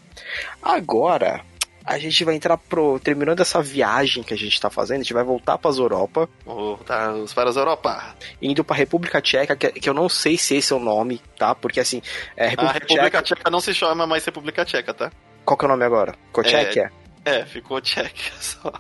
Agora, 0.62 1.42
a 1.86 2.00
gente 2.00 2.24
vai 2.24 2.36
entrar 2.36 2.58
pro. 2.58 3.00
Terminando 3.00 3.42
essa 3.42 3.62
viagem 3.62 4.24
que 4.24 4.34
a 4.34 4.38
gente 4.38 4.60
tá 4.60 4.70
fazendo, 4.70 5.02
a 5.02 5.04
gente 5.04 5.14
vai 5.14 5.24
voltar 5.24 5.58
para 5.58 5.70
as 5.70 5.78
Europa. 5.78 6.28
Voltar 6.44 7.14
para 7.34 7.50
as 7.50 7.56
Europa. 7.56 8.16
Indo 8.42 8.64
pra 8.64 8.76
República 8.76 9.22
Tcheca, 9.22 9.56
que, 9.56 9.72
que, 9.72 9.90
eu 9.90 9.94
não 9.94 10.10
sei 10.10 10.38
se 10.38 10.56
esse 10.56 10.74
é 10.74 10.76
o 10.76 10.80
nome, 10.80 11.22
tá? 11.38 11.54
Porque 11.54 11.80
assim. 11.80 12.02
É, 12.36 12.48
República 12.48 12.70
a 12.70 12.74
República 12.74 13.22
Tcheca... 13.22 13.36
Tcheca... 13.36 13.52
não 13.52 13.62
se 13.62 13.74
chama 13.74 14.08
mais 14.08 14.26
República 14.26 14.66
Tcheca, 14.66 14.94
tá? 14.94 15.12
Qual 15.46 15.56
que 15.56 15.64
é 15.64 15.68
o 15.68 15.70
nome 15.70 15.86
agora? 15.86 16.16
Tchequia? 16.42 16.92
É, 17.24 17.40
é, 17.40 17.46
ficou 17.46 17.80
Tchequia 17.80 18.34
só. 18.42 18.72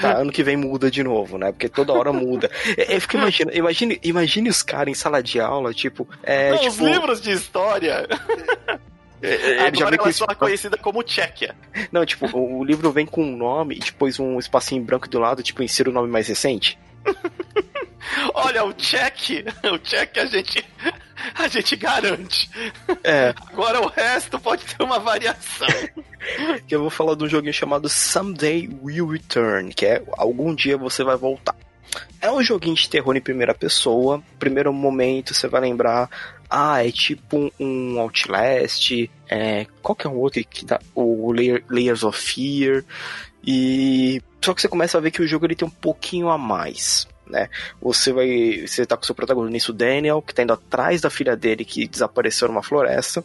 Tá, 0.00 0.18
ano 0.18 0.30
que 0.30 0.44
vem 0.44 0.56
muda 0.56 0.88
de 0.88 1.02
novo, 1.02 1.36
né? 1.36 1.50
Porque 1.50 1.68
toda 1.68 1.92
hora 1.92 2.12
muda. 2.12 2.48
Eu 2.88 3.00
fico 3.00 3.16
imaginando, 3.16 3.56
imagine, 3.56 4.00
imagine 4.02 4.48
os 4.48 4.62
caras 4.62 4.92
em 4.92 4.94
sala 4.94 5.20
de 5.20 5.40
aula, 5.40 5.74
tipo. 5.74 6.08
É, 6.22 6.52
não, 6.52 6.58
tipo... 6.58 6.70
Os 6.70 6.78
livros 6.78 7.20
de 7.20 7.32
história. 7.32 8.06
É, 9.22 9.28
é, 9.28 9.58
Agora 9.60 9.76
já 9.76 9.86
ela 9.86 10.32
é 10.32 10.34
conhecida 10.34 10.76
como 10.76 11.02
Tchequia. 11.02 11.54
Não, 11.90 12.04
tipo, 12.04 12.26
o, 12.36 12.58
o, 12.58 12.64
livro 12.64 12.90
vem 12.92 13.06
com 13.06 13.22
um 13.24 13.36
nome 13.36 13.76
e 13.76 13.80
depois 13.80 14.18
um 14.18 14.38
espacinho 14.38 14.82
branco 14.82 15.08
do 15.08 15.18
lado, 15.18 15.42
tipo, 15.42 15.62
insira 15.62 15.88
o 15.88 15.92
nome 15.92 16.08
mais 16.08 16.28
recente. 16.28 16.78
Olha, 18.34 18.64
o 18.64 18.72
check, 18.74 19.46
o 19.72 19.78
check 19.78 20.18
a 20.18 20.26
gente 20.26 20.64
a 21.34 21.48
gente 21.48 21.76
garante. 21.76 22.50
É. 23.02 23.34
Agora 23.52 23.80
o 23.80 23.88
resto 23.88 24.38
pode 24.38 24.64
ter 24.64 24.82
uma 24.82 24.98
variação. 24.98 25.68
que 26.66 26.74
eu 26.74 26.80
vou 26.80 26.90
falar 26.90 27.14
de 27.14 27.24
um 27.24 27.28
joguinho 27.28 27.52
chamado 27.52 27.88
Someday 27.88 28.68
Will 28.82 29.06
Return, 29.06 29.72
que 29.72 29.86
é 29.86 30.02
algum 30.18 30.54
dia 30.54 30.76
você 30.76 31.02
vai 31.02 31.16
voltar. 31.16 31.56
É 32.20 32.30
um 32.30 32.42
joguinho 32.42 32.74
de 32.74 32.88
terror 32.88 33.16
em 33.16 33.20
primeira 33.20 33.54
pessoa. 33.54 34.22
Primeiro 34.38 34.72
momento 34.72 35.34
você 35.34 35.46
vai 35.46 35.60
lembrar 35.60 36.08
ah, 36.48 36.84
é 36.84 36.90
tipo 36.90 37.52
um 37.58 37.98
Outlast, 37.98 39.10
é, 39.28 39.66
qual 39.82 39.96
que 39.96 40.06
é 40.06 40.10
o 40.10 40.16
outro 40.16 40.42
que 40.44 40.64
dá, 40.64 40.80
o 40.94 41.32
Layers 41.32 42.04
of 42.04 42.18
Fear, 42.18 42.84
e 43.46 44.22
só 44.42 44.54
que 44.54 44.60
você 44.60 44.68
começa 44.68 44.98
a 44.98 45.00
ver 45.00 45.10
que 45.10 45.22
o 45.22 45.26
jogo 45.26 45.46
ele 45.46 45.54
tem 45.54 45.66
um 45.66 45.70
pouquinho 45.70 46.28
a 46.28 46.38
mais, 46.38 47.06
né? 47.26 47.48
Você 47.80 48.12
vai, 48.12 48.66
você 48.66 48.84
tá 48.86 48.96
com 48.96 49.04
seu 49.04 49.14
protagonista, 49.14 49.72
o 49.72 49.74
Daniel, 49.74 50.22
que 50.22 50.34
tá 50.34 50.42
indo 50.42 50.52
atrás 50.52 51.00
da 51.00 51.10
filha 51.10 51.36
dele 51.36 51.64
que 51.64 51.88
desapareceu 51.88 52.48
numa 52.48 52.62
floresta, 52.62 53.24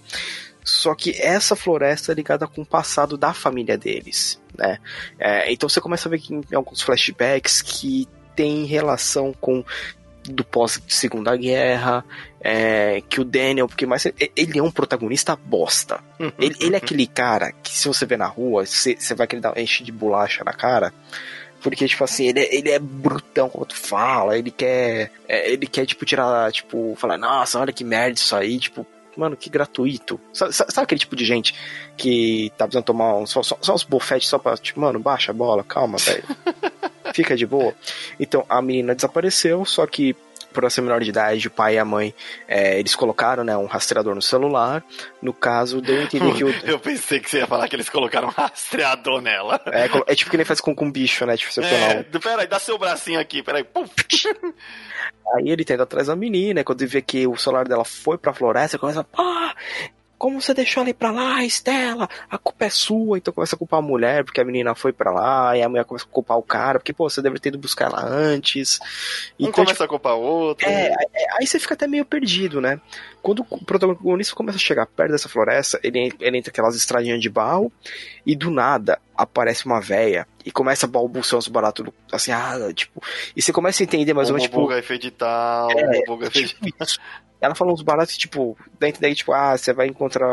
só 0.63 0.93
que 0.93 1.19
essa 1.19 1.55
floresta 1.55 2.11
é 2.11 2.15
ligada 2.15 2.47
com 2.47 2.61
o 2.61 2.65
passado 2.65 3.17
da 3.17 3.33
família 3.33 3.77
deles, 3.77 4.39
né? 4.57 4.79
É, 5.17 5.51
então 5.51 5.67
você 5.67 5.81
começa 5.81 6.07
a 6.07 6.11
ver 6.11 6.19
que 6.19 6.33
em 6.33 6.55
alguns 6.55 6.81
flashbacks 6.81 7.61
que 7.61 8.07
tem 8.35 8.65
relação 8.65 9.33
com 9.33 9.63
do 10.23 10.43
pós 10.43 10.81
Segunda 10.87 11.35
Guerra, 11.35 12.05
é, 12.41 13.01
que 13.09 13.19
o 13.19 13.25
Daniel, 13.25 13.67
porque 13.67 13.85
mais 13.85 14.05
ele 14.05 14.59
é 14.59 14.63
um 14.63 14.71
protagonista 14.71 15.35
bosta. 15.35 15.99
Uhum, 16.19 16.31
ele, 16.39 16.55
ele, 16.59 16.75
é 16.75 16.77
aquele 16.77 17.05
cara 17.05 17.51
que 17.51 17.71
se 17.71 17.87
você 17.87 18.05
vê 18.05 18.15
na 18.15 18.27
rua, 18.27 18.65
você, 18.65 18.95
você 18.95 19.13
vai 19.13 19.27
querer 19.27 19.41
dar 19.41 19.57
enche 19.57 19.83
de 19.83 19.91
bolacha 19.91 20.43
na 20.43 20.53
cara. 20.53 20.93
Porque, 21.61 21.85
tipo 21.87 22.03
assim, 22.03 22.27
ele, 22.27 22.39
é, 22.39 22.55
ele 22.55 22.69
é 22.71 22.79
brutão 22.79 23.49
tu 23.67 23.75
fala, 23.75 24.37
ele 24.37 24.49
quer. 24.49 25.11
É, 25.27 25.51
ele 25.51 25.67
quer, 25.67 25.85
tipo, 25.85 26.05
tirar, 26.05 26.51
tipo, 26.51 26.95
falar, 26.97 27.17
nossa, 27.17 27.59
olha 27.59 27.73
que 27.73 27.83
merda 27.83 28.13
isso 28.13 28.33
aí, 28.33 28.57
tipo, 28.57 28.87
mano, 29.17 29.35
que 29.35 29.49
gratuito. 29.49 30.19
Sabe, 30.31 30.53
sabe, 30.53 30.83
aquele 30.83 30.99
tipo 30.99 31.17
de 31.17 31.25
gente 31.25 31.53
que 31.97 32.51
tá 32.57 32.65
precisando 32.65 32.85
tomar 32.85 33.17
uns, 33.17 33.29
só, 33.31 33.43
só, 33.43 33.57
só 33.59 33.75
uns 33.75 33.83
bofetes 33.83 34.29
só 34.29 34.39
pra, 34.39 34.55
tipo, 34.55 34.79
mano, 34.79 34.99
baixa 34.99 35.31
a 35.31 35.35
bola, 35.35 35.63
calma, 35.63 35.97
velho. 35.97 36.23
Fica 37.13 37.35
de 37.35 37.45
boa. 37.45 37.73
Então, 38.17 38.45
a 38.47 38.61
menina 38.61 38.95
desapareceu, 38.95 39.65
só 39.65 39.85
que 39.85 40.15
por 40.53 40.69
ser 40.71 40.81
menor 40.81 41.01
de 41.01 41.09
idade, 41.09 41.47
o 41.47 41.51
pai 41.51 41.75
e 41.75 41.79
a 41.79 41.85
mãe, 41.85 42.13
é, 42.47 42.79
eles 42.79 42.95
colocaram, 42.95 43.43
né, 43.43 43.55
um 43.57 43.65
rastreador 43.65 44.15
no 44.15 44.21
celular. 44.21 44.83
No 45.21 45.33
caso, 45.33 45.81
deu 45.81 45.99
a 45.99 46.03
entender 46.03 46.33
que 46.33 46.43
o... 46.43 46.49
Eu 46.63 46.79
pensei 46.79 47.19
que 47.19 47.29
você 47.29 47.39
ia 47.39 47.47
falar 47.47 47.67
que 47.67 47.75
eles 47.75 47.89
colocaram 47.89 48.27
um 48.27 48.31
rastreador 48.31 49.21
nela. 49.21 49.61
É, 49.67 50.11
é 50.11 50.15
tipo 50.15 50.31
que 50.31 50.37
nem 50.37 50.45
faz 50.45 50.59
com, 50.59 50.75
com 50.75 50.91
bicho, 50.91 51.25
né? 51.25 51.37
Tipo, 51.37 51.53
você 51.53 51.61
é, 51.61 52.05
um... 52.13 52.19
Peraí, 52.19 52.47
dá 52.47 52.59
seu 52.59 52.77
bracinho 52.77 53.19
aqui, 53.19 53.41
peraí. 53.43 53.63
Puf. 53.63 53.91
Aí 55.35 55.49
ele 55.49 55.63
tenta 55.63 55.83
atrás 55.83 56.07
da 56.07 56.15
menina, 56.15 56.63
quando 56.63 56.81
ele 56.81 56.89
vê 56.89 57.01
que 57.01 57.27
o 57.27 57.37
celular 57.37 57.67
dela 57.67 57.85
foi 57.85 58.17
pra 58.17 58.33
floresta, 58.33 58.79
começa, 58.79 59.03
pá, 59.03 59.55
como 60.19 60.41
você 60.41 60.53
deixou 60.53 60.81
ela 60.81 60.89
ir 60.89 60.93
pra 60.93 61.11
lá, 61.11 61.43
Estela? 61.45 62.09
A 62.29 62.37
culpa 62.37 62.65
é 62.65 62.69
sua. 62.69 63.17
Então 63.17 63.33
começa 63.33 63.55
a 63.55 63.57
culpar 63.57 63.79
a 63.79 63.81
mulher, 63.81 64.25
porque 64.25 64.41
a 64.41 64.45
menina 64.45 64.75
foi 64.75 64.91
pra 64.91 65.11
lá, 65.11 65.57
e 65.57 65.63
a 65.63 65.69
mulher 65.69 65.85
começa 65.85 66.05
a 66.05 66.09
culpar 66.09 66.37
o 66.37 66.43
cara, 66.43 66.77
porque, 66.77 66.91
pô, 66.91 67.09
você 67.09 67.21
deveria 67.21 67.41
ter 67.41 67.49
ido 67.49 67.57
buscar 67.57 67.85
ela 67.85 68.05
antes. 68.05 68.79
Um 69.39 69.43
então, 69.43 69.53
começa 69.53 69.73
tipo, 69.73 69.83
a 69.85 69.87
culpar 69.87 70.15
o 70.17 70.21
outro. 70.21 70.67
É, 70.67 70.93
é, 71.13 71.37
aí 71.39 71.47
você 71.47 71.57
fica 71.57 71.73
até 71.73 71.87
meio 71.87 72.03
perdido, 72.03 72.59
né? 72.59 72.81
Quando 73.21 73.45
o 73.49 73.65
protagonista 73.65 74.35
começa 74.35 74.57
a 74.57 74.61
chegar 74.61 74.85
perto 74.85 75.11
dessa 75.11 75.29
floresta, 75.29 75.79
ele, 75.83 76.13
ele 76.19 76.37
entra 76.37 76.51
aquelas 76.51 76.75
estradinhas 76.75 77.21
de 77.21 77.29
barro, 77.29 77.71
e 78.25 78.35
do 78.35 78.51
nada, 78.51 78.99
aparece 79.15 79.65
uma 79.65 79.79
véia 79.79 80.27
e 80.45 80.51
começa 80.51 80.85
a 80.85 80.89
balbuciar 80.89 81.39
uns 81.39 81.47
baratos, 81.47 81.85
assim, 82.11 82.31
ah, 82.31 82.57
tipo, 82.73 83.01
e 83.35 83.41
você 83.41 83.51
começa 83.51 83.81
a 83.81 83.85
entender 83.85 84.13
mais 84.13 84.29
ou 84.29 84.35
menos, 84.35 84.49
tipo... 84.49 84.61
Buga 84.61 84.77
edital, 84.77 85.69
é, 85.71 86.05
buga 86.05 86.29
tipo 86.29 86.67
isso. 86.81 86.99
Ela 87.41 87.55
falou 87.55 87.73
uns 87.73 87.81
baratos, 87.81 88.17
tipo, 88.17 88.57
dentro 88.79 89.01
daí, 89.01 89.15
tipo, 89.15 89.31
ah, 89.31 89.57
você 89.57 89.73
vai 89.73 89.87
encontrar 89.87 90.27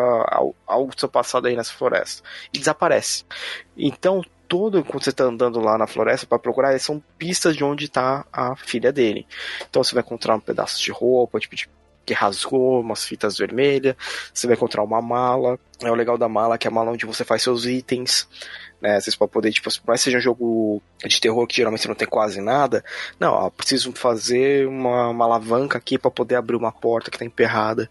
algo 0.67 0.95
do 0.95 0.99
seu 0.99 1.09
passado 1.09 1.47
aí 1.47 1.57
nessa 1.57 1.73
floresta. 1.73 2.23
E 2.53 2.59
desaparece. 2.59 3.25
Então, 3.77 4.23
todo 4.49 4.85
quando 4.85 5.05
você 5.05 5.13
tá 5.13 5.25
andando 5.25 5.61
lá 5.61 5.77
na 5.79 5.87
floresta 5.87 6.27
para 6.27 6.39
procurar, 6.39 6.79
são 6.81 7.03
pistas 7.19 7.57
de 7.57 7.65
onde 7.65 7.89
tá 7.89 8.25
a 8.33 8.57
filha 8.57 8.93
dele. 8.93 9.27
Então 9.69 9.83
você 9.83 9.95
vai 9.95 10.03
encontrar 10.03 10.35
um 10.35 10.41
pedaço 10.41 10.83
de 10.83 10.91
roupa, 10.91 11.39
tipo, 11.39 11.55
de 11.55 11.69
que 12.07 12.15
rasgou, 12.15 12.81
umas 12.81 13.05
fitas 13.05 13.37
vermelhas, 13.37 13.97
você 14.33 14.47
vai 14.47 14.55
encontrar 14.57 14.83
uma 14.83 15.03
mala. 15.03 15.59
É 15.83 15.91
o 15.91 15.95
legal 15.95 16.17
da 16.17 16.29
mala 16.29 16.57
que 16.57 16.67
é 16.67 16.71
a 16.71 16.73
mala 16.73 16.93
onde 16.93 17.05
você 17.05 17.25
faz 17.25 17.43
seus 17.43 17.67
itens. 17.67 18.27
Né, 18.81 19.01
vocês 19.01 19.17
podem 19.17 19.33
poder, 19.33 19.53
tipo, 19.53 19.71
por 19.81 19.89
mais 19.89 20.01
que 20.01 20.05
seja 20.05 20.19
um 20.19 20.21
jogo 20.21 20.83
de 21.03 21.19
terror 21.19 21.47
que 21.47 21.57
geralmente 21.57 21.89
não 21.89 21.95
tem 21.95 22.07
quase 22.07 22.43
nada, 22.43 22.85
não, 23.19 23.33
ó, 23.33 23.49
preciso 23.49 23.91
fazer 23.93 24.69
uma, 24.69 25.09
uma 25.09 25.25
alavanca 25.25 25.79
aqui 25.79 25.99
para 25.99 26.11
poder 26.11 26.35
abrir 26.35 26.57
uma 26.57 26.71
porta 26.71 27.11
que 27.11 27.19
tá 27.19 27.25
emperrada. 27.25 27.89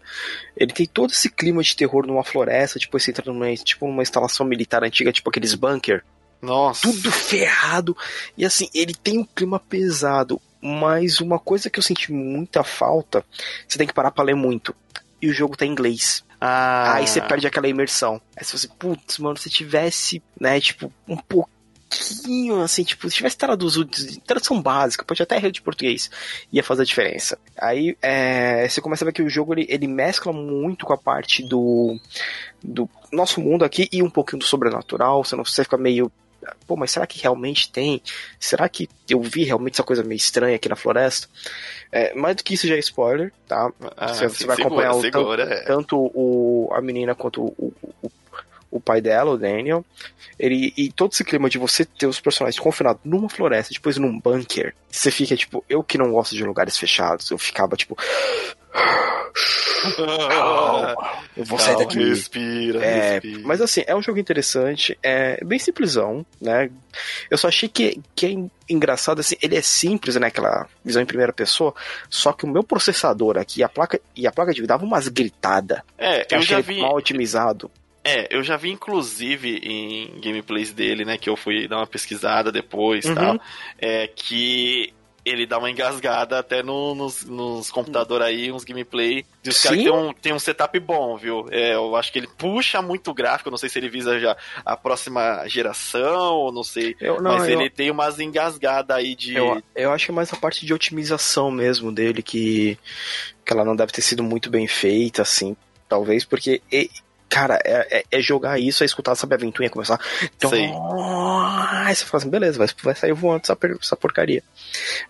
Ele 0.56 0.72
tem 0.72 0.86
todo 0.86 1.10
esse 1.10 1.28
clima 1.28 1.60
de 1.60 1.74
terror 1.74 2.06
numa 2.06 2.22
floresta, 2.22 2.78
tipo, 2.78 2.98
você 2.98 3.10
entra 3.10 3.32
numa, 3.32 3.52
tipo, 3.56 3.84
numa 3.84 4.02
instalação 4.02 4.46
militar 4.46 4.84
antiga, 4.84 5.12
tipo 5.12 5.28
aqueles 5.28 5.54
bunker. 5.54 6.04
Nossa. 6.40 6.82
Tudo 6.82 7.10
ferrado. 7.10 7.96
E 8.36 8.44
assim, 8.44 8.68
ele 8.72 8.94
tem 8.94 9.18
um 9.18 9.24
clima 9.24 9.58
pesado. 9.58 10.40
Mas 10.60 11.20
uma 11.20 11.38
coisa 11.38 11.70
que 11.70 11.78
eu 11.78 11.82
senti 11.82 12.12
muita 12.12 12.64
falta, 12.64 13.24
você 13.66 13.78
tem 13.78 13.86
que 13.86 13.94
parar 13.94 14.10
pra 14.10 14.24
ler 14.24 14.34
muito. 14.34 14.74
E 15.20 15.28
o 15.28 15.32
jogo 15.32 15.56
tá 15.56 15.64
em 15.64 15.70
inglês. 15.70 16.24
Ah. 16.40 16.94
Aí 16.94 17.06
você 17.06 17.20
perde 17.20 17.46
aquela 17.46 17.68
imersão. 17.68 18.20
Aí 18.36 18.44
você, 18.44 18.68
putz, 18.68 19.18
mano, 19.18 19.36
se 19.36 19.48
tivesse, 19.48 20.22
né, 20.38 20.60
tipo, 20.60 20.92
um 21.08 21.16
pouquinho, 21.16 22.60
assim, 22.60 22.84
tipo, 22.84 23.08
se 23.08 23.16
tivesse 23.16 23.36
traduzido, 23.36 23.88
tradução 24.26 24.60
básica, 24.60 25.04
pode 25.04 25.22
até 25.22 25.38
ler 25.38 25.50
de 25.50 25.62
português, 25.62 26.10
ia 26.52 26.62
fazer 26.62 26.82
a 26.82 26.86
diferença. 26.86 27.38
Aí 27.56 27.96
é, 28.02 28.68
você 28.68 28.80
começa 28.80 29.04
a 29.04 29.06
ver 29.06 29.12
que 29.12 29.22
o 29.22 29.30
jogo 29.30 29.54
ele, 29.54 29.66
ele 29.68 29.86
mescla 29.86 30.32
muito 30.32 30.84
com 30.84 30.92
a 30.92 30.98
parte 30.98 31.42
do, 31.42 31.98
do 32.62 32.88
nosso 33.12 33.40
mundo 33.40 33.64
aqui 33.64 33.88
e 33.90 34.02
um 34.02 34.10
pouquinho 34.10 34.40
do 34.40 34.44
sobrenatural, 34.44 35.24
você 35.24 35.36
não 35.36 35.44
você 35.44 35.64
fica 35.64 35.78
meio 35.78 36.10
pô, 36.66 36.76
mas 36.76 36.90
será 36.90 37.06
que 37.06 37.20
realmente 37.20 37.70
tem? 37.70 38.02
Será 38.38 38.68
que 38.68 38.88
eu 39.08 39.20
vi 39.20 39.44
realmente 39.44 39.74
essa 39.74 39.82
coisa 39.82 40.02
meio 40.02 40.16
estranha 40.16 40.56
aqui 40.56 40.68
na 40.68 40.76
floresta? 40.76 41.28
É, 41.90 42.14
mais 42.14 42.36
do 42.36 42.44
que 42.44 42.54
isso 42.54 42.66
já 42.66 42.74
é 42.74 42.78
spoiler, 42.78 43.32
tá? 43.46 43.70
Ah, 43.96 44.08
você, 44.08 44.28
sim, 44.28 44.34
você 44.36 44.46
vai 44.46 44.56
segura, 44.56 44.74
acompanhar 44.74 44.92
o, 44.94 45.00
segura, 45.00 45.46
tanto, 45.46 45.52
é. 45.52 45.64
tanto 45.64 45.96
o, 46.14 46.68
a 46.72 46.80
menina 46.80 47.14
quanto 47.14 47.42
o, 47.42 47.72
o, 48.02 48.10
o 48.70 48.80
pai 48.80 49.00
dela, 49.00 49.32
o 49.32 49.38
Daniel. 49.38 49.84
Ele, 50.38 50.72
e 50.76 50.90
todo 50.92 51.12
esse 51.12 51.24
clima 51.24 51.48
de 51.48 51.58
você 51.58 51.84
ter 51.84 52.06
os 52.06 52.20
personagens 52.20 52.60
confinados 52.60 53.00
numa 53.04 53.28
floresta, 53.28 53.72
depois 53.72 53.96
num 53.96 54.18
bunker, 54.20 54.74
você 54.90 55.10
fica 55.10 55.36
tipo, 55.36 55.64
eu 55.68 55.82
que 55.82 55.96
não 55.96 56.12
gosto 56.12 56.34
de 56.34 56.44
lugares 56.44 56.76
fechados, 56.76 57.30
eu 57.30 57.38
ficava 57.38 57.76
tipo. 57.76 57.96
Calma, 59.96 60.96
eu 61.36 61.44
vou 61.44 61.58
sair 61.58 61.74
Calma, 61.74 61.86
daqui. 61.88 61.98
Respira, 62.08 62.84
É, 62.84 63.10
respira. 63.12 63.40
mas 63.44 63.60
assim, 63.60 63.82
é 63.86 63.94
um 63.94 64.02
jogo 64.02 64.18
interessante, 64.18 64.98
é 65.02 65.42
bem 65.44 65.58
simplesão, 65.58 66.24
né? 66.40 66.70
Eu 67.30 67.38
só 67.38 67.48
achei 67.48 67.68
que, 67.68 68.00
que 68.14 68.26
é 68.26 68.72
engraçado, 68.72 69.20
assim, 69.20 69.36
ele 69.42 69.56
é 69.56 69.62
simples, 69.62 70.16
né? 70.16 70.26
Aquela 70.28 70.66
visão 70.84 71.02
em 71.02 71.06
primeira 71.06 71.32
pessoa, 71.32 71.74
só 72.10 72.32
que 72.32 72.44
o 72.44 72.48
meu 72.48 72.62
processador 72.64 73.36
aqui 73.38 73.62
a 73.62 73.68
placa, 73.68 74.00
e 74.14 74.26
a 74.26 74.32
placa 74.32 74.52
de 74.52 74.60
vídeo 74.60 74.68
dava 74.68 74.84
umas 74.84 75.08
gritadas. 75.08 75.80
É, 75.98 76.22
eu 76.30 76.38
achei 76.38 76.56
já 76.56 76.60
vi. 76.60 76.80
mal 76.80 76.96
otimizado. 76.96 77.70
É, 78.08 78.28
eu 78.30 78.40
já 78.44 78.56
vi 78.56 78.70
inclusive 78.70 79.58
em 79.64 80.20
gameplays 80.20 80.72
dele, 80.72 81.04
né, 81.04 81.18
que 81.18 81.28
eu 81.28 81.36
fui 81.36 81.66
dar 81.66 81.78
uma 81.78 81.86
pesquisada 81.88 82.52
depois 82.52 83.04
e 83.04 83.08
Uhum. 83.08 83.14
tal, 83.16 83.40
é 83.80 84.06
que 84.06 84.92
ele 85.26 85.44
dá 85.44 85.58
uma 85.58 85.70
engasgada 85.70 86.38
até 86.38 86.62
no- 86.62 86.94
nos, 86.94 87.24
nos 87.24 87.70
computadores 87.70 88.26
aí, 88.26 88.52
uns 88.52 88.62
gameplay. 88.64 89.24
E 89.44 89.48
os 89.48 89.60
caras 89.62 89.78
tem 89.84 89.92
um, 89.92 90.12
tem 90.12 90.32
um 90.32 90.38
setup 90.38 90.78
bom, 90.78 91.16
viu? 91.16 91.46
É, 91.50 91.74
eu 91.74 91.96
acho 91.96 92.12
que 92.12 92.18
ele 92.20 92.28
puxa 92.38 92.80
muito 92.80 93.10
o 93.10 93.14
gráfico, 93.14 93.50
não 93.50 93.58
sei 93.58 93.68
se 93.68 93.78
ele 93.78 93.88
visa 93.88 94.18
já 94.20 94.36
a 94.64 94.76
próxima 94.76 95.46
geração, 95.48 96.34
ou 96.36 96.52
não 96.52 96.62
sei. 96.62 96.94
Eu, 97.00 97.20
não, 97.20 97.32
mas 97.32 97.48
eu, 97.48 97.60
ele 97.60 97.70
tem 97.70 97.90
umas 97.90 98.20
engasgadas 98.20 98.96
aí 98.96 99.14
de. 99.16 99.34
eu, 99.34 99.62
eu 99.74 99.92
acho 99.92 100.06
que 100.06 100.10
é 100.12 100.14
mais 100.14 100.32
a 100.32 100.36
parte 100.36 100.64
de 100.64 100.72
otimização 100.72 101.50
mesmo 101.50 101.90
dele, 101.90 102.22
que, 102.22 102.78
que 103.44 103.52
ela 103.52 103.64
não 103.64 103.74
deve 103.74 103.92
ter 103.92 104.02
sido 104.02 104.22
muito 104.22 104.48
bem 104.48 104.66
feita, 104.68 105.22
assim, 105.22 105.56
talvez, 105.88 106.24
porque. 106.24 106.62
Cara, 107.28 107.58
é, 107.64 107.98
é- 107.98 108.04
é 108.12 108.20
jogar 108.20 108.58
isso, 108.58 108.82
é 108.82 108.86
escutar, 108.86 109.14
sabe, 109.16 109.34
a 109.34 109.38
ventoinha 109.38 109.68
começar. 109.68 109.98
Então, 110.36 110.50
aí 110.52 111.94
você 111.94 112.04
fala 112.04 112.22
assim, 112.22 112.30
beleza, 112.30 112.58
vai, 112.58 112.68
vai 112.82 112.94
sair 112.94 113.12
voando 113.12 113.42
essa, 113.44 113.58
essa 113.82 113.96
porcaria. 113.96 114.42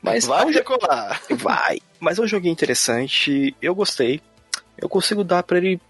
Mas 0.03 0.25
Vai 0.25 0.43
é 0.43 0.47
um 0.47 0.51
decolar. 0.51 1.21
Vai. 1.31 1.79
Mas 2.01 2.19
é 2.19 2.23
um 2.23 2.27
joguinho 2.27 2.53
interessante, 2.53 3.55
eu 3.61 3.75
gostei. 3.75 4.21
Eu 4.79 4.89
consigo 4.89 5.23
dar 5.25 5.43
pra 5.43 5.59
ele 5.59 5.81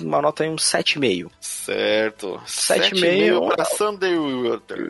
uma 0.00 0.20
nota 0.22 0.44
aí, 0.44 0.48
um 0.50 0.56
7,5. 0.56 1.30
Certo. 1.40 2.40
Sete 2.46 2.94
e 2.94 2.98
7,5 2.98 3.00
meio. 3.00 3.48
pra 3.48 3.64
Sunday. 3.64 4.12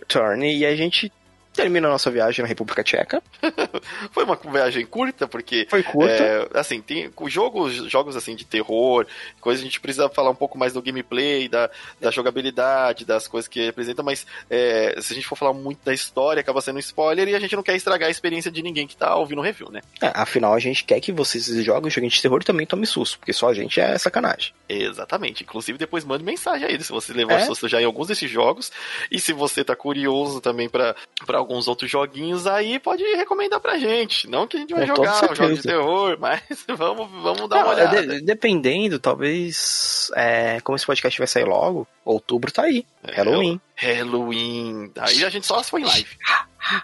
Turn. 0.08 0.58
E 0.58 0.64
a 0.66 0.74
gente 0.76 1.12
termina 1.56 1.88
a 1.88 1.90
nossa 1.90 2.10
viagem 2.10 2.42
na 2.42 2.48
República 2.48 2.84
Tcheca. 2.84 3.22
Foi 4.12 4.24
uma 4.24 4.36
viagem 4.36 4.84
curta, 4.86 5.26
porque 5.26 5.66
Foi 5.68 5.82
curta. 5.82 6.12
É, 6.12 6.48
assim, 6.54 6.80
tem 6.80 7.10
jogos, 7.26 7.74
jogos 7.90 8.14
assim 8.14 8.36
de 8.36 8.44
terror, 8.44 9.06
coisa 9.40 9.60
a 9.60 9.64
gente 9.64 9.80
precisa 9.80 10.08
falar 10.08 10.30
um 10.30 10.34
pouco 10.34 10.58
mais 10.58 10.72
do 10.72 10.82
gameplay, 10.82 11.48
da, 11.48 11.70
da 12.00 12.10
jogabilidade, 12.10 13.04
das 13.04 13.26
coisas 13.26 13.48
que 13.48 13.64
representa, 13.64 14.02
mas 14.02 14.26
é, 14.50 14.94
se 15.00 15.12
a 15.12 15.16
gente 15.16 15.26
for 15.26 15.36
falar 15.36 15.54
muito 15.54 15.84
da 15.84 15.94
história, 15.94 16.40
acaba 16.40 16.60
sendo 16.60 16.76
um 16.76 16.80
spoiler 16.80 17.28
e 17.28 17.34
a 17.34 17.40
gente 17.40 17.56
não 17.56 17.62
quer 17.62 17.74
estragar 17.74 18.08
a 18.08 18.10
experiência 18.10 18.50
de 18.50 18.62
ninguém 18.62 18.86
que 18.86 18.96
tá 18.96 19.16
ouvindo 19.16 19.38
o 19.38 19.42
review, 19.42 19.70
né? 19.70 19.80
É, 20.00 20.12
afinal, 20.14 20.52
a 20.54 20.58
gente 20.58 20.84
quer 20.84 21.00
que 21.00 21.10
vocês 21.10 21.46
joguem 21.64 21.90
joguinho 21.90 22.10
de 22.10 22.20
terror 22.20 22.40
e 22.40 22.44
também 22.44 22.66
tome 22.66 22.86
susto, 22.86 23.18
porque 23.18 23.32
só 23.32 23.48
a 23.48 23.54
gente 23.54 23.80
é 23.80 23.96
sacanagem. 23.98 24.52
Exatamente. 24.68 25.42
Inclusive, 25.42 25.78
depois 25.78 26.04
mande 26.04 26.24
mensagem 26.24 26.66
aí 26.66 26.82
se 26.82 26.92
você 26.92 27.12
levou 27.12 27.36
É? 27.36 27.44
susto 27.44 27.68
já 27.68 27.80
em 27.80 27.84
alguns 27.84 28.08
desses 28.08 28.30
jogos. 28.30 28.70
E 29.10 29.18
se 29.18 29.32
você 29.32 29.64
tá 29.64 29.74
curioso 29.74 30.40
também 30.40 30.68
pra 30.68 30.94
pra 31.24 31.38
alguns 31.46 31.68
outros 31.68 31.88
joguinhos 31.90 32.46
aí, 32.46 32.78
pode 32.80 33.02
recomendar 33.14 33.60
pra 33.60 33.78
gente. 33.78 34.28
Não 34.28 34.46
que 34.46 34.56
a 34.56 34.60
gente 34.60 34.74
vai 34.74 34.86
Com 34.86 34.94
toda 34.94 35.08
jogar 35.08 35.30
um 35.32 35.34
jogo 35.34 35.54
de 35.54 35.62
terror, 35.62 36.16
mas 36.20 36.42
vamos, 36.68 37.08
vamos 37.22 37.48
dar 37.48 37.56
uma 37.58 37.64
Não, 37.64 37.70
olhada. 37.70 38.06
de- 38.06 38.20
dependendo, 38.22 38.98
talvez. 38.98 40.10
é, 40.16 40.60
como 40.60 40.74
esse 40.76 40.84
podcast 40.84 41.16
vai 41.18 41.26
sair 41.28 41.44
logo, 41.44 41.86
outubro 42.04 42.50
tá 42.52 42.62
aí. 42.64 42.84
É, 43.04 43.12
Halloween. 43.14 43.60
Halloween. 43.76 44.90
Aí 44.98 45.24
a 45.24 45.28
gente 45.30 45.46
só 45.46 45.62
foi 45.62 45.82
em 45.82 45.84
live. 45.84 46.16
Ai, 46.28 46.82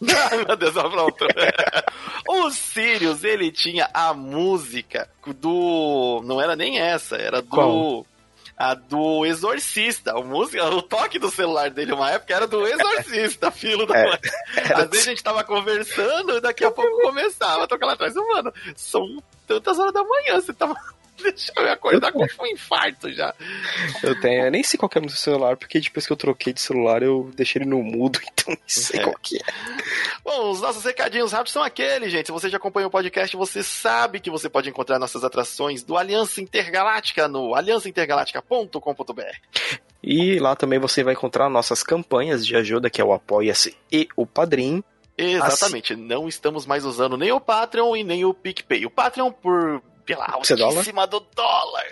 meu 0.46 0.56
Deus, 0.56 0.72
pronto. 0.72 1.26
o 2.26 2.50
Sirius, 2.50 3.22
ele 3.22 3.52
tinha 3.52 3.88
a 3.94 4.12
música 4.12 5.08
do. 5.36 6.20
Não 6.24 6.40
era 6.40 6.56
nem 6.56 6.78
essa, 6.80 7.16
era 7.16 7.40
do. 7.40 7.48
Qual? 7.48 8.06
A 8.60 8.74
do 8.74 9.24
Exorcista. 9.24 10.12
A 10.12 10.20
música, 10.22 10.62
o 10.68 10.82
toque 10.82 11.18
do 11.18 11.30
celular 11.30 11.70
dele 11.70 11.94
uma 11.94 12.10
época 12.10 12.34
era 12.34 12.46
do 12.46 12.60
Exorcista, 12.68 13.50
filho 13.50 13.86
da 13.86 13.96
É, 13.96 14.06
mãe. 14.06 14.18
Às 14.74 14.90
vezes 14.90 15.06
a 15.06 15.10
gente 15.10 15.24
tava 15.24 15.42
conversando 15.42 16.36
e 16.36 16.40
daqui 16.42 16.62
a 16.62 16.70
pouco 16.70 17.00
começava 17.00 17.64
a 17.64 17.66
tocar 17.66 17.86
lá 17.86 17.94
atrás. 17.94 18.14
Mano, 18.14 18.52
são 18.76 19.02
tantas 19.46 19.78
horas 19.78 19.94
da 19.94 20.04
manhã, 20.04 20.38
você 20.38 20.52
tava. 20.52 20.74
Deixa 21.30 21.52
eu 21.56 21.62
me 21.62 21.68
acordar 21.70 22.12
com 22.12 22.20
um 22.42 22.46
infarto 22.46 23.12
já. 23.12 23.34
Eu 24.02 24.18
tenho, 24.20 24.46
eu 24.46 24.50
nem 24.50 24.62
sei 24.62 24.78
qual 24.78 24.88
que 24.88 24.98
é 24.98 25.00
o 25.00 25.04
meu 25.04 25.10
celular, 25.10 25.56
porque 25.56 25.80
depois 25.80 26.06
que 26.06 26.12
eu 26.12 26.16
troquei 26.16 26.52
de 26.52 26.60
celular 26.60 27.02
eu 27.02 27.30
deixei 27.34 27.62
ele 27.62 27.68
no 27.70 27.82
mudo, 27.82 28.18
então 28.32 28.46
nem 28.48 28.58
sei 28.66 29.00
É. 29.00 29.02
qual 29.04 29.16
que 29.22 29.36
é. 29.36 29.40
Bom, 30.24 30.50
os 30.50 30.60
nossos 30.60 30.84
recadinhos 30.84 31.32
rápidos 31.32 31.52
são 31.52 31.62
aqueles, 31.62 32.10
gente. 32.10 32.26
Se 32.26 32.32
você 32.32 32.48
já 32.48 32.56
acompanha 32.56 32.86
o 32.86 32.90
podcast, 32.90 33.36
você 33.36 33.62
sabe 33.62 34.20
que 34.20 34.30
você 34.30 34.48
pode 34.48 34.68
encontrar 34.68 34.98
nossas 34.98 35.24
atrações 35.24 35.82
do 35.82 35.96
Aliança 35.96 36.40
Intergaláctica 36.40 37.26
no 37.28 37.54
aliançaintergaláctica.com.br. 37.54 39.22
E 40.02 40.38
lá 40.38 40.56
também 40.56 40.78
você 40.78 41.02
vai 41.04 41.14
encontrar 41.14 41.48
nossas 41.48 41.82
campanhas 41.82 42.46
de 42.46 42.56
ajuda, 42.56 42.88
que 42.88 43.00
é 43.00 43.04
o 43.04 43.12
Apoia-se 43.12 43.76
e 43.92 44.08
o 44.16 44.26
Padrim. 44.26 44.82
Exatamente. 45.16 45.94
Não 45.94 46.26
estamos 46.28 46.64
mais 46.64 46.84
usando 46.84 47.16
nem 47.16 47.30
o 47.32 47.40
Patreon 47.40 47.94
e 47.96 48.02
nem 48.04 48.24
o 48.24 48.32
PicPay. 48.32 48.86
O 48.86 48.90
Patreon 48.90 49.30
por 49.30 49.82
pela 50.14 50.26
dólar? 50.26 50.76
altíssima 50.76 51.06
do 51.06 51.20
dólar 51.34 51.86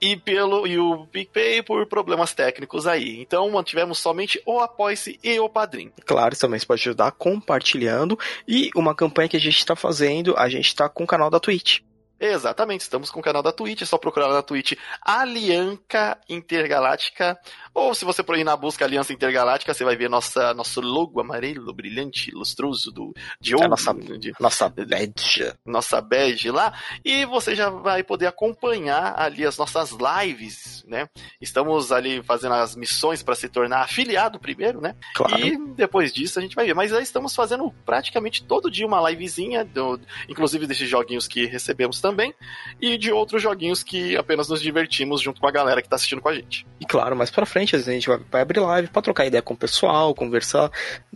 e 0.00 0.16
pelo 0.16 0.66
e 0.66 0.78
o 0.78 1.06
PicPay 1.06 1.62
por 1.62 1.86
problemas 1.86 2.32
técnicos 2.32 2.86
aí. 2.86 3.20
Então 3.20 3.50
mantivemos 3.50 3.98
somente 3.98 4.40
o 4.44 4.60
Apoia-se 4.60 5.18
e 5.22 5.38
o 5.38 5.48
Padrim. 5.48 5.90
Claro, 6.04 6.36
também 6.36 6.58
você 6.58 6.66
pode 6.66 6.82
ajudar 6.82 7.12
compartilhando. 7.12 8.18
E 8.46 8.70
uma 8.74 8.94
campanha 8.94 9.28
que 9.28 9.36
a 9.36 9.40
gente 9.40 9.58
está 9.58 9.74
fazendo, 9.74 10.34
a 10.36 10.48
gente 10.48 10.66
está 10.66 10.88
com 10.88 11.04
o 11.04 11.06
canal 11.06 11.30
da 11.30 11.40
Twitch. 11.40 11.80
Exatamente, 12.18 12.82
estamos 12.82 13.10
com 13.10 13.20
o 13.20 13.22
canal 13.22 13.42
da 13.42 13.52
Twitch, 13.52 13.82
é 13.82 13.84
só 13.84 13.98
procurar 13.98 14.28
na 14.28 14.42
Twitch 14.42 14.74
Alianca 15.02 16.18
Intergaláctica, 16.28 17.38
ou 17.74 17.94
se 17.94 18.04
você 18.04 18.22
por 18.22 18.36
aí 18.36 18.44
na 18.44 18.56
busca 18.56 18.84
Aliança 18.84 19.12
Intergaláctica, 19.12 19.74
você 19.74 19.84
vai 19.84 19.96
ver 19.96 20.08
nossa, 20.08 20.54
nosso 20.54 20.80
logo 20.80 21.20
amarelo, 21.20 21.74
brilhante, 21.74 22.30
lustroso 22.30 22.92
do, 22.92 23.12
de 23.40 23.54
ouro. 23.54 23.66
É 23.66 23.68
nossa, 23.68 23.92
de, 23.92 24.32
nossa 24.38 24.68
badge. 24.68 25.52
Nossa 25.66 26.00
badge 26.00 26.50
lá, 26.50 26.72
e 27.04 27.24
você 27.26 27.54
já 27.54 27.68
vai 27.68 28.02
poder 28.02 28.26
acompanhar 28.26 29.14
ali 29.18 29.44
as 29.44 29.58
nossas 29.58 29.90
lives, 29.90 30.84
né? 30.86 31.08
Estamos 31.40 31.90
ali 31.90 32.22
fazendo 32.22 32.54
as 32.54 32.76
missões 32.76 33.22
para 33.22 33.34
se 33.34 33.48
tornar 33.48 33.82
afiliado 33.82 34.38
primeiro, 34.38 34.80
né? 34.80 34.94
Claro. 35.14 35.44
E 35.44 35.56
depois 35.74 36.12
disso 36.12 36.38
a 36.38 36.42
gente 36.42 36.54
vai 36.54 36.66
ver. 36.66 36.74
Mas 36.74 36.92
aí 36.92 37.02
estamos 37.02 37.34
fazendo 37.34 37.72
praticamente 37.84 38.44
todo 38.44 38.70
dia 38.70 38.86
uma 38.86 39.10
livezinha, 39.10 39.64
do, 39.64 40.00
inclusive 40.28 40.66
desses 40.66 40.88
joguinhos 40.88 41.26
que 41.26 41.46
recebemos 41.46 42.00
também, 42.08 42.34
e 42.80 42.98
de 42.98 43.10
outros 43.10 43.40
joguinhos 43.42 43.82
que 43.82 44.14
apenas 44.14 44.46
nos 44.48 44.60
divertimos 44.60 45.22
junto 45.22 45.40
com 45.40 45.46
a 45.48 45.50
galera 45.50 45.80
que 45.80 45.88
tá 45.88 45.96
assistindo 45.96 46.20
com 46.20 46.28
a 46.28 46.34
gente. 46.34 46.66
E 46.78 46.84
claro, 46.84 47.16
mais 47.16 47.30
pra 47.30 47.46
frente 47.46 47.74
a 47.74 47.78
gente 47.78 48.06
vai, 48.06 48.18
vai 48.30 48.42
abrir 48.42 48.60
live 48.60 48.88
pra 48.88 49.00
trocar 49.00 49.24
ideia 49.24 49.40
com 49.40 49.54
o 49.54 49.56
pessoal, 49.56 50.14
conversar 50.14 50.70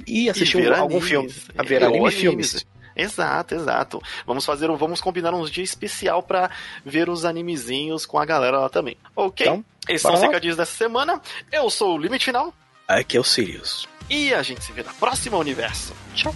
e 0.06 0.30
assistir 0.30 0.62
ver 0.62 0.72
um- 0.72 0.76
algum 0.76 1.00
filme. 1.00 1.34
A 1.58 1.62
ver 1.62 1.84
anime 1.84 2.08
e 2.08 2.10
filmes. 2.10 2.66
Exato, 2.96 3.54
exato. 3.54 4.02
Vamos 4.26 4.44
fazer, 4.46 4.68
um- 4.70 4.76
vamos 4.76 5.00
combinar 5.00 5.32
uns 5.34 5.50
dias 5.50 5.68
especial 5.68 6.22
pra 6.22 6.50
ver 6.84 7.08
os 7.08 7.24
animezinhos 7.24 8.06
com 8.06 8.18
a 8.18 8.24
galera 8.24 8.58
lá 8.58 8.68
também. 8.70 8.96
Ok? 9.14 9.46
Então, 9.46 9.64
Esses 9.88 10.02
são 10.02 10.14
os 10.14 10.20
recadinhos 10.22 10.56
dessa 10.56 10.74
semana. 10.76 11.20
Eu 11.52 11.68
sou 11.70 11.94
o 11.94 11.98
Limite 11.98 12.24
Final 12.24 12.52
Aqui 12.88 13.16
é 13.16 13.20
o 13.20 13.24
Sirius. 13.24 13.86
e 14.10 14.32
a 14.34 14.42
gente 14.42 14.64
se 14.64 14.72
vê 14.72 14.82
na 14.82 14.92
próxima 14.94 15.36
universo. 15.36 15.94
Tchau. 16.14 16.34